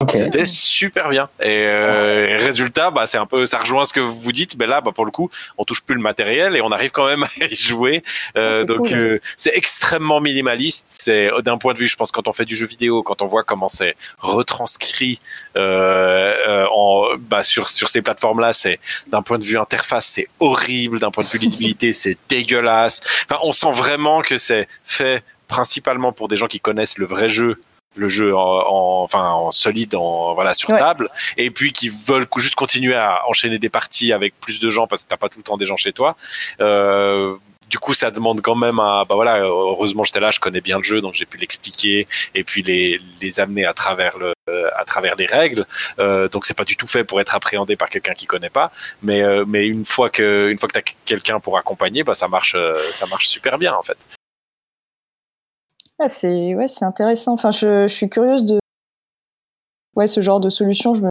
[0.00, 0.10] Ok.
[0.12, 1.28] C'était super bien.
[1.40, 4.56] Et, euh, et résultat, bah, c'est un peu, ça rejoint ce que vous dites.
[4.58, 7.06] Mais là, bah, pour le coup, on touche plus le matériel et on arrive quand
[7.06, 8.02] même à y jouer.
[8.36, 8.96] Euh, Ah, c'est donc, cool.
[8.98, 10.86] euh, c'est extrêmement minimaliste.
[10.88, 13.26] C'est d'un point de vue, je pense, quand on fait du jeu vidéo, quand on
[13.26, 15.20] voit comment c'est retranscrit
[15.56, 20.26] euh, euh, en, bah, sur sur ces plateformes-là, c'est d'un point de vue interface, c'est
[20.40, 20.98] horrible.
[20.98, 23.00] D'un point de vue lisibilité, c'est dégueulasse.
[23.30, 27.28] Enfin, on sent vraiment que c'est fait principalement pour des gens qui connaissent le vrai
[27.28, 27.60] jeu
[27.96, 30.78] le jeu en, en- enfin en solide en voilà sur Ouais.
[30.78, 34.86] table et puis qui veulent juste continuer à enchaîner des parties avec plus de gens
[34.86, 36.16] parce que t'as pas tout le temps des gens chez toi.
[36.60, 37.34] Euh,
[37.70, 40.76] du coup ça demande quand même à bah voilà heureusement j'étais là je connais bien
[40.76, 44.32] le jeu donc j'ai pu l'expliquer et puis les les amener à travers le
[44.76, 45.64] à travers les règles.
[45.98, 48.70] Euh, donc c'est pas du tout fait pour être appréhendé par quelqu'un qui connaît pas.
[49.02, 52.28] Mais euh, mais une fois que une fois que t'as quelqu'un pour accompagner bah ça
[52.28, 53.96] marche euh, ça marche super bien en fait
[56.00, 57.34] Ah, c'est ouais, c'est intéressant.
[57.34, 58.58] Enfin, je, je suis curieuse de
[59.96, 60.94] ouais ce genre de solution.
[60.94, 61.08] Je me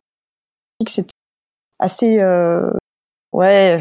[0.80, 1.12] dis que c'était
[1.80, 2.70] assez euh,
[3.32, 3.80] ouais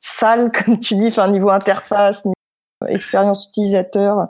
[0.00, 1.08] sale comme tu dis.
[1.08, 2.34] Enfin, niveau interface, niveau
[2.86, 4.26] expérience utilisateur.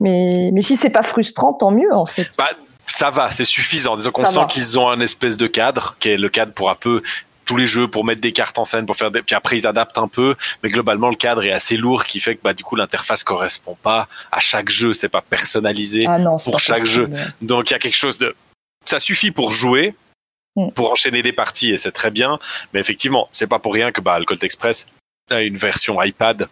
[0.00, 2.30] Mais mais si c'est pas frustrant, tant mieux en fait.
[2.36, 2.50] Bah,
[2.86, 3.96] ça va, c'est suffisant.
[3.96, 6.74] Disons qu'on sent qu'ils ont un espèce de cadre, qui est le cadre pour un
[6.74, 7.02] peu
[7.44, 9.22] tous les jeux, pour mettre des cartes en scène, pour faire des...
[9.22, 12.36] Puis après, ils adaptent un peu, mais globalement, le cadre est assez lourd, qui fait
[12.36, 16.04] que bah, du coup, l'interface correspond pas à chaque jeu, c'est pas personnalisé.
[16.08, 17.16] Ah non, pour pas chaque possible.
[17.40, 18.34] Donc, il y a quelque chose de...
[18.84, 19.94] Ça suffit pour jouer,
[20.56, 20.70] Mm.
[20.72, 22.38] pour enchaîner des parties, et c'est très bien.
[22.72, 24.86] Mais effectivement, c'est pas pour rien que bah, le Colt Express
[25.30, 26.48] a une version iPad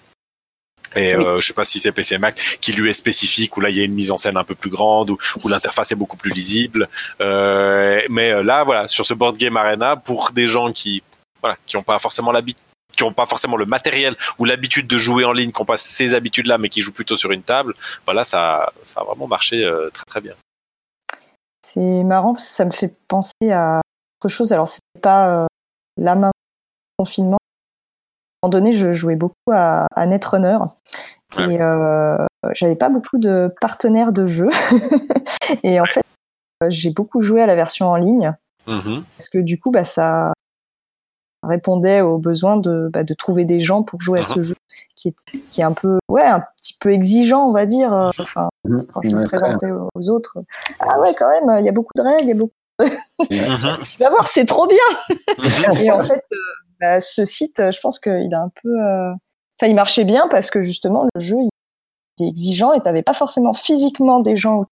[0.97, 1.25] et Oui.
[1.25, 3.77] euh, je sais pas si c'est PC Mac qui lui est spécifique où là il
[3.77, 6.17] y a une mise en scène un peu plus grande où, où l'interface est beaucoup
[6.17, 6.89] plus lisible
[7.21, 11.03] Euh, mais euh, là voilà sur ce board game arena pour des gens qui
[11.43, 12.63] voilà qui ont pas forcément l'habitude
[12.97, 15.77] qui ont pas forcément le matériel ou l'habitude de jouer en ligne, qui n'ont pas
[15.77, 19.65] ces habitudes-là, mais qui jouent plutôt sur une table, voilà, ça, ça a vraiment marché
[19.65, 20.35] euh, très très bien.
[21.65, 23.81] C'est marrant parce que ça me fait penser à
[24.21, 24.53] autre chose.
[24.53, 25.47] Alors, c'était pas
[25.97, 26.31] la main
[26.99, 27.39] confinement.
[28.43, 30.59] Moment donné, je jouais beaucoup à, à Netrunner.
[31.37, 31.55] Ouais.
[31.55, 32.17] Et euh,
[32.53, 34.49] j'avais pas beaucoup de partenaires de jeu.
[35.63, 36.03] et en fait,
[36.63, 38.35] euh, j'ai beaucoup joué à la version en ligne.
[38.67, 39.05] Mhm.
[39.17, 40.33] Parce que du coup, bah, ça
[41.43, 44.55] répondait aux besoins de, bah, de trouver des gens pour jouer à ce jeu
[44.95, 45.15] qui est,
[45.51, 47.93] qui est un peu, ouais, un petit peu exigeant, on va dire.
[47.93, 48.87] euh, Enfin, Mhm.
[48.93, 50.39] quand je me présentais aux, aux autres.
[50.81, 52.53] Ah ouais, quand même, il y a beaucoup de règles, il y a beaucoup.
[52.81, 53.77] Mhm.
[53.85, 54.79] Tu vas voir, c'est trop bien.
[55.39, 55.77] Mhm.
[55.83, 56.37] Et en fait, euh,
[56.81, 58.69] bah, ce site, euh, je pense qu'il a un peu.
[58.81, 59.13] euh,
[59.61, 61.37] Enfin, il marchait bien parce que justement, le jeu,
[62.19, 64.65] il est exigeant et tu n'avais pas forcément physiquement des gens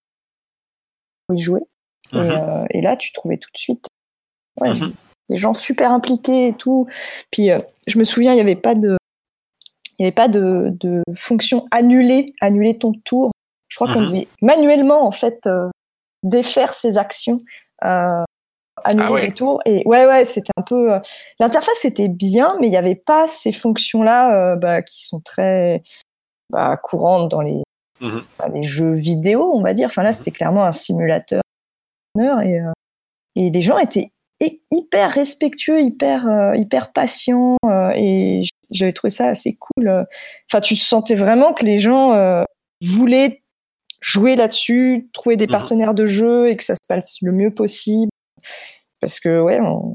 [1.28, 1.60] où y jouer.
[2.14, 2.30] Et, Mhm.
[2.30, 3.86] euh, et là, tu trouvais tout de suite
[4.60, 4.70] ouais,
[5.28, 6.86] des gens super impliqués et tout.
[7.30, 8.96] Puis, euh, je me souviens, il n'y avait pas de.
[9.98, 13.30] Il avait pas de, de fonction annuler, annuler ton tour.
[13.68, 15.68] Je crois qu'on devait manuellement, en fait, euh,
[16.22, 17.36] défaire ses actions,
[17.84, 18.24] euh,
[18.84, 19.22] annuler Ah ouais.
[19.26, 19.60] les tours.
[19.64, 20.92] Et ouais, ouais, c'était un peu.
[20.94, 21.00] euh,
[21.40, 25.82] L'interface était bien, mais il n'y avait pas ces fonctions-là euh, bah, qui sont très
[26.50, 27.62] bah, courantes dans les,
[28.00, 28.22] Mhm.
[28.38, 29.86] bah, les jeux vidéo, on va dire.
[29.86, 31.42] Enfin, là, c'était clairement un simulateur.
[32.18, 32.20] Et,
[32.60, 32.72] euh,
[33.36, 34.10] et les gens étaient
[34.40, 37.56] hy- hyper respectueux, hyper, hyper patients.
[37.94, 40.06] et j'avais trouvé ça assez cool.
[40.50, 42.44] Enfin, tu sentais vraiment que les gens
[42.84, 43.42] voulaient
[44.00, 45.52] jouer là-dessus, trouver des Mhm.
[45.52, 48.10] partenaires de jeu et que ça se passe le mieux possible.
[49.00, 49.94] Parce que, ouais, on-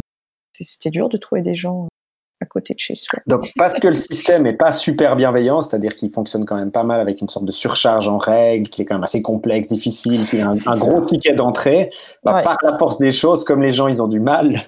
[0.53, 1.87] c'était dur de trouver des gens
[2.41, 3.19] à côté de chez soi.
[3.27, 6.83] Donc, parce que le système est pas super bienveillant, c'est-à-dire qu'il fonctionne quand même pas
[6.83, 10.25] mal avec une sorte de surcharge en règles, qui est quand même assez complexe, difficile,
[10.25, 11.89] qui a un, gros ticket d'entrée,
[12.23, 12.43] bah, Ouais.
[12.43, 14.61] par la force des choses, comme les gens, ils ont du mal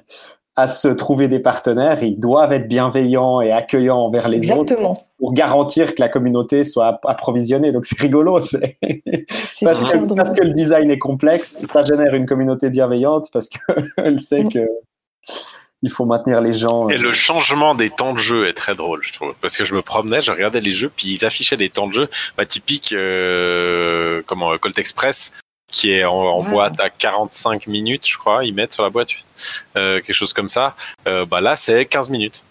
[0.58, 4.76] à se trouver des partenaires, ils doivent être bienveillants et accueillants envers les autres
[5.20, 7.72] pour garantir que la communauté soit app- approvisionnée.
[7.74, 8.78] Donc, c'est rigolo, c'est
[9.52, 13.50] C'est parce, que, parce que le design est complexe, ça génère une communauté bienveillante parce
[13.50, 14.50] qu'elle sait Mm.
[14.50, 14.68] que
[15.82, 16.88] il faut maintenir les gens.
[16.90, 19.34] Et euh, le changement des temps de jeu est très drôle, je trouve.
[19.42, 21.94] Parce que je me promenais, je regardais les jeux, puis ils affichaient des temps de
[21.94, 22.10] jeu.
[22.38, 25.34] Bah, typique, euh, comment, Colt Express.
[25.72, 29.10] Qui est en, boîte à 45 minutes, je crois, ils mettent sur la boîte,
[29.76, 30.76] euh, quelque chose comme ça.
[31.08, 32.46] Euh, bah là, c'est 15 minutes.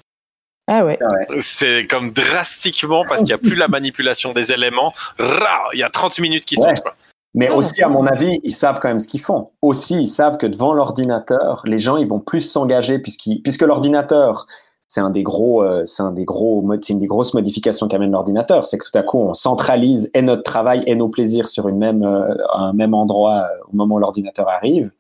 [0.66, 0.98] Ah ouais.
[1.40, 4.94] C'est comme drastiquement parce qu'il n'y a plus la manipulation des éléments.
[5.18, 6.74] Il y a 30 minutes qui Ouais.
[6.82, 6.94] Quoi.
[7.34, 9.50] Mais Ah, aussi, à mon avis, ils savent quand même ce qu'ils font.
[9.60, 14.46] Aussi, ils savent que devant l'ordinateur, les gens, ils vont plus s'engager puisque l'ordinateur,
[14.88, 18.12] c'est un des gros, euh, c'est un des gros, c'est une des grosses modifications qu'amène
[18.12, 21.68] l'ordinateur, c'est que tout à coup, on centralise et notre travail et nos plaisirs sur
[21.68, 24.90] une même, euh, un même endroit euh, au moment où l'ordinateur arrive.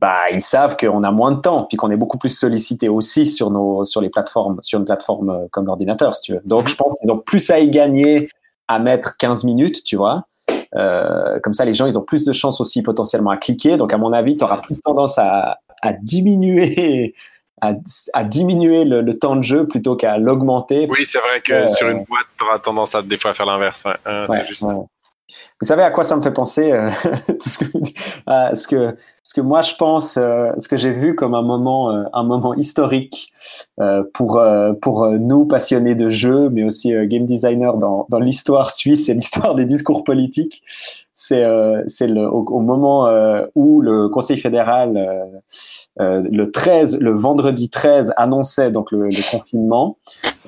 [0.00, 3.26] Bah, ils savent qu'on a moins de temps, puis qu'on est beaucoup plus sollicité aussi
[3.26, 6.42] sur nos, sur les plateformes, sur une plateforme comme l'ordinateur, si tu veux.
[6.44, 6.68] Donc, Mhm.
[6.68, 8.28] je pense qu'ils ont plus à y gagner
[8.68, 10.24] à mettre 15 minutes, tu vois.
[11.42, 13.78] Comme ça, les gens, ils ont plus de chances aussi potentiellement à cliquer.
[13.78, 17.14] Donc, à mon avis, tu auras plus tendance à, à diminuer,
[17.62, 17.72] à,
[18.12, 20.86] à diminuer le, le temps de jeu plutôt qu'à l'augmenter.
[20.90, 21.68] Oui, c'est vrai que Ouais.
[21.68, 23.84] sur une boîte, tu auras tendance à des fois à faire l'inverse.
[23.84, 24.62] Ouais, Euh, Ouais, c'est juste.
[24.62, 24.74] ouais.
[25.60, 26.88] Vous savez à quoi ça me fait penser euh,
[27.40, 27.64] ce, que,
[28.26, 31.42] à ce que ce que moi je pense, euh, ce que j'ai vu comme un
[31.42, 33.32] moment euh, un moment historique
[33.80, 38.06] euh, pour euh, pour euh, nous passionnés de jeux, mais aussi euh, game designers dans
[38.08, 40.62] dans l'histoire suisse et l'histoire des discours politiques.
[41.14, 44.96] C'est euh, c'est le au, au moment euh, où le Conseil fédéral
[46.00, 49.96] euh, le 13 le vendredi 13 annonçait donc le, le confinement.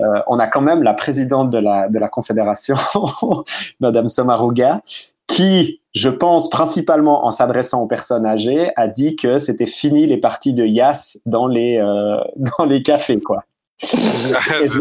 [0.00, 2.76] Euh, on a quand même la présidente de la de la confédération
[3.80, 4.80] Madame Somaruga,
[5.26, 10.16] qui, je pense, principalement en s'adressant aux personnes âgées, a dit que c'était fini les
[10.18, 12.18] parties de Yas dans les, euh,
[12.58, 13.44] dans les cafés, quoi.
[13.82, 14.80] Je-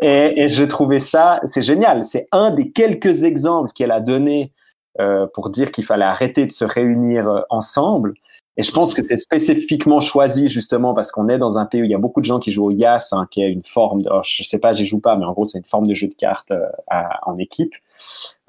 [0.00, 2.04] Et, et j'ai trouvé ça, c'est génial.
[2.04, 4.52] C'est un des quelques exemples qu'elle a donné
[5.00, 8.14] euh, pour dire qu'il fallait arrêter de se réunir euh, ensemble.
[8.56, 11.84] Et je pense que c'est spécifiquement choisi justement parce qu'on est dans un pays où
[11.84, 14.02] il y a beaucoup de gens qui jouent au Yas, hein, qui est une forme
[14.02, 15.94] de, oh, je sais pas, j'y joue pas, mais en gros c'est une forme de
[15.94, 17.74] jeu de cartes euh, en équipe.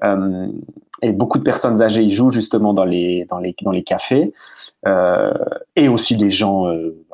[0.02, 0.48] Euh,
[1.02, 4.32] et beaucoup de personnes âgées y jouent justement dans les dans les dans les cafés
[4.86, 5.32] euh,
[5.76, 7.04] et aussi des gens euh,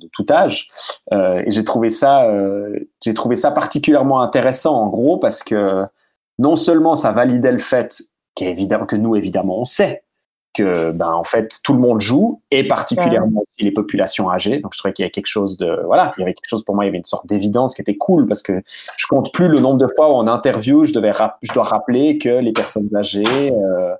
[0.00, 0.68] de tout âge.
[1.12, 5.84] Euh, et j'ai trouvé ça euh, j'ai trouvé ça particulièrement intéressant en gros parce que
[6.38, 8.02] non seulement ça validait le fait
[8.34, 10.04] qu'évidemment que nous évidemment on sait
[10.54, 14.58] que ben en fait tout le monde joue et particulièrement aussi les populations âgées.
[14.60, 16.64] Donc je trouvais qu'il y avait quelque chose de voilà il y avait quelque chose
[16.64, 18.62] pour moi il y avait une sorte d'évidence qui était cool parce que
[18.96, 21.12] je compte plus le nombre de fois où en interview je devais
[21.42, 23.94] je dois rappeler que les personnes âgées euh,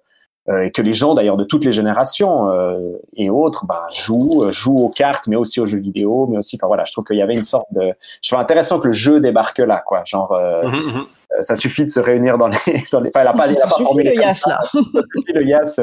[0.49, 4.51] euh, et que les gens d'ailleurs de toutes les générations euh, et autres ben, jouent
[4.51, 7.17] jouent aux cartes mais aussi aux jeux vidéo mais aussi enfin voilà je trouve qu'il
[7.17, 7.93] y avait une sorte de
[8.23, 10.03] je trouve intéressant que le jeu débarque là quoi.
[10.07, 10.75] Genre mhm.
[10.75, 11.01] euh,
[11.41, 12.57] ça suffit de se réunir dans les,
[12.93, 13.09] dans les...
[13.09, 14.61] Enfin, elle a pas, elle a Ça pas suffit formulé le comme Yas là.
[14.63, 15.81] ça suffit le Yas.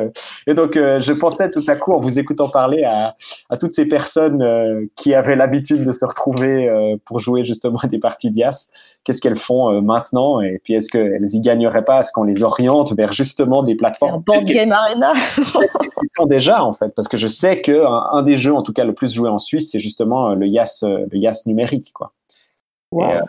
[0.48, 3.16] Et donc, euh, je pensais tout à coup, en vous écoutant parler, à,
[3.50, 7.80] à toutes ces personnes euh, qui avaient l'habitude de se retrouver euh, pour jouer justement
[7.84, 8.68] des parties de Yas.
[9.04, 10.42] Qu'est-ce qu'elles font euh, maintenant?
[10.42, 11.98] Et puis, est-ce qu'elles y gagneraient pas?
[11.98, 14.24] À ce qu'on les oriente vers justement des plateformes?
[14.26, 15.14] Board game arena.
[16.00, 18.64] qui sont déjà en fait Parce que je sais que un, un des jeux, en
[18.64, 21.44] tout cas le plus joué en Suisse, c'est justement euh, le Yas, euh, le Yas
[21.46, 22.10] numérique, quoi.
[22.96, 23.04] Wow.
[23.04, 23.22] Et, euh,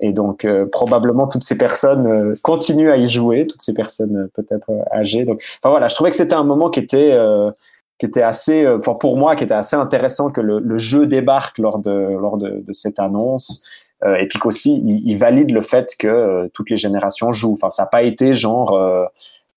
[0.00, 4.16] et donc, euh, probablement, toutes ces personnes euh, continuent à y jouer, toutes ces personnes
[4.16, 5.24] euh, peut-être euh, âgées.
[5.24, 7.50] Donc, enfin voilà, je trouvais que c'était un moment qui était, euh,
[7.98, 11.58] qui était assez, euh, pour, moi, qui était assez intéressant que le, le jeu débarque
[11.58, 13.62] lors de, lors de, de cette annonce.
[14.04, 17.54] Euh, et puis qu'aussi, il, il valide le fait que toutes les générations jouent.
[17.54, 19.04] Enfin, ça n'a pas été genre euh,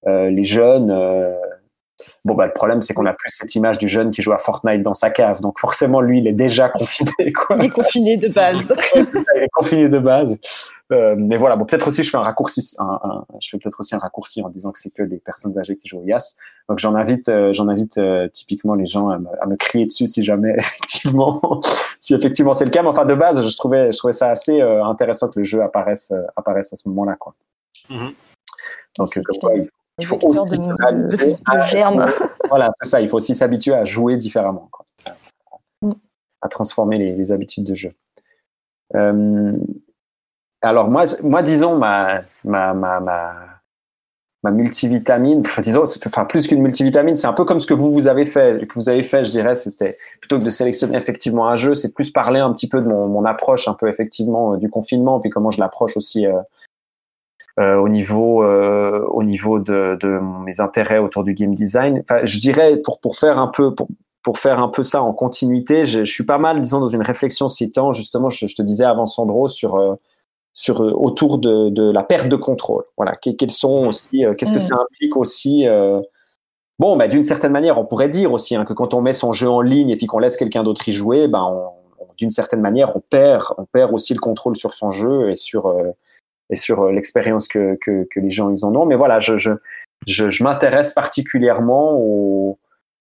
[0.07, 0.89] euh, les jeunes.
[2.26, 4.38] Bon, bah, le problème, c'est qu'on a plus cette image du jeune qui joue à
[4.38, 5.41] Fortnite dans sa cave.
[5.41, 8.65] Donc, forcément, lui, il est déjà confiné, quoi Il est confiné de base.
[8.68, 10.38] Donc, il est confiné de base.
[10.91, 13.80] Euh, mais voilà, bon, peut-être aussi je fais un raccourci, un, un- je fais peut-être
[13.80, 16.36] aussi un raccourci en disant que c'est que les personnes âgées qui jouent au Yas.
[16.68, 19.86] Donc j'en invite, euh, j'en invite euh, typiquement les gens à me, à me crier
[19.86, 21.61] dessus si jamais effectivement,
[22.02, 22.84] si effectivement c'est le cas.
[22.84, 25.61] Mais enfin de base, je trouvais, je trouvais ça assez euh, intéressant que le jeu
[25.61, 27.36] apparaisse, euh, apparaisse à ce moment-là, quoi.
[27.90, 28.11] Mhm.
[28.98, 29.68] Donc euh, comme quoi, il,
[30.02, 32.06] il faut aussi de, s'habituer de à- germes.
[32.49, 33.02] voilà, c'est ça.
[33.02, 34.86] Il faut aussi s'habituer à jouer différemment, quoi.
[35.84, 35.90] Mm.
[36.41, 37.91] à transformer les, les habitudes de jeu.
[38.95, 39.53] Euh,
[40.61, 43.34] alors moi, moi disons ma ma ma ma,
[44.44, 48.07] ma multivitamine, disons, enfin plus qu'une multivitamine, c'est un peu comme ce que vous vous
[48.07, 51.56] avez fait, que vous avez fait, je dirais, c'était plutôt que de sélectionner effectivement un
[51.56, 54.57] jeu, c'est plus parler un petit peu de mon, mon approche un peu effectivement euh,
[54.57, 56.28] du confinement, puis comment je l'approche aussi.
[56.28, 56.40] euh,
[57.62, 62.02] euh, au niveau euh, au niveau de, de mes intérêts autour du game design.
[62.02, 63.88] Enfin, je dirais pour pour faire un peu pour
[64.24, 67.02] pour faire un peu ça en continuité, je, je suis pas mal, disons, dans une
[67.02, 69.96] réflexion citant justement, je, je te disais avant Sandro sur euh,
[70.54, 72.84] sur autour de, de la perte de contrôle.
[72.98, 74.60] Voilà, Que- quels sont aussi, qu'est-ce que Mm.
[74.60, 75.66] ça implique aussi.
[76.80, 79.32] Bon, bah, d'une certaine manière, on pourrait dire aussi hein, que quand on met son
[79.34, 81.68] jeu en ligne et puis qu'on laisse quelqu'un d'autre y jouer, ben, on-
[82.04, 85.36] on- d'une certaine manière, on perd, on perd aussi le contrôle sur son jeu et
[85.36, 85.68] sur
[86.52, 88.86] et sur euh, l'expérience que, que, les gens ils en ont.
[88.86, 89.52] Mais voilà, je, je
[90.07, 92.60] je, m'intéresse particulièrement aux,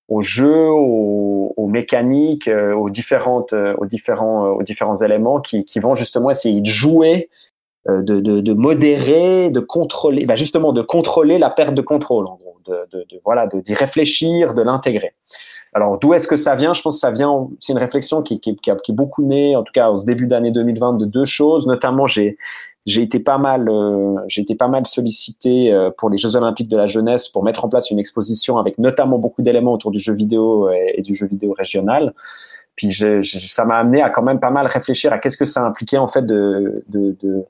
[0.09, 5.78] aux jeux, aux, mécaniques, euh, aux différentes, euh, aux différents, aux différents éléments qui, qui
[5.78, 7.28] vont justement essayer de jouer,
[7.89, 12.59] de, de, modérer, de contrôler, bah justement de contrôler la perte de contrôle, en gros,
[12.66, 15.14] de, de, de d'y réfléchir, de l'intégrer.
[15.72, 16.74] Alors d'où est-ce que ça vient?
[16.74, 19.22] Je pense que ça vient, c'est une réflexion qui, qui, qui, a- qui est beaucoup
[19.22, 21.66] née, en tout cas au début d'année 2020, de deux choses.
[21.66, 22.36] Notamment, j'ai
[22.90, 26.68] j'ai été pas mal, euh, j'ai été pas mal sollicité euh, pour les Jeux Olympiques
[26.68, 29.98] de la jeunesse pour mettre en place une exposition avec notamment beaucoup d'éléments autour du
[29.98, 32.12] jeu vidéo et, et du jeu vidéo régional.
[32.76, 32.92] Puis
[33.22, 36.06] ça m'a amené à quand même pas mal réfléchir à qu'est-ce que ça impliquait en
[36.06, 37.44] fait de, de, de,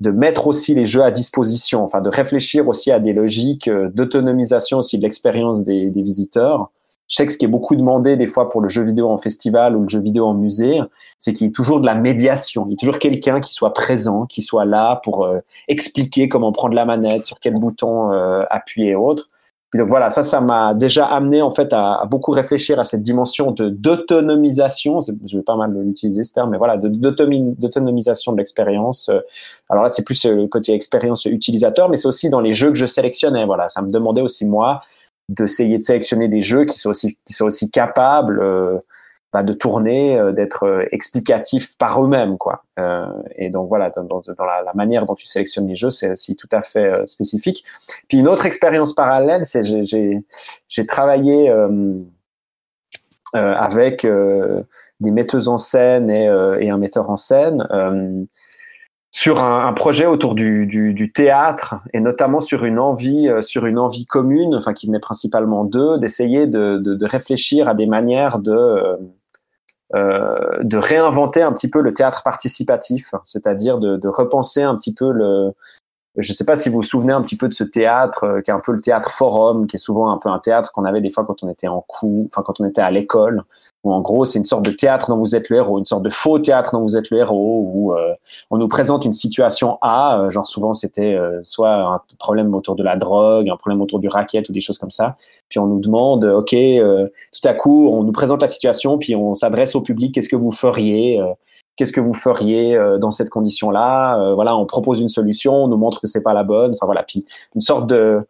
[0.00, 3.90] de mettre aussi les jeux à disposition, enfin de réfléchir aussi à des logiques euh,
[3.92, 6.70] d'autonomisation aussi de l'expérience des, des visiteurs.
[7.12, 9.18] Je sais que ce qui est beaucoup demandé des fois pour le jeu vidéo en
[9.18, 10.80] festival ou le jeu vidéo en musée,
[11.18, 12.64] c'est qu'il y ait toujours de la médiation.
[12.66, 16.52] Il y a toujours quelqu'un qui soit présent, qui soit là pour euh, expliquer comment
[16.52, 19.28] prendre la manette, sur quel bouton euh, appuyer et autres.
[19.72, 23.02] Puis donc voilà, ça, ça m'a déjà amené en fait à, beaucoup réfléchir à cette
[23.02, 24.98] dimension de d'autonomisation.
[25.00, 29.08] Je vais pas mal l'utiliser ce terme, mais voilà, d'autonomisation de l'expérience.
[29.08, 29.20] Euh,
[29.70, 32.68] Alors là, c'est plus euh, le côté expérience utilisateur, mais c'est aussi dans les jeux
[32.68, 33.46] que je sélectionnais.
[33.46, 34.82] Voilà, ça me demandait aussi moi
[35.32, 38.78] d'essayer de sélectionner des jeux qui sont aussi qui aussi capables euh,
[39.32, 42.64] bah, de tourner, euh, d'être euh, explicatifs par eux-mêmes, quoi.
[43.36, 46.48] Et donc voilà, dans, dans, la, manière dont tu sélectionnes les jeux, c'est aussi tout
[46.52, 47.64] à fait spécifique.
[48.08, 51.54] Puis une autre expérience parallèle, c'est j'ai travaillé
[53.34, 54.06] avec
[55.00, 56.24] des metteuses en scène et,
[56.60, 57.66] et un metteur en scène.
[59.12, 63.78] Euh, sur un, projet autour du, théâtre et notamment sur une envie, euh, sur une
[63.78, 68.98] envie commune, enfin qui venait principalement d'eux, d'essayer de, réfléchir à des manières de
[69.94, 75.12] euh, de réinventer un petit peu le théâtre participatif, c'est-à-dire de, repenser un petit peu
[75.12, 75.52] le.
[76.16, 78.40] Je ne sais pas si vous vous souvenez un petit peu de ce théâtre euh,
[78.40, 80.84] qui est un peu le théâtre forum, qui est souvent un peu un théâtre qu'on
[80.84, 83.42] avait des fois quand on était en cours, enfin quand on était à l'école,
[83.84, 86.02] où en gros c'est une sorte de théâtre dont vous êtes le héros, une sorte
[86.02, 88.14] de faux théâtre dont vous êtes le héros, où euh,
[88.50, 92.76] on nous présente une situation A, euh, genre souvent c'était euh, soit un problème autour
[92.76, 95.16] de la drogue, un problème autour du racket ou des choses comme ça,
[95.48, 99.16] puis on nous demande, ok, euh, tout à coup on nous présente la situation, puis
[99.16, 101.32] on s'adresse au public, qu'est-ce que vous feriez euh,
[101.76, 105.68] Qu'est-ce que vous feriez euh, dans cette condition-là euh, Voilà, on propose une solution, on
[105.68, 106.72] nous montre que c'est pas la bonne.
[106.72, 108.20] Enfin voilà, puis une sorte de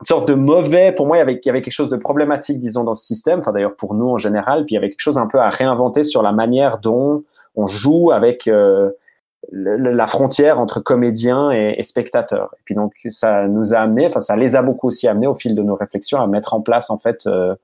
[0.00, 2.94] une sorte de mauvais, pour moi, il y, avait, quelque chose de problématique, disons, dans
[2.94, 5.26] ce système, enfin d'ailleurs pour nous en général, puis il y avait quelque chose un
[5.26, 7.24] peu à réinventer sur la manière dont
[7.54, 8.90] on joue avec euh,
[9.50, 12.50] la frontière entre comédiens et, et, spectateurs.
[12.58, 15.34] Et puis donc ça nous a amené, enfin ça les a beaucoup aussi amenés au
[15.34, 17.54] fil de nos réflexions à mettre en place en fait euh,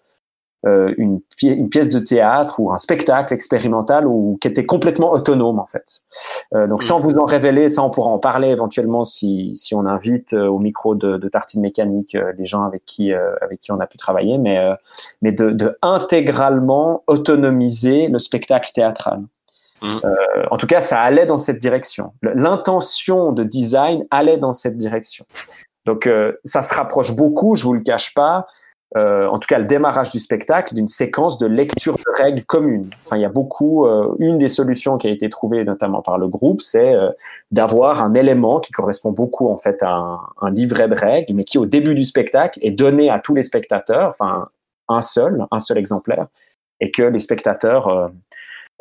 [0.65, 5.61] une, pi une, pièce de théâtre ou un spectacle expérimental ou qui était complètement autonome
[5.61, 6.03] en fait.
[6.55, 9.87] Euh, donc sans vous en révéler, ça on pourra en parler éventuellement si, si on
[9.87, 13.61] invite euh, au micro de, de Tartine Mécanique euh, les gens avec qui euh, avec
[13.61, 14.75] qui on a pu travailler, mais euh,
[15.23, 19.23] mais de, de intégralement autonomiser le spectacle théâtral.
[19.81, 20.01] Mmh.
[20.51, 22.13] en tout cas, ça allait dans cette direction.
[22.23, 25.25] L'intention de design allait dans cette direction.
[25.87, 26.11] Donc
[26.43, 28.49] ça se rapproche beaucoup, je vous le cache pas,
[28.97, 32.89] euh, en tout cas le démarrage du spectacle, d'une séquence de lecture de règles communes.
[33.05, 33.87] Enfin, il y a beaucoup.
[33.87, 37.11] Euh, une des solutions qui a été trouvée notamment par le groupe, c'est euh,
[37.51, 41.45] d'avoir un élément qui correspond beaucoup en fait à un, un, livret de règles, mais
[41.45, 44.45] qui au début du spectacle est donné à tous les spectateurs, enfin
[44.89, 46.27] un seul, un seul exemplaire,
[46.81, 48.11] et que les spectateurs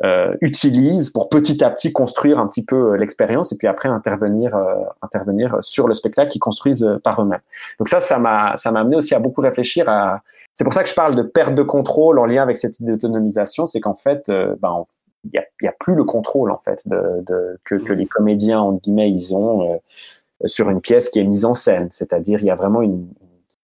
[0.04, 4.54] euh, utilisent pour petit à petit construire un petit peu l'expérience et puis après intervenir
[4.54, 7.40] euh, intervenir sur le spectacle qu'ils construisent par eux-mêmes.
[7.78, 10.22] Donc ça ça m'a ça m'a amené aussi à beaucoup réfléchir à
[10.54, 12.92] c'est pour ça que je parle de perte de contrôle en lien avec cette idée
[12.92, 14.84] d'autonomisation, c'est qu'en fait euh, ben
[15.24, 18.06] il y a, y a plus le contrôle en fait de, de que, que les
[18.06, 19.76] comédiens entre guillemets ils ont euh,
[20.46, 23.08] sur une pièce qui est mise en scène, c'est-à-dire il y a vraiment une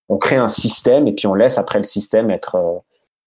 [0.09, 2.79] on crée un système et puis on laisse après le système être euh,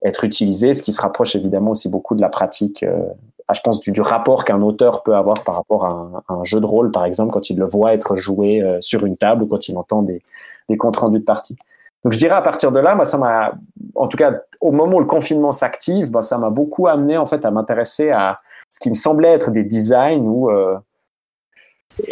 [0.04, 3.06] être utilisé, ce qui se rapproche évidemment aussi beaucoup de la pratique, euh,
[3.54, 6.92] je pense, du, rapport qu'un auteur peut avoir par rapport à un, jeu de rôle,
[6.92, 9.78] par exemple, quand il le voit être joué euh, sur une table ou quand il
[9.78, 10.22] entend des,
[10.70, 11.58] des comptes rendus de partie.
[12.04, 13.54] Donc je dirais à partir de là, moi, ça m'a,
[13.96, 17.26] en tout cas, au moment où le confinement s'active, bah, ça m'a beaucoup amené en
[17.26, 18.38] fait à m'intéresser à
[18.70, 20.78] ce qui me semblait être des designs où, euh,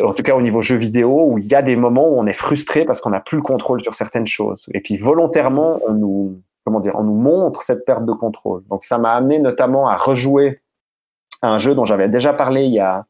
[0.02, 2.26] en tout cas au niveau jeu vidéo, où il y a des moments où on
[2.26, 4.66] est frustré parce qu'on n'a plus le contrôle sur certaines choses.
[4.74, 8.64] Et puis volontairement, on nous comment dire, on nous montre cette perte de contrôle.
[8.70, 10.62] Donc ça m'a amené notamment à rejouer
[11.42, 13.06] un jeu dont j'avais déjà parlé il y a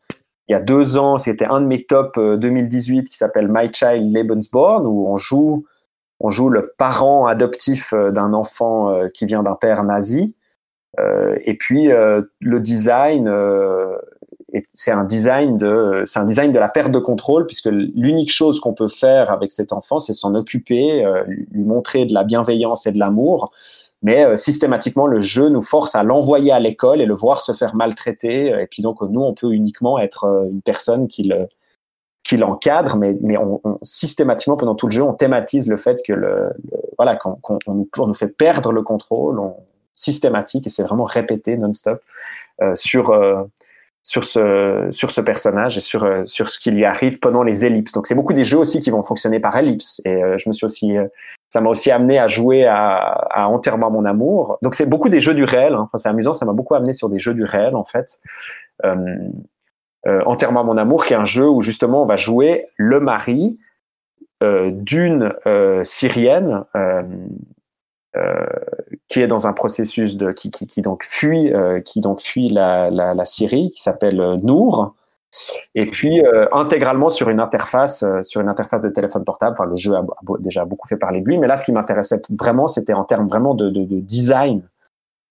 [0.47, 1.17] il y a deux ans.
[1.17, 5.65] C'était un de mes top 2018 qui s'appelle My Child Lebensborn où on joue
[6.19, 10.35] on joue le parent adoptif d'un enfant qui vient d'un père nazi.
[10.99, 13.97] Euh, et puis euh, le design euh,
[14.55, 18.31] et c'est un design de, c'est un design de la perte de contrôle puisque l'unique
[18.31, 22.23] chose qu'on peut faire avec cet enfant, c'est s'en occuper, euh, lui montrer de la
[22.23, 23.51] bienveillance et de l'amour.
[24.01, 27.51] Mais euh, systématiquement, le jeu nous force à l'envoyer à l'école et le voir se
[27.51, 28.47] faire maltraiter.
[28.47, 31.49] Et puis donc, nous, on peut uniquement être euh, une personne qui le,
[32.23, 33.35] qui l'encadre, mais, mais
[33.81, 36.53] systématiquement pendant tout le jeu, on thématise le fait que le,
[36.97, 37.37] voilà qu'on
[37.67, 39.55] on nous, fait perdre le contrôle, on,
[39.95, 41.99] systématique et c'est vraiment répété non-stop
[42.61, 43.43] euh, sur euh,
[44.05, 47.65] sur ce sur ce personnage et sur euh, sur ce qui lui arrive pendant les
[47.65, 47.91] ellipses.
[47.91, 50.53] Donc c'est beaucoup des jeux aussi qui vont fonctionner par ellipse et euh, je me
[50.53, 51.07] suis aussi euh,
[51.49, 52.97] ça m'a aussi amené à jouer à,
[53.31, 54.59] à Enterrement mon amour.
[54.61, 55.73] Donc c'est beaucoup des jeux du réel.
[55.73, 55.81] hein.
[55.81, 58.19] Enfin c'est amusant, ça m'a beaucoup amené sur des jeux du réel en fait.
[58.85, 58.95] Euh,
[60.07, 60.21] euh,
[60.51, 63.57] mon amour, qui est un jeu où justement on va jouer le mari
[64.43, 66.63] euh, d'une euh, Syrienne
[68.15, 68.45] euh,
[69.07, 72.47] qui est dans un processus de qui, qui, qui donc fuit euh, qui donc fuit
[72.47, 74.95] la, la, la Syrie, qui s'appelle euh, Nour.
[75.73, 79.55] Et puis euh, intégralement sur une interface, euh, sur une interface de téléphone portable.
[79.59, 80.05] Enfin, le jeu a,
[80.39, 83.27] déjà beaucoup fait parler de lui, mais là, ce qui m'intéressait vraiment, c'était en termes
[83.27, 84.61] vraiment de, de, de design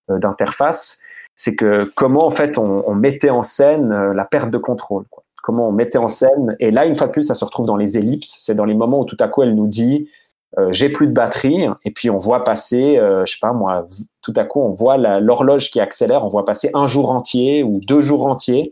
[0.07, 0.99] d'interface
[1.35, 5.05] c'est que comment en fait on, on mettait en scène la perte de contrôle.
[5.43, 6.55] Comment on mettait en scène.
[6.59, 8.33] Et là, une fois de plus, ça se retrouve dans les ellipses.
[8.39, 10.09] C'est dans les moments où tout à coup elle nous dit
[10.57, 13.87] euh, j'ai plus de batterie, et puis on voit passer, euh, je sais pas moi,
[14.21, 17.79] tout à coup on voit l'horloge qui accélère, on voit passer un jour entier ou
[17.79, 18.71] deux jours entiers,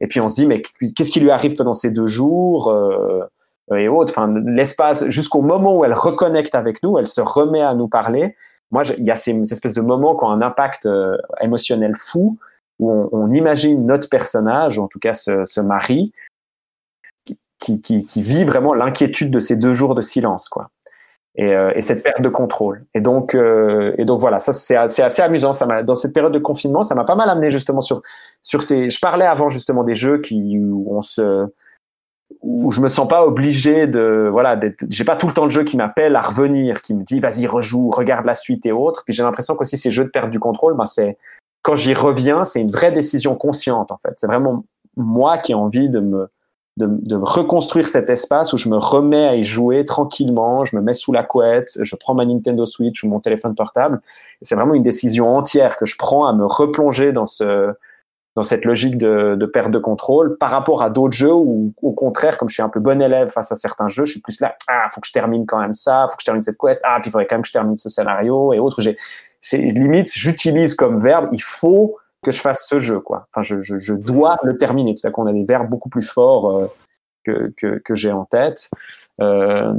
[0.00, 0.62] et puis on se dit mais
[0.96, 3.24] qu'est-ce qui lui arrive pendant ces deux jours euh,
[3.74, 4.12] et autres?
[4.12, 8.34] Enfin, l'espace jusqu'au moment où elle reconnecte avec nous, elle se remet à nous parler
[8.72, 11.94] moi, il y a ces, ces espèces de moments qui ont un impact euh, émotionnel
[11.94, 12.38] fou,
[12.78, 16.12] où on, imagine notre personnage, en tout cas ce, mari,
[17.60, 20.70] qui, qui vit vraiment l'inquiétude de ces deux jours de silence, quoi.
[21.34, 22.84] Et, euh, et cette perte de contrôle.
[22.92, 25.54] Et donc, euh, et donc voilà, ça c'est assez, assez amusant.
[25.54, 28.02] Ça dans cette période de confinement, ça m'a pas mal amené justement sur
[28.42, 28.90] sur ces.
[28.90, 31.48] Je parlais avant justement des jeux qui où on se
[32.40, 35.50] où je me sens pas obligé de voilà d'être j'ai pas tout le temps le
[35.50, 39.04] jeu qui m'appelle à revenir qui me dit vas-y rejoue regarde la suite et autres
[39.04, 41.18] puis j'ai l'impression qu'aussi ces jeux de perte du contrôle ben c'est
[41.62, 44.64] quand j'y reviens c'est une vraie décision consciente en fait c'est vraiment
[44.96, 46.28] moi qui ai envie de me
[46.78, 50.80] de, de reconstruire cet espace où je me remets à y jouer tranquillement je me
[50.80, 54.00] mets sous la couette je prends ma Nintendo Switch ou mon téléphone portable
[54.40, 57.74] c'est vraiment une décision entière que je prends à me replonger dans ce
[58.34, 61.92] dans cette logique de, de perte de contrôle par rapport à d'autres jeux où, au
[61.92, 64.40] contraire, comme je suis un peu bon élève face à certains jeux, je suis plus
[64.40, 66.80] là, ah, faut que je termine quand même ça, faut que je termine cette quest,
[66.84, 68.80] ah, puis il faudrait quand même que je termine ce scénario et autres.
[68.80, 68.96] J'ai,
[69.40, 73.26] c'est limite, j'utilise comme verbe, il faut que je fasse ce jeu, quoi.
[73.30, 74.94] Enfin, je, je, je dois le terminer.
[74.94, 76.66] Tout à coup, on a des verbes beaucoup plus forts euh,
[77.24, 78.70] que, que, que j'ai en tête.
[79.20, 79.74] Euh,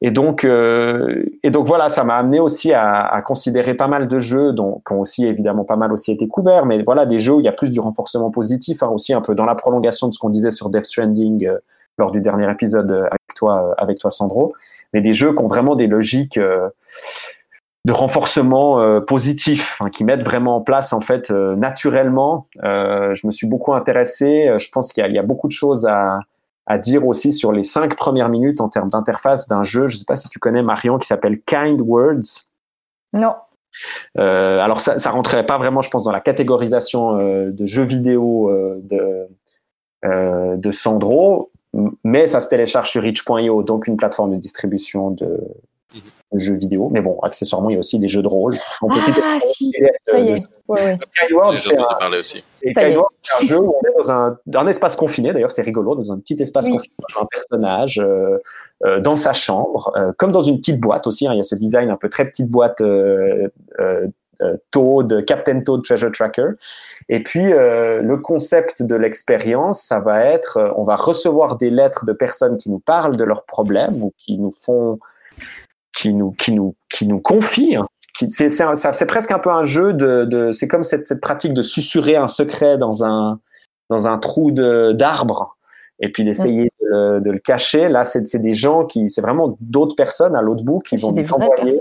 [0.00, 4.06] et donc, euh, et donc voilà, ça m'a amené aussi à, à, considérer pas mal
[4.06, 7.18] de jeux, dont, qui ont aussi évidemment pas mal aussi été couverts, mais voilà des
[7.18, 9.56] jeux où il y a plus du renforcement positif, hein, aussi un peu dans la
[9.56, 11.58] prolongation de ce qu'on disait sur Death Stranding euh,
[11.98, 14.54] lors du dernier épisode avec toi, avec toi Sandro,
[14.92, 16.68] mais des jeux qui ont vraiment des logiques euh,
[17.84, 22.46] de renforcement euh, positif, hein, qui mettent vraiment en place en fait euh, naturellement.
[22.64, 24.52] Euh, je me suis beaucoup intéressé.
[24.58, 26.20] Je pense qu'il y, y, a beaucoup de choses à,
[26.66, 29.88] à dire aussi sur les cinq premières minutes en termes d'interface d'un jeu.
[29.88, 32.46] Je ne sais pas si tu connais Marion qui s'appelle Kind Words.
[33.14, 33.34] Non.
[34.18, 37.84] Euh, alors ça, ça rentrait pas vraiment, je pense, dans la catégorisation euh, de jeux
[37.84, 41.50] vidéo euh, de, de Sandro,
[42.04, 45.40] mais ça se télécharge sur itch.io, donc une plateforme de distribution de,
[46.34, 46.88] jeux vidéo.
[46.90, 48.54] Mais bon, accessoirement, il y a aussi des jeux de rôle.
[48.82, 49.72] Ah si,
[50.04, 50.42] ça y est.
[50.68, 50.98] Ouais, ouais.
[51.14, 52.12] Skyward, c'est un...
[52.12, 52.44] aussi.
[52.60, 55.62] Et Skyward, c'est un jeu où on est dans un, un espace confiné, d'ailleurs c'est
[55.62, 56.72] rigolo, dans un petit espace oui.
[56.72, 58.36] confiné, un personnage euh,
[58.84, 61.42] euh, dans sa chambre, euh, comme dans une petite boîte aussi, hein, il y a
[61.42, 63.48] ce design un peu très petite boîte euh,
[64.70, 66.50] Toad, Captain Toad Treasure Tracker.
[67.08, 72.12] Et puis le concept de l'expérience, ça va être, on va recevoir des lettres de
[72.12, 74.98] personnes qui nous parlent de leurs problèmes ou qui nous font,
[75.98, 77.86] qui nous, qui nous, qui nous confient hein,
[78.28, 82.16] c'est presque un peu un jeu de, de c'est comme cette, cette, pratique de susurrer
[82.16, 83.40] un secret dans un
[83.90, 85.56] dans un trou d'arbre
[86.00, 87.88] et puis d'essayer de, le, de, le cacher.
[87.88, 91.76] Là, c'est des gens qui, c'est vraiment d'autres personnes à l'autre bout qui vont envoyer.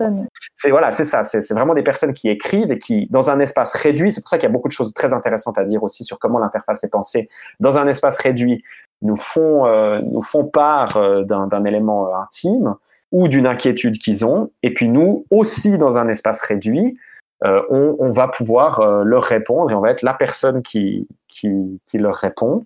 [0.56, 1.23] C'est voilà, c'est ça.
[1.23, 4.38] C'est vraiment des personnes qui écrivent et qui, dans un espace réduit, c'est pour ça
[4.38, 6.89] qu'il y a beaucoup de choses très intéressantes à dire aussi sur comment l'interface est
[6.89, 7.30] pensée.
[7.60, 8.64] Dans un espace réduit,
[9.03, 12.76] nous font euh, nous font part euh, d'un élément euh, intime
[13.11, 14.51] ou d'une inquiétude qu'ils ont.
[14.63, 16.97] Et puis nous aussi, dans un espace réduit,
[17.43, 21.07] euh, on, on, va pouvoir euh, leur répondre et on va être la personne qui,
[21.27, 22.65] qui, qui leur répond.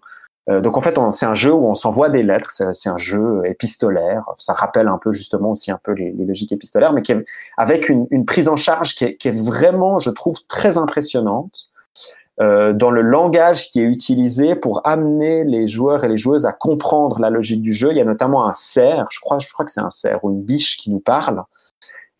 [0.49, 3.41] Euh, donc en fait, c'est un jeu où on s'envoie des lettres, c'est un jeu
[3.45, 4.23] épistolaire.
[4.37, 7.25] Ça rappelle un peu justement aussi un peu les, les logiques épistolaires, mais qui est,
[7.57, 11.67] avec une, une, prise en charge qui est, qui est, vraiment, je trouve, très impressionnante.
[12.39, 16.53] Euh, dans le langage qui est utilisé pour amener les joueurs et les joueuses à
[16.53, 17.91] comprendre la logique du jeu.
[17.91, 20.31] Il y a notamment un cerf, je crois, je crois que c'est un cerf ou
[20.31, 21.43] une biche qui nous parle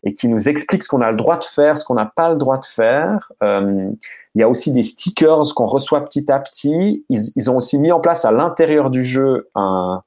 [0.04, 2.28] et qui nous explique ce qu'on a le droit de faire, ce qu'on n'a pas
[2.28, 3.32] le droit de faire.
[3.42, 3.90] Euh,
[4.34, 7.04] il y a aussi des stickers qu'on reçoit petit à petit.
[7.08, 10.02] Ils, ont aussi mis en place à l'intérieur du jeu un,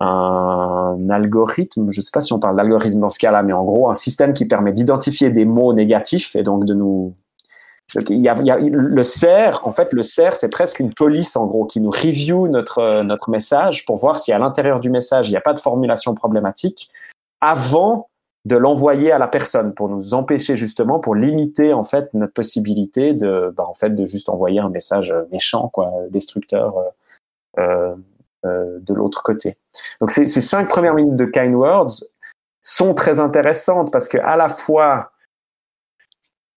[0.00, 3.64] un algorithme, je ne sais pas si on parle d'algorithme dans ce cas-là, mais en
[3.64, 7.14] gros un système qui permet d'identifier des mots négatifs et donc de nous
[8.08, 10.92] il y a, il y a, le CER, en fait, le CER, c'est presque une
[10.92, 14.90] police, en gros, qui nous review notre, notre message pour voir si à l'intérieur du
[14.90, 16.90] message, il n'y a pas de formulation problématique
[17.40, 18.08] avant
[18.46, 23.12] de l'envoyer à la personne pour nous empêcher justement, pour limiter en fait notre possibilité
[23.12, 26.74] de, bah, en fait, de juste envoyer un message méchant, quoi, destructeur
[27.58, 27.94] euh,
[28.46, 29.58] euh, de l'autre côté.
[30.00, 32.04] Donc ces, ces cinq premières minutes de Kind Words
[32.62, 35.12] sont très intéressantes parce que à la fois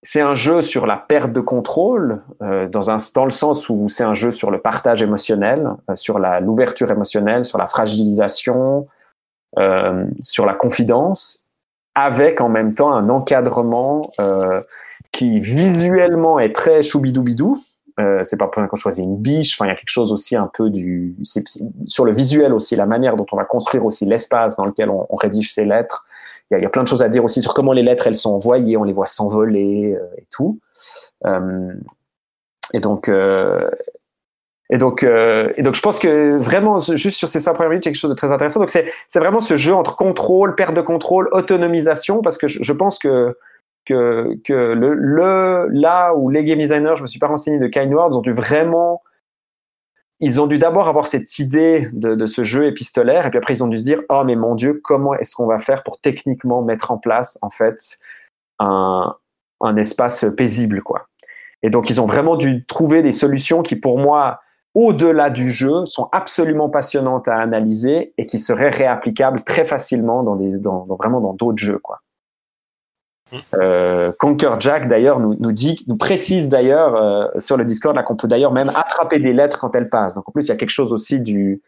[0.04, 3.88] c'est un jeu sur la perte de contrôle, euh, dans, un, dans le sens où
[3.88, 8.86] c'est un jeu sur le partage émotionnel, euh, sur l'ouverture émotionnelle, sur la fragilisation,
[9.58, 11.48] euh, sur la confidence,
[11.96, 14.62] avec en même temps un encadrement euh,
[15.14, 17.58] qui visuellement est très choubidoubidou.
[18.00, 19.56] Euh, c'est pas pour rien qu'on choisit une biche.
[19.56, 21.16] Enfin, il y a quelque chose aussi un peu du
[21.86, 25.06] sur le visuel aussi, la manière dont on va construire aussi l'espace dans lequel on,
[25.10, 26.06] on rédige ces lettres
[26.58, 28.32] il y, a plein de choses à dire aussi sur comment les lettres elles sont
[28.32, 30.60] envoyées, on les voit s'envoler euh, et tout.
[31.26, 31.74] Euh,
[32.74, 33.70] et donc, euh,
[34.70, 37.90] et donc, et donc, je pense que vraiment, juste sur ces cinq premières minutes, il
[37.90, 38.60] y a quelque chose de très intéressant.
[38.60, 42.98] Donc, c'est, vraiment ce jeu entre contrôle, perte de contrôle, autonomisation, parce que je, pense
[42.98, 43.38] que
[43.86, 47.94] que, que le, là où les game designers, je me suis pas renseigné de Kind
[47.94, 49.04] Words, ont dû vraiment
[50.24, 53.64] ils ont dû d'abord avoir cette idée de, ce jeu épistolaire, et puis après ils
[53.64, 56.62] ont dû se dire oh mais mon Dieu, comment est-ce qu'on va faire pour techniquement
[56.62, 58.00] mettre en place en fait
[58.60, 59.16] un,
[59.62, 61.08] un espace paisible quoi.
[61.62, 64.40] Et donc ils ont vraiment dû trouver des solutions qui pour moi
[64.76, 70.36] au-delà du jeu sont absolument passionnantes à analyser et qui seraient réapplicables très facilement dans
[70.36, 72.00] des dans vraiment dans d'autres jeux quoi.
[73.56, 78.04] Euh, Conquer Jack d'ailleurs nous, nous dit, nous précise d'ailleurs euh, sur le Discord là
[78.04, 80.16] qu'on peut d'ailleurs même attraper des lettres quand elles passent.
[80.16, 81.62] Donc en plus il y a quelque chose aussi du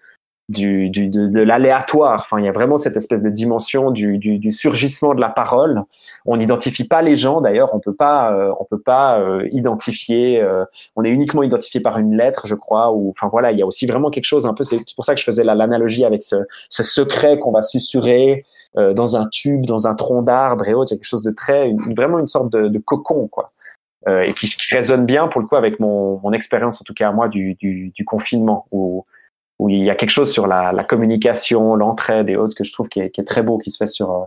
[0.48, 2.22] du, de, l'aléatoire.
[2.22, 5.82] Enfin il y a vraiment cette espèce de dimension du, du, surgissement de la parole.
[6.28, 7.74] On n'identifie pas les gens d'ailleurs.
[7.74, 9.20] On peut pas euh, on peut pas
[9.52, 10.46] identifier.
[10.96, 12.92] On est uniquement identifié par une lettre je crois.
[12.92, 14.64] Ou enfin voilà il y a aussi vraiment quelque chose un peu.
[14.64, 16.36] C'est pour ça que je faisais l'analogie avec ce,
[16.70, 18.46] ce secret qu'on va susurrer
[18.78, 20.92] euh, dans un tube, dans un tronc d'arbre et autres.
[20.92, 23.48] Il y a quelque chose de très, vraiment une sorte de, de cocon, quoi.
[24.08, 26.94] Euh, et qui, qui, résonne bien pour le coup avec mon, mon expérience, en tout
[26.94, 29.04] cas à moi, du, du, du, confinement, où,
[29.58, 32.72] où il y a quelque chose sur la, la communication, l'entraide et autres que je
[32.72, 34.26] trouve qui est, qui est, très beau, qui se fait sur, euh,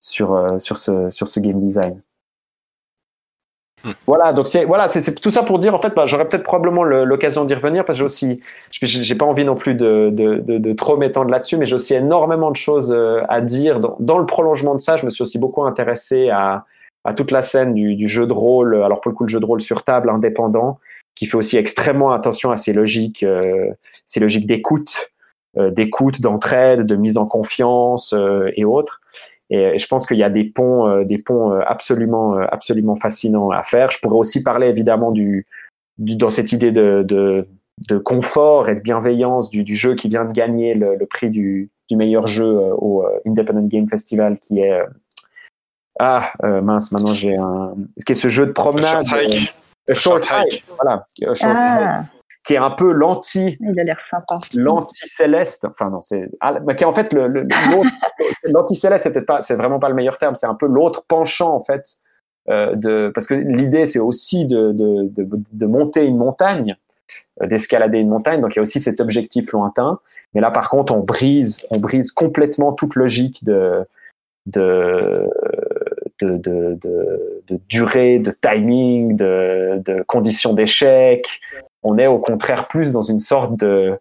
[0.00, 2.02] sur, sur, ce, sur ce game design.
[3.84, 3.92] Hmm.
[4.06, 6.82] Voilà, donc c'est voilà, c'est tout ça pour dire en fait, bah, j'aurais peut-être probablement
[6.82, 8.40] l'occasion d'y revenir parce que j'ai aussi,
[8.70, 11.94] j'ai pas envie non plus de, de, de, de trop m'étendre là-dessus, mais j'ai aussi
[11.94, 13.80] énormément de choses euh, à dire.
[14.00, 16.64] Dans, le prolongement de ça, je me suis aussi beaucoup intéressé à,
[17.06, 18.82] à toute la scène du, jeu de rôle.
[18.82, 20.78] Alors pour le coup, le jeu de rôle sur table indépendant,
[21.14, 23.70] qui fait aussi extrêmement attention à ses logiques, euh,
[24.06, 25.12] ses logiques d'écoute,
[25.56, 29.00] euh, d'écoute, d'entraide, de mise en confiance euh, et autres.
[29.50, 32.96] Et je pense qu'il y a des ponts, euh, des ponts euh, absolument, euh, absolument
[32.96, 33.90] fascinants à faire.
[33.90, 35.46] Je pourrais aussi parler évidemment du,
[35.98, 37.46] du dans cette idée de, de,
[37.88, 41.30] de, confort et de bienveillance du, du, jeu qui vient de gagner le, le prix
[41.30, 44.80] du, du, meilleur jeu au Independent Game Festival, qui est
[45.98, 47.74] ah mince, maintenant j'ai un,
[48.04, 49.06] qui est ce jeu de promenade.
[49.06, 49.54] Short hike.
[49.92, 50.64] Short, short hike.
[50.76, 51.06] Voilà.
[51.34, 52.00] Short ah.
[52.00, 52.15] hike
[52.46, 53.58] qui est un peu l'anti.
[53.60, 54.38] Il a l'air sympa.
[54.54, 55.64] L'anti-céleste.
[55.64, 56.30] Enfin, non, c'est.
[56.76, 57.26] Qui est en fait le.
[58.44, 59.42] L'anti-céleste, c'est peut-être pas.
[59.42, 60.36] C'est vraiment pas le meilleur terme.
[60.36, 61.96] C'est un peu l'autre penchant, en fait.
[62.48, 66.76] Euh, de, parce que l'idée, c'est aussi de, de, de, de, monter une montagne,
[67.42, 68.40] euh, d'escalader une montagne.
[68.40, 69.98] Donc, il y a aussi cet objectif lointain.
[70.32, 73.84] Mais là, par contre, on brise, on brise complètement toute logique de.
[74.46, 75.28] de
[76.22, 81.42] de, de, de, de, durée, de timing, de, de conditions d'échec,
[81.86, 83.98] on est au contraire plus dans une sorte de,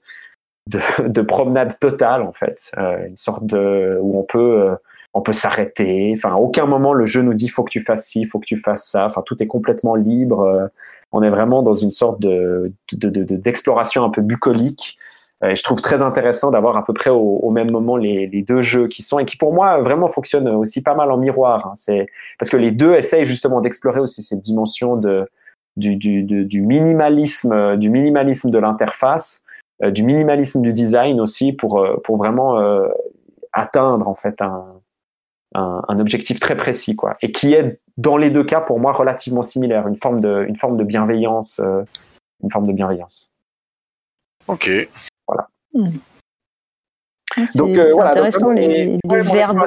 [0.67, 4.75] de, de promenade totale en fait, euh, une sorte de où on peut euh,
[5.13, 6.13] on peut s'arrêter.
[6.17, 8.45] Enfin, à aucun moment le jeu nous dit faut que tu fasses ci, faut que
[8.45, 9.05] tu fasses ça.
[9.05, 10.41] Enfin, tout est complètement libre.
[10.41, 10.67] Euh,
[11.11, 14.97] on est vraiment dans une sorte de d'exploration de, de, un peu bucolique.
[15.43, 18.61] Et je trouve très intéressant d'avoir à peu près au, même moment les, les, deux
[18.61, 21.67] jeux qui sont et qui pour moi vraiment fonctionnent aussi pas mal en miroir.
[21.67, 21.71] Hein.
[21.75, 22.07] C'est
[22.39, 25.27] parce que les deux essayent justement d'explorer aussi cette dimension de
[25.77, 29.43] du, du, du, minimalisme, euh, du minimalisme de l'interface,
[29.83, 32.87] euh, du minimalisme du design aussi pour, euh, pour vraiment euh,
[33.51, 34.81] atteindre en fait un,
[35.53, 38.93] un, un, objectif très précis quoi et qui est dans les deux cas pour moi
[38.93, 41.83] relativement similaire une forme de une forme de bienveillance euh,
[42.43, 43.33] une forme de bienveillance.
[44.47, 44.69] Ok.
[47.45, 49.65] C'est Donc, euh, c'est voilà, intéressant donc, les, les mon verbes.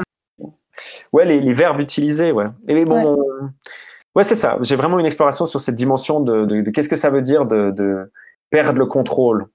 [1.12, 2.46] Ouais, les, les verbes utilisés, ouais.
[2.66, 3.48] Et mais bon, ouais,
[4.24, 4.58] c'est ça.
[4.62, 8.10] J'ai vraiment une exploration sur cette dimension de, qu'est-ce que ça veut dire de,
[8.50, 9.46] perdre le contrôle.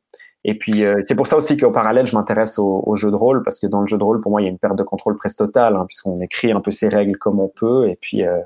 [0.45, 3.43] Et puis, euh, c'est pour ça aussi qu'au parallèle, je m'intéresse au, jeu de rôle,
[3.43, 4.83] parce que dans le jeu de rôle, pour moi, il y a une perte de
[4.83, 8.25] contrôle presque totale, hein, puisqu'on écrit un peu ses règles comme on peut, et puis,
[8.25, 8.41] euh,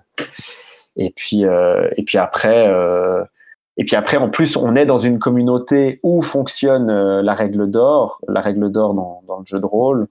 [0.95, 2.71] et puis, euh, et puis après,
[3.77, 8.21] et puis après, en plus, on est dans une communauté où fonctionne la règle d'or,
[8.27, 10.07] la règle d'or dans le jeu de rôle,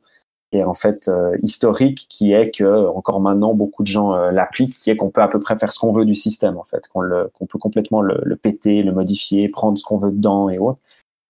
[0.52, 4.74] et en fait euh, historique, qui est que encore maintenant beaucoup de gens euh, l'appliquent,
[4.74, 6.88] qui est qu'on peut à peu près faire ce qu'on veut du système, en fait,
[6.88, 10.78] qu'on peut complètement le, le péter, le modifier, prendre ce qu'on veut dedans et autres.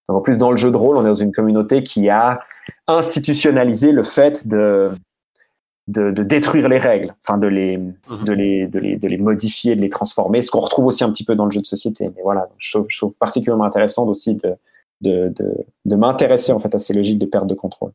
[0.09, 2.41] Donc, en plus, dans le jeu de rôle, on est dans une communauté qui a
[2.87, 4.91] institutionnalisé le fait de
[5.89, 9.77] de, de détruire les règles, enfin de les, de les, de les, de les modifier,
[9.77, 12.11] de les transformer, ce qu'on retrouve aussi un petit peu dans le jeu de société.
[12.17, 14.57] Mais voilà, je trouve, je trouve particulièrement intéressant aussi de,
[15.03, 17.93] de, de, de m'intéresser en fait à ces logiques de perte de contrôle.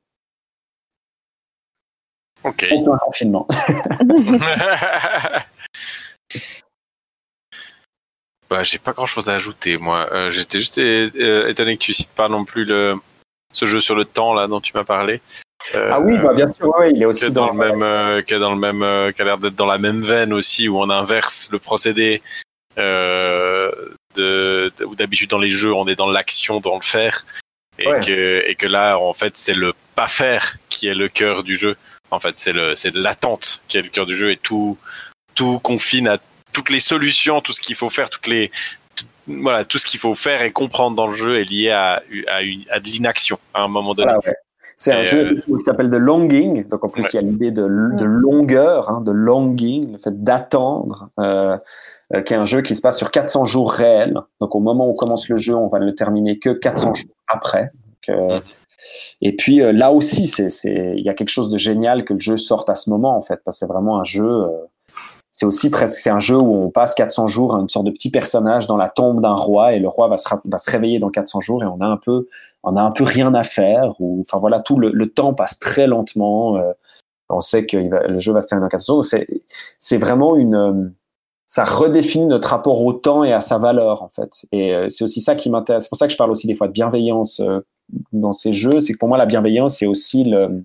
[2.43, 2.65] Ok.
[3.05, 3.47] Confinement.
[8.49, 10.09] Bah, j'ai pas grand chose à ajouter, moi.
[10.11, 12.95] Euh, J'étais juste euh, étonné que tu cites pas non plus le,
[13.53, 15.21] ce jeu sur le temps, là, dont tu m'as parlé.
[15.73, 17.83] Euh, Ah oui, bah, bien sûr, ouais, il est aussi est dans, dans le même,
[17.83, 20.67] euh, qui dans le même, euh, qui a l'air d'être dans la même veine aussi,
[20.67, 22.21] où on inverse le procédé,
[22.77, 23.71] euh,
[24.15, 27.25] de- où d'habitude dans les jeux, on est dans l'action, dans le faire.
[27.79, 28.01] Et Ouais.
[28.01, 31.57] que, et que là, en fait, c'est le pas faire qui est le cœur du
[31.57, 31.77] jeu.
[32.11, 34.77] En fait, c'est le, c'est l'attente qui est le cœur du jeu et tout,
[35.35, 36.17] tout confine à
[36.53, 38.51] toutes les solutions, tout ce qu'il faut faire, toutes les,
[38.95, 42.01] tout- voilà, tout ce qu'il faut faire et comprendre dans le jeu est lié à,
[42.27, 44.11] à, une, à de l'inaction à un moment donné.
[44.11, 44.35] Voilà, ouais.
[44.75, 46.67] C'est un Et, jeu euh, qui s'appelle The Longing.
[46.67, 47.09] Donc en plus, Ouais.
[47.13, 51.55] il y a l'idée de, de longueur, hein, de longing, le fait d'attendre, euh,
[52.15, 54.17] euh, qui est un jeu qui se passe sur 400 jours réels.
[54.41, 56.95] Donc au moment où on commence le jeu, on va ne le terminer que 400
[56.95, 57.71] jours après.
[58.07, 58.41] Donc, euh, Mhm.
[59.21, 60.23] Et puis euh, là aussi,
[60.63, 63.21] il y a quelque chose de génial que le jeu sorte à ce moment en
[63.21, 64.25] fait, parce c'est vraiment un jeu.
[64.25, 64.47] euh,
[65.33, 68.11] c'est aussi presque un jeu où on passe 400 jours à une sorte de petit
[68.11, 71.09] personnage dans la tombe d'un roi et le roi va se, va se réveiller dans
[71.09, 72.27] 400 jours et on a un peu
[72.63, 75.57] on a un peu rien à faire ou enfin voilà tout le, le temps passe
[75.57, 76.73] très lentement euh,
[77.29, 79.25] on sait que le jeu va se terminer dans 400 jours c'est
[79.77, 80.93] c'est vraiment une
[81.51, 84.45] ça redéfinit notre rapport au temps et à sa valeur en fait.
[84.53, 85.83] Et euh, c'est aussi ça qui m'intéresse.
[85.83, 87.59] C'est pour ça que je parle aussi des fois de bienveillance euh,
[88.13, 88.79] dans ces jeux.
[88.79, 90.63] C'est que pour moi la bienveillance c'est aussi le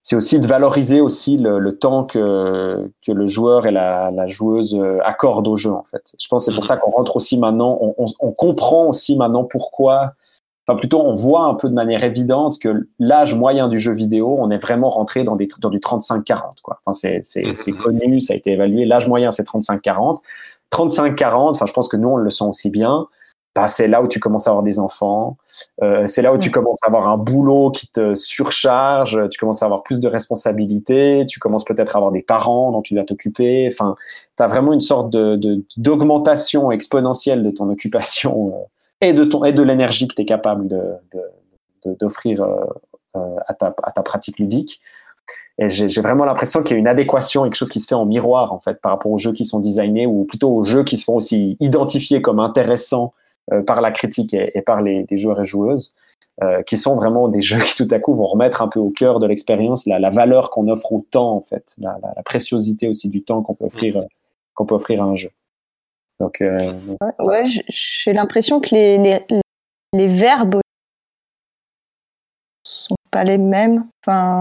[0.00, 4.28] c'est aussi de valoriser aussi le, le temps que, que le joueur et la, la
[4.28, 6.14] joueuse euh, accordent au jeu en fait.
[6.18, 9.14] Je pense que c'est pour ça qu'on rentre aussi maintenant, on, on, on comprend aussi
[9.14, 10.14] maintenant pourquoi,
[10.70, 14.36] enfin plutôt on voit un peu de manière évidente que l'âge moyen du jeu vidéo,
[14.38, 16.80] on est vraiment rentré dans, des, dans du 35-40 quoi.
[16.84, 18.84] Enfin c'est c'est c'est connu, ça a été évalué.
[18.84, 20.18] L'âge moyen c'est 35-40.
[20.72, 23.06] 35-40, enfin je pense que nous on le sent aussi bien.
[23.56, 25.36] Bah, c'est là où tu commences à avoir des enfants,
[25.82, 29.64] euh, c'est là où tu commences à avoir un boulot qui te surcharge, tu commences
[29.64, 33.02] à avoir plus de responsabilités, tu commences peut-être à avoir des parents dont tu dois
[33.02, 33.68] t'occuper.
[33.72, 33.96] Enfin,
[34.36, 38.64] tu as vraiment une sorte de, de- d'augmentation exponentielle de ton occupation euh,
[39.00, 40.80] et de, ton, et de l'énergie que tu es capable de,
[41.12, 42.64] de- de- d'offrir euh,
[43.16, 44.80] euh, à, ta, à ta pratique ludique.
[45.58, 48.06] Et j'ai, vraiment l'impression qu'il y a une adéquation, quelque chose qui se fait en
[48.06, 50.96] miroir en fait par rapport aux jeux qui sont designés ou plutôt aux jeux qui
[50.96, 53.12] se font aussi identifier comme intéressants
[53.52, 55.94] euh, par la critique et, et par les, les joueurs et joueuses,
[56.42, 58.90] euh, qui sont vraiment des jeux qui tout à coup vont remettre un peu au
[58.90, 62.88] cœur de l'expérience la, la valeur qu'on offre au temps en fait, la, la, préciosité
[62.88, 64.02] aussi du temps qu'on peut offrir
[64.54, 65.30] qu'on peut offrir à un jeu.
[66.20, 69.20] Donc euh, Ouais, ouais, j'ai l'impression que les, les,
[69.94, 70.60] les verbes
[72.64, 73.86] sont pas les mêmes.
[74.04, 74.40] Enfin,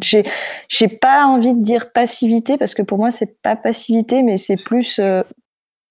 [0.00, 0.24] j'ai
[0.68, 4.56] j'ai pas envie de dire passivité parce que pour moi c'est pas passivité, mais c'est
[4.56, 5.22] plus euh,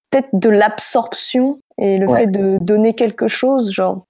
[0.10, 2.22] peut-être de l'absorption et le Ouais.
[2.22, 4.06] fait de donner quelque chose, genre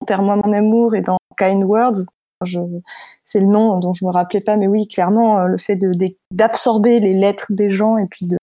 [0.00, 2.04] Enterre-moi mon amour et dans Kind Words.
[3.24, 5.76] C'est le nom dont je me rappelais pas, mais oui, clairement, euh, le fait
[6.30, 8.37] d'absorber les lettres des gens et puis de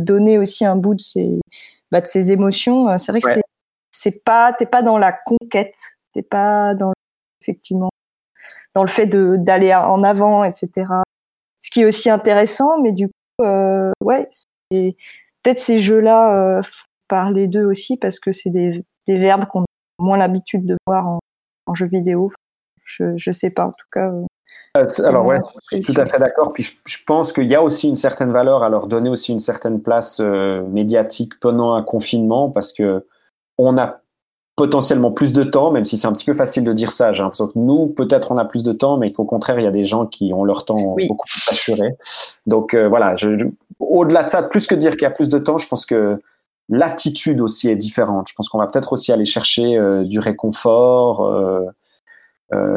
[0.00, 1.40] donner aussi un bout de ses,
[1.90, 2.88] bah, de ses émotions.
[2.88, 3.40] euh, C'est vrai que Ouais.
[3.92, 5.76] c'est, pas, t'es pas dans la conquête,
[6.14, 6.92] t'es pas dans
[7.42, 7.90] effectivement
[8.74, 10.70] dans le fait de d'aller en avant, etc.
[11.60, 14.28] Ce qui est aussi intéressant, mais du coup, euh, ouais,
[14.70, 19.62] peut-être ces jeux-là euh, faut parler d'eux aussi parce que c'est des, des verbes qu'on
[19.62, 19.66] a
[19.98, 21.18] moins l'habitude de voir en,
[21.66, 22.32] en jeu vidéo.
[22.84, 24.08] Je, je sais pas, en tout cas.
[24.10, 24.24] euh,
[24.76, 25.40] Euh, alors ouais,
[25.72, 26.52] je suis tout à fait d'accord.
[26.52, 29.32] Puis je, je pense qu'il y a aussi une certaine valeur à leur donner aussi
[29.32, 33.04] une certaine place euh, médiatique pendant un confinement parce que
[33.58, 34.00] on a
[34.54, 37.12] potentiellement plus de temps, même si c'est un petit peu facile de dire ça.
[37.12, 39.68] J'ai l'impression que nous, peut-être, on a plus de temps, mais qu'au contraire, il y
[39.68, 41.08] a des gens qui ont leur temps Oui.
[41.08, 41.94] beaucoup plus assuré.
[42.46, 43.16] Donc euh, voilà,
[43.80, 46.20] au-delà de ça, plus que dire qu'il y a plus de temps, je pense que
[46.68, 48.28] l'attitude aussi est différente.
[48.28, 51.28] Je pense qu'on va peut-être aussi aller chercher du réconfort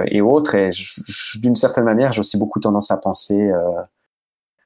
[0.08, 0.56] et autres.
[0.56, 0.70] Et
[1.42, 3.60] d'une certaine manière, j'ai aussi beaucoup tendance à penser euh,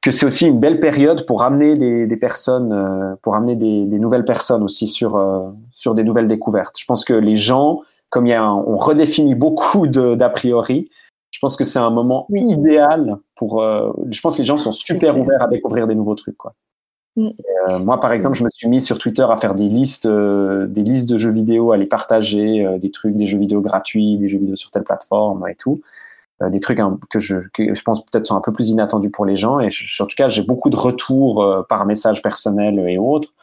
[0.01, 3.85] que c'est aussi une belle période pour amener des, des personnes, euh, pour amener des,
[3.87, 6.75] des nouvelles personnes aussi sur euh, sur des nouvelles découvertes.
[6.79, 10.89] Je pense que les gens, comme il y a, un- on redéfinit beaucoup d'a priori.
[11.29, 12.41] Je pense que c'est un moment Oui.
[12.41, 13.61] idéal pour.
[13.61, 16.53] euh, je pense que les gens sont super ouverts à découvrir des nouveaux trucs, quoi.
[17.17, 20.67] Euh, moi, par exemple, je me suis mis sur Twitter à faire des listes, euh,
[20.67, 24.17] des listes de jeux vidéo, à les partager, euh, des trucs, des jeux vidéo gratuits,
[24.17, 25.81] des jeux vidéo sur telle plateforme et tout,
[26.51, 29.25] des trucs hein, que je, que je pense peut-être sont un peu plus inattendus pour
[29.25, 29.59] les gens.
[29.59, 33.33] Et je- en tout cas, j'ai beaucoup de retours par message personnel et autres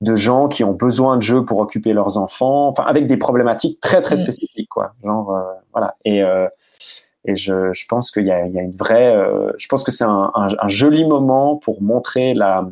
[0.00, 3.78] de gens qui ont besoin de jeux pour occuper leurs enfants, enfin avec des problématiques
[3.78, 4.18] très très Mm.
[4.18, 4.94] spécifiques, quoi.
[5.04, 5.32] Genre
[5.72, 5.94] voilà.
[6.04, 6.22] Et
[7.24, 9.16] et je, je pense qu'il y a, il y a une vraie,
[9.56, 12.68] je pense que c'est un, un, un joli moment pour montrer la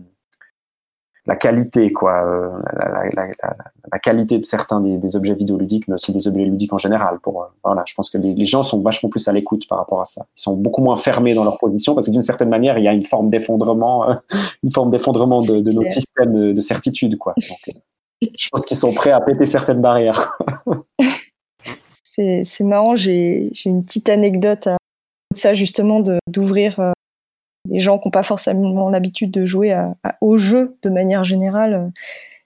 [1.31, 3.57] la qualité, quoi, euh, la, la, la, la,
[3.93, 7.21] la qualité de certains des, des objets vidéoludiques, mais aussi des objets ludiques en général.
[7.21, 9.79] Pour, euh, voilà, je pense que les, les gens sont vachement plus à l'écoute par
[9.79, 10.27] rapport à ça.
[10.37, 12.89] Ils sont beaucoup moins fermés dans leur position parce que d'une certaine manière, il y
[12.89, 14.09] a une forme d'effondrement,
[14.65, 17.35] une forme d'effondrement de, de nos systèmes de, de certitude, quoi.
[17.37, 20.37] Donc, euh, je pense qu'ils sont prêts à péter certaines barrières.
[22.03, 24.77] C'est marrant, j'ai une petite anecdote à
[25.33, 26.93] de ça justement d'ouvrir
[27.69, 31.25] les gens qui n'ont pas forcément l'habitude de jouer à, à- aux jeux de manière
[31.25, 31.91] générale.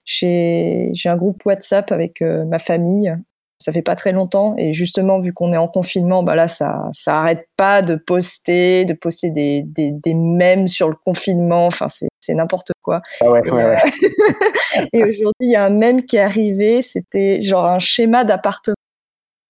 [0.03, 3.15] J'ai j'ai un groupe WhatsApp avec euh, ma famille.
[3.57, 6.89] Ça fait pas très longtemps et justement vu qu'on est en confinement, bah là ça
[6.91, 11.65] ça arrête pas de poster, de poster des des, des mèmes sur le confinement.
[11.65, 13.01] Enfin c'est c'est n'importe quoi.
[13.21, 13.77] Ah ouais, ouais, ouais.
[14.93, 18.75] Et aujourd'hui, il y a un mème qui est arrivé, c'était genre un schéma d'appartement.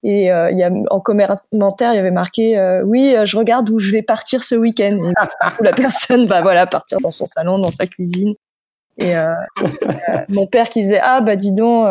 [0.04, 3.38] Et euh, il y a, en commentaire, il y avait marqué euh, Oui, euh, je
[3.38, 4.98] regarde où je vais partir ce week-end.
[5.60, 8.36] La personne va voilà, partir dans son salon, dans sa cuisine.
[8.98, 9.34] Et euh,
[10.30, 11.88] mon père qui faisait Ah, bah dis donc,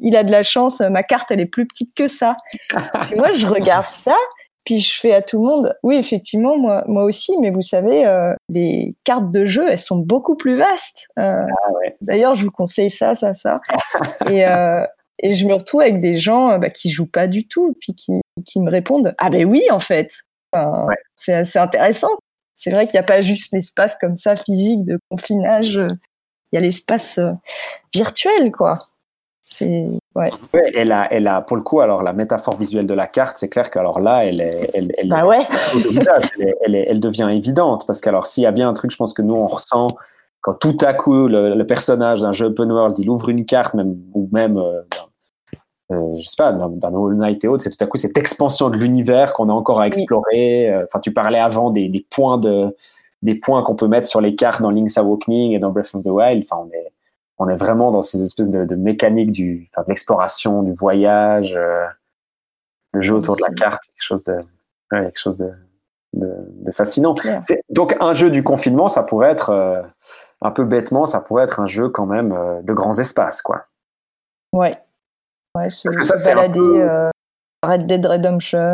[0.00, 2.36] il a de la chance, ma carte, elle est plus petite que ça.
[3.12, 4.16] Et moi, je regarde ça,
[4.64, 8.04] puis je fais à tout le monde Oui, effectivement, moi, moi aussi, mais vous savez,
[8.48, 11.06] les cartes de jeu, elles sont beaucoup plus vastes.
[11.18, 11.96] Ouais.
[12.00, 13.56] D'ailleurs, je vous conseille ça, ça, ça.
[14.30, 14.44] et,
[15.22, 17.94] et je me retrouve avec des gens euh, bah, qui jouent pas du tout, puis
[17.94, 18.12] qui,
[18.44, 20.12] qui me répondent Ah ben oui, en fait.
[20.52, 20.96] Enfin, Ouais.
[21.14, 22.10] C'est assez intéressant.
[22.56, 25.78] C'est vrai qu'il n'y a pas juste l'espace comme ça physique de confinage.
[25.78, 25.86] euh,
[26.52, 27.32] Il y a l'espace euh,
[27.94, 28.78] virtuel, quoi.
[29.44, 30.30] C'est ouais.
[30.54, 33.38] Ouais, elle a, elle a, pour le coup, alors la métaphore visuelle de la carte,
[33.38, 35.44] c'est clair qu'alors là, elle est, elle, elle, Bah ouais.
[36.64, 39.22] elle, elle, devient évidente parce qu'alors s'il y a bien un truc, je pense que
[39.22, 39.88] nous on ressent
[40.42, 43.74] quand tout à coup le, le personnage d'un jeu open world, il ouvre une carte,
[43.74, 44.82] même ou même, euh,
[45.92, 48.70] euh, je sais pas, dans, dans Knight et autres, c'est tout à coup cette expansion
[48.70, 50.70] de l'univers qu'on a encore à explorer.
[50.70, 52.74] Euh, Enfin, tu parlais avant des, des points de,
[53.22, 56.02] des points qu'on peut mettre sur les cartes dans Link's Awakening et dans Breath of
[56.02, 56.44] the Wild.
[56.44, 56.92] Enfin, on est,
[57.38, 61.54] on est vraiment dans ces espèces de, de mécaniques du, de l'exploration, du voyage.
[61.56, 61.86] euh,
[62.94, 65.50] le jeu autour de la carte, quelque chose de, ouais, quelque chose de,
[66.12, 67.14] de, de fascinant.
[67.70, 69.80] Donc un jeu du confinement, ça pourrait être euh,
[70.42, 73.64] un peu bêtement, ça pourrait être un jeu quand même euh, de grands espaces, quoi.
[74.52, 74.76] Ouais.
[75.56, 77.10] Ouais, se, Parce que ça, se balader, peu- euh,
[77.64, 78.72] Red Dead Redemption.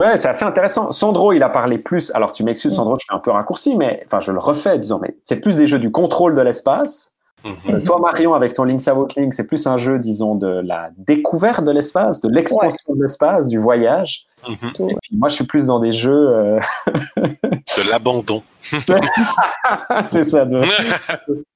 [0.00, 0.90] Ouais, c'est assez intéressant.
[0.92, 2.10] Sandro, il a parlé plus.
[2.14, 2.76] Alors tu m'excuses, Mm.
[2.76, 5.56] Sandro, je fais un peu raccourci, mais enfin je le refais, disons, mais c'est plus
[5.56, 7.09] des jeux du contrôle de l'espace.
[7.44, 7.54] Mhm.
[7.74, 11.64] Euh, toi, Marion, avec ton Link's Awakening, c'est plus un jeu, disons, de la découverte
[11.64, 14.26] de l'espace, de l'expansion de l'espace, du voyage.
[14.48, 14.88] Mhm.
[14.90, 16.60] Et puis moi, je suis plus dans des jeux, euh,
[17.16, 18.42] De l'abandon.
[20.08, 20.60] c'est ça, de,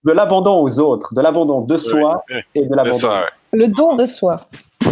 [0.04, 2.44] de l'abandon aux autres, de l'abandon de soi Ouais, ouais.
[2.54, 3.08] et de l'abandon.
[3.08, 3.24] ouais.
[3.52, 4.36] Le don de soi.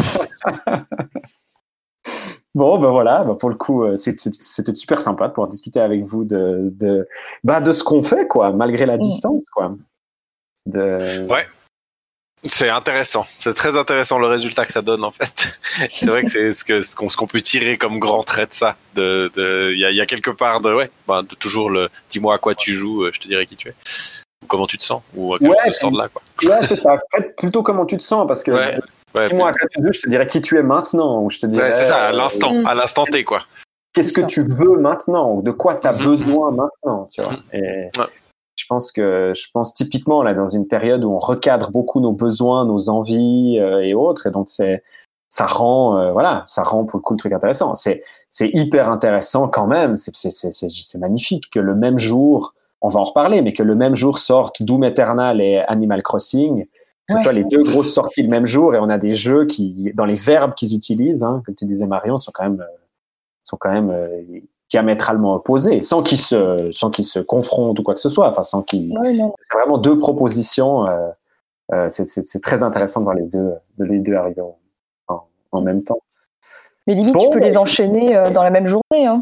[2.55, 6.05] Bon, ben voilà, ben pour le coup, euh, c'était super sympa de pouvoir discuter avec
[6.05, 7.09] vous de, de,
[7.44, 9.01] bah, de ce qu'on fait, quoi, malgré la Mm.
[9.01, 9.74] distance, quoi.
[10.66, 11.26] De...
[11.28, 11.47] Ouais.
[12.44, 13.24] C'est intéressant.
[13.39, 15.56] C'est très intéressant le résultat que ça donne, en fait.
[15.90, 18.74] c'est vrai que c'est ce que- ce qu'on peut tirer comme grand trait de ça.
[18.94, 21.70] De, de, il y a, il y a quelque part de, ouais, bah, de toujours
[21.70, 23.74] le, dis-moi à quoi tu joues, euh, je te dirai qui tu es.
[24.43, 25.02] Ou comment tu te sens.
[25.14, 26.22] Ou quelque Ouais, de ordre-là, quoi.
[26.43, 26.94] Ouais, c'est ça.
[26.94, 28.78] En fait, plutôt comment tu te sens, parce que Ouais.
[29.14, 31.39] Ouais, dis-moi à quoi tu veux, je te dirais qui tu es maintenant, ou je
[31.39, 32.66] te dirais ouais, c'est ça, à euh, l'instant, Mm.
[32.66, 33.43] à l'instant T, quoi.
[33.94, 34.26] qu'est-ce que ça.
[34.26, 36.02] tu veux maintenant, ou de quoi tu as Mhm.
[36.02, 37.32] besoin maintenant, tu vois.
[37.32, 37.43] Mhm.
[37.52, 37.60] Et
[37.98, 38.06] Ouais.
[38.57, 42.12] Je pense que, je pense typiquement, là, dans une période où on recadre beaucoup nos
[42.12, 44.83] besoins, nos envies euh, et autres, et donc c'est,
[45.29, 47.74] ça rend, euh, voilà, ça rend pour le coup le truc intéressant.
[47.74, 51.99] C'est, c'est hyper intéressant quand même, c'est, c'est, c'est, c'est, c'est magnifique que le même
[51.99, 56.03] jour, on va en reparler, mais que le même jour sortent Doom Eternal et Animal
[56.03, 56.69] Crossing, que
[57.09, 57.23] ce Ouais.
[57.23, 60.05] soit les deux grosses sorties le même jour, et on a des jeux qui, dans
[60.05, 62.77] les verbes qu'ils utilisent, hein, comme tu disais Marion, sont quand même, euh,
[63.43, 63.91] sont quand même
[64.73, 68.43] diamétralement opposés, sans qu'ils se, sans qu'ils se confrontent ou quoi que ce soit, enfin
[68.43, 71.09] sans qu'ils, Ouais, c'est vraiment deux propositions euh,
[71.74, 74.57] euh, c'est- très intéressant de voir les deux, de les deux arriver en,
[75.09, 76.01] en- en même temps.
[76.86, 79.07] Mais limite, Bon, tu peux les enchaîner euh, dans la même journée.
[79.07, 79.20] Hein.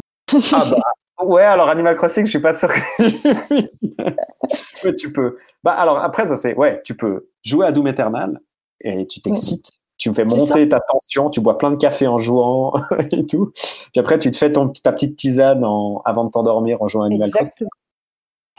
[0.53, 0.77] Ah bah,
[1.25, 2.79] ouais, alors Animal Crossing, je suis pas sûr que.
[4.85, 5.37] ouais, tu peux.
[5.63, 6.55] Bah alors après, ça c'est.
[6.55, 8.39] Ouais, tu peux jouer à Doom Eternal
[8.79, 9.71] et tu t'excites.
[10.01, 12.73] Tu me fais monter ta tension, tu bois plein de café en jouant
[13.11, 13.51] et tout.
[13.91, 17.03] Puis après, tu te fais ton, ta petite tisane en- avant de t'endormir en jouant
[17.03, 17.69] à Animal Exactement.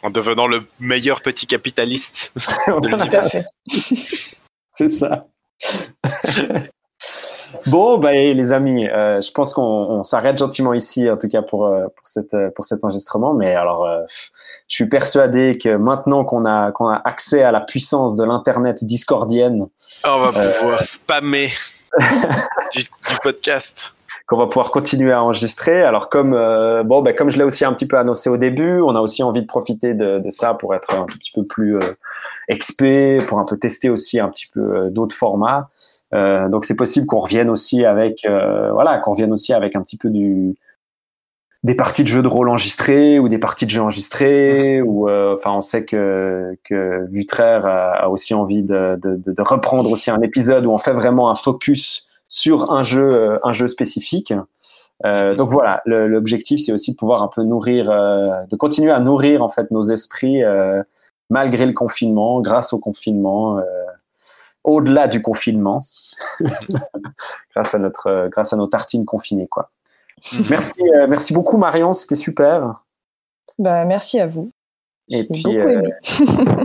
[0.05, 3.25] En devenant le meilleur petit capitaliste de Tout l'univers.
[3.25, 3.47] à fait.
[4.71, 5.27] C'est ça.
[7.67, 11.29] bon, bah, et les amis, euh, je pense qu'on on s'arrête gentiment ici, en tout
[11.29, 13.35] cas pour, euh, pour, cette, euh, pour cet enregistrement.
[13.35, 14.03] Mais alors, euh,
[14.73, 18.83] je suis persuadé que maintenant qu'on a, qu'on a accès à la puissance de l'Internet
[18.85, 19.67] discordienne,
[20.09, 21.51] On va Euh, pouvoir spammer
[22.73, 22.89] du, du
[23.23, 23.93] podcast.
[24.27, 25.83] qu'on va pouvoir continuer à enregistrer.
[25.83, 28.81] Alors comme euh, bon, ben, comme je l'ai aussi un petit peu annoncé au début,
[28.81, 31.77] on a aussi envie de profiter de, de ça pour être un petit peu plus
[31.77, 31.81] euh,
[32.49, 35.69] expé, pour un peu tester aussi un petit peu euh, d'autres formats.
[36.15, 39.83] Euh, donc c'est possible qu'on revienne aussi avec euh, voilà, qu'on revienne aussi avec un
[39.83, 40.57] petit peu du
[41.65, 45.37] des parties de jeux de rôle enregistrées ou des parties de jeux enregistrées ou euh,
[45.37, 49.91] enfin on sait que que Vutraire a, a aussi envie de, de, de, de reprendre
[49.91, 53.69] aussi un épisode où on fait vraiment un focus sur un jeu euh, un jeu
[53.69, 54.35] spécifique.
[55.05, 59.01] Euh, donc voilà l'objectif c'est aussi de pouvoir un peu nourrir euh, de continuer à
[59.01, 60.83] nourrir en fait nos esprits euh,
[61.31, 63.63] malgré le confinement grâce au confinement euh,
[64.65, 65.81] au-delà du confinement.
[67.55, 69.71] Grâce à notre grâce à nos tartines confinées quoi
[70.49, 72.85] merci euh, merci beaucoup Marion c'était super
[73.59, 74.51] Bah, merci à vous.
[75.09, 75.93] et J'ai puis beaucoup euh, aimé.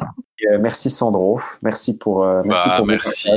[0.51, 3.29] euh, merci Sandro merci pour euh, merci Bah, pour merci.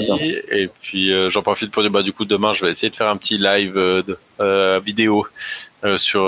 [0.50, 2.96] Et puis euh, j'en profite pour dire bah du coup demain je vais essayer de
[2.96, 5.26] faire un petit live euh, de, vidéo
[5.96, 6.22] sur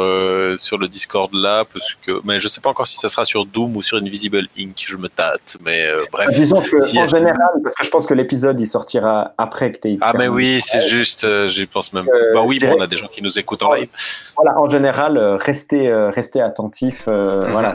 [0.59, 3.47] sur le Discord là parce que mais je sais pas encore si ça sera sur
[3.47, 4.85] Doom ou sur Invisible Inc.
[4.87, 6.29] Je me tâte mais bref.
[6.35, 9.79] Disons que Si- en général, parce que je pense que l'épisode il sortira après que
[9.79, 12.07] tu Ah mais oui c'est juste j'y pense même.
[12.35, 13.89] Bah oui bon, on a des gens qui nous écoutent en live.
[14.37, 17.07] Voilà, en général, restez, restez attentifs.
[17.07, 17.47] Mhm.
[17.51, 17.73] Voilà,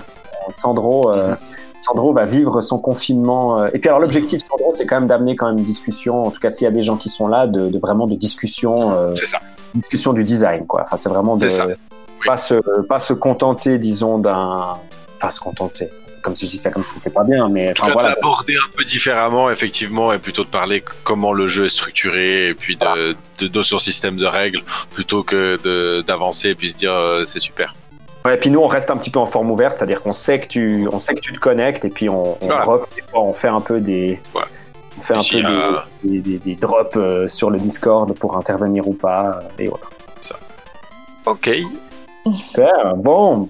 [0.54, 1.36] Sandro, euh,
[1.88, 3.62] Sandro va vivre son confinement.
[3.62, 6.24] euh, et puis alors l'objectif, Sandro, c'est quand même d'amener quand même une discussion.
[6.26, 8.16] En tout cas, s'il y a des gens qui sont là, de, de vraiment de
[8.16, 9.40] discussion, euh, ça.
[9.74, 10.82] discussion du design, quoi.
[10.84, 11.68] Enfin, c'est vraiment de ça.
[12.26, 12.56] pas se,
[12.88, 14.74] pas se contenter, disons, d'un,
[15.18, 15.90] enfin, se contenter.
[16.24, 18.10] Comme si je dis ça comme si c'était pas bien, mais enfin, voilà.
[18.10, 22.50] de l'aborder un peu différemment, effectivement, et plutôt de parler comment le jeu est structuré,
[22.50, 24.62] et puis de, de, de son système de règles,
[24.92, 27.76] plutôt que de- d'avancer et puis se dire euh, c'est super.
[28.28, 30.40] Ouais, et puis nous, on reste un petit peu en forme ouverte, c'est-à-dire qu'on sait
[30.40, 32.62] que tu, on sait que tu te connectes, et puis on, on Voilà.
[32.64, 34.42] drop, des fois, on fait un peu des, Ouais.
[34.98, 35.72] on fait un peu euh,
[36.04, 39.70] des, des, des- des drops euh, sur le Discord pour intervenir ou pas, euh, et
[39.70, 39.90] autres.
[41.26, 41.50] Ok,
[42.30, 42.96] Super.
[42.98, 43.48] Bon,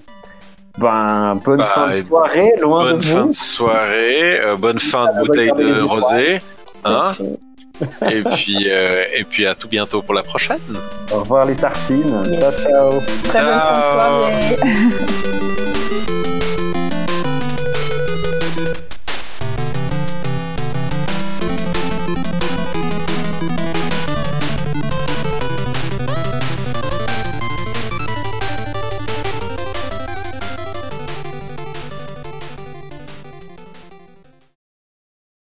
[0.78, 3.28] ben, bonne Bah, fin de soirée, loin bonne de fin vous.
[3.30, 5.90] de soirée, euh, bonne fin de Ah, bonne bouteille soirée, de les étoiles.
[5.90, 6.42] rosé,
[6.86, 7.40] hein, Tout
[8.12, 10.60] et puis euh, et puis à tout bientôt pour la prochaine.
[11.12, 12.24] Au revoir les tartines.
[12.30, 12.64] Yes.
[12.64, 13.02] Ciao, ciao.
[13.26, 14.24] Très bonne fin de Ciao.
[14.24, 15.38] soirée.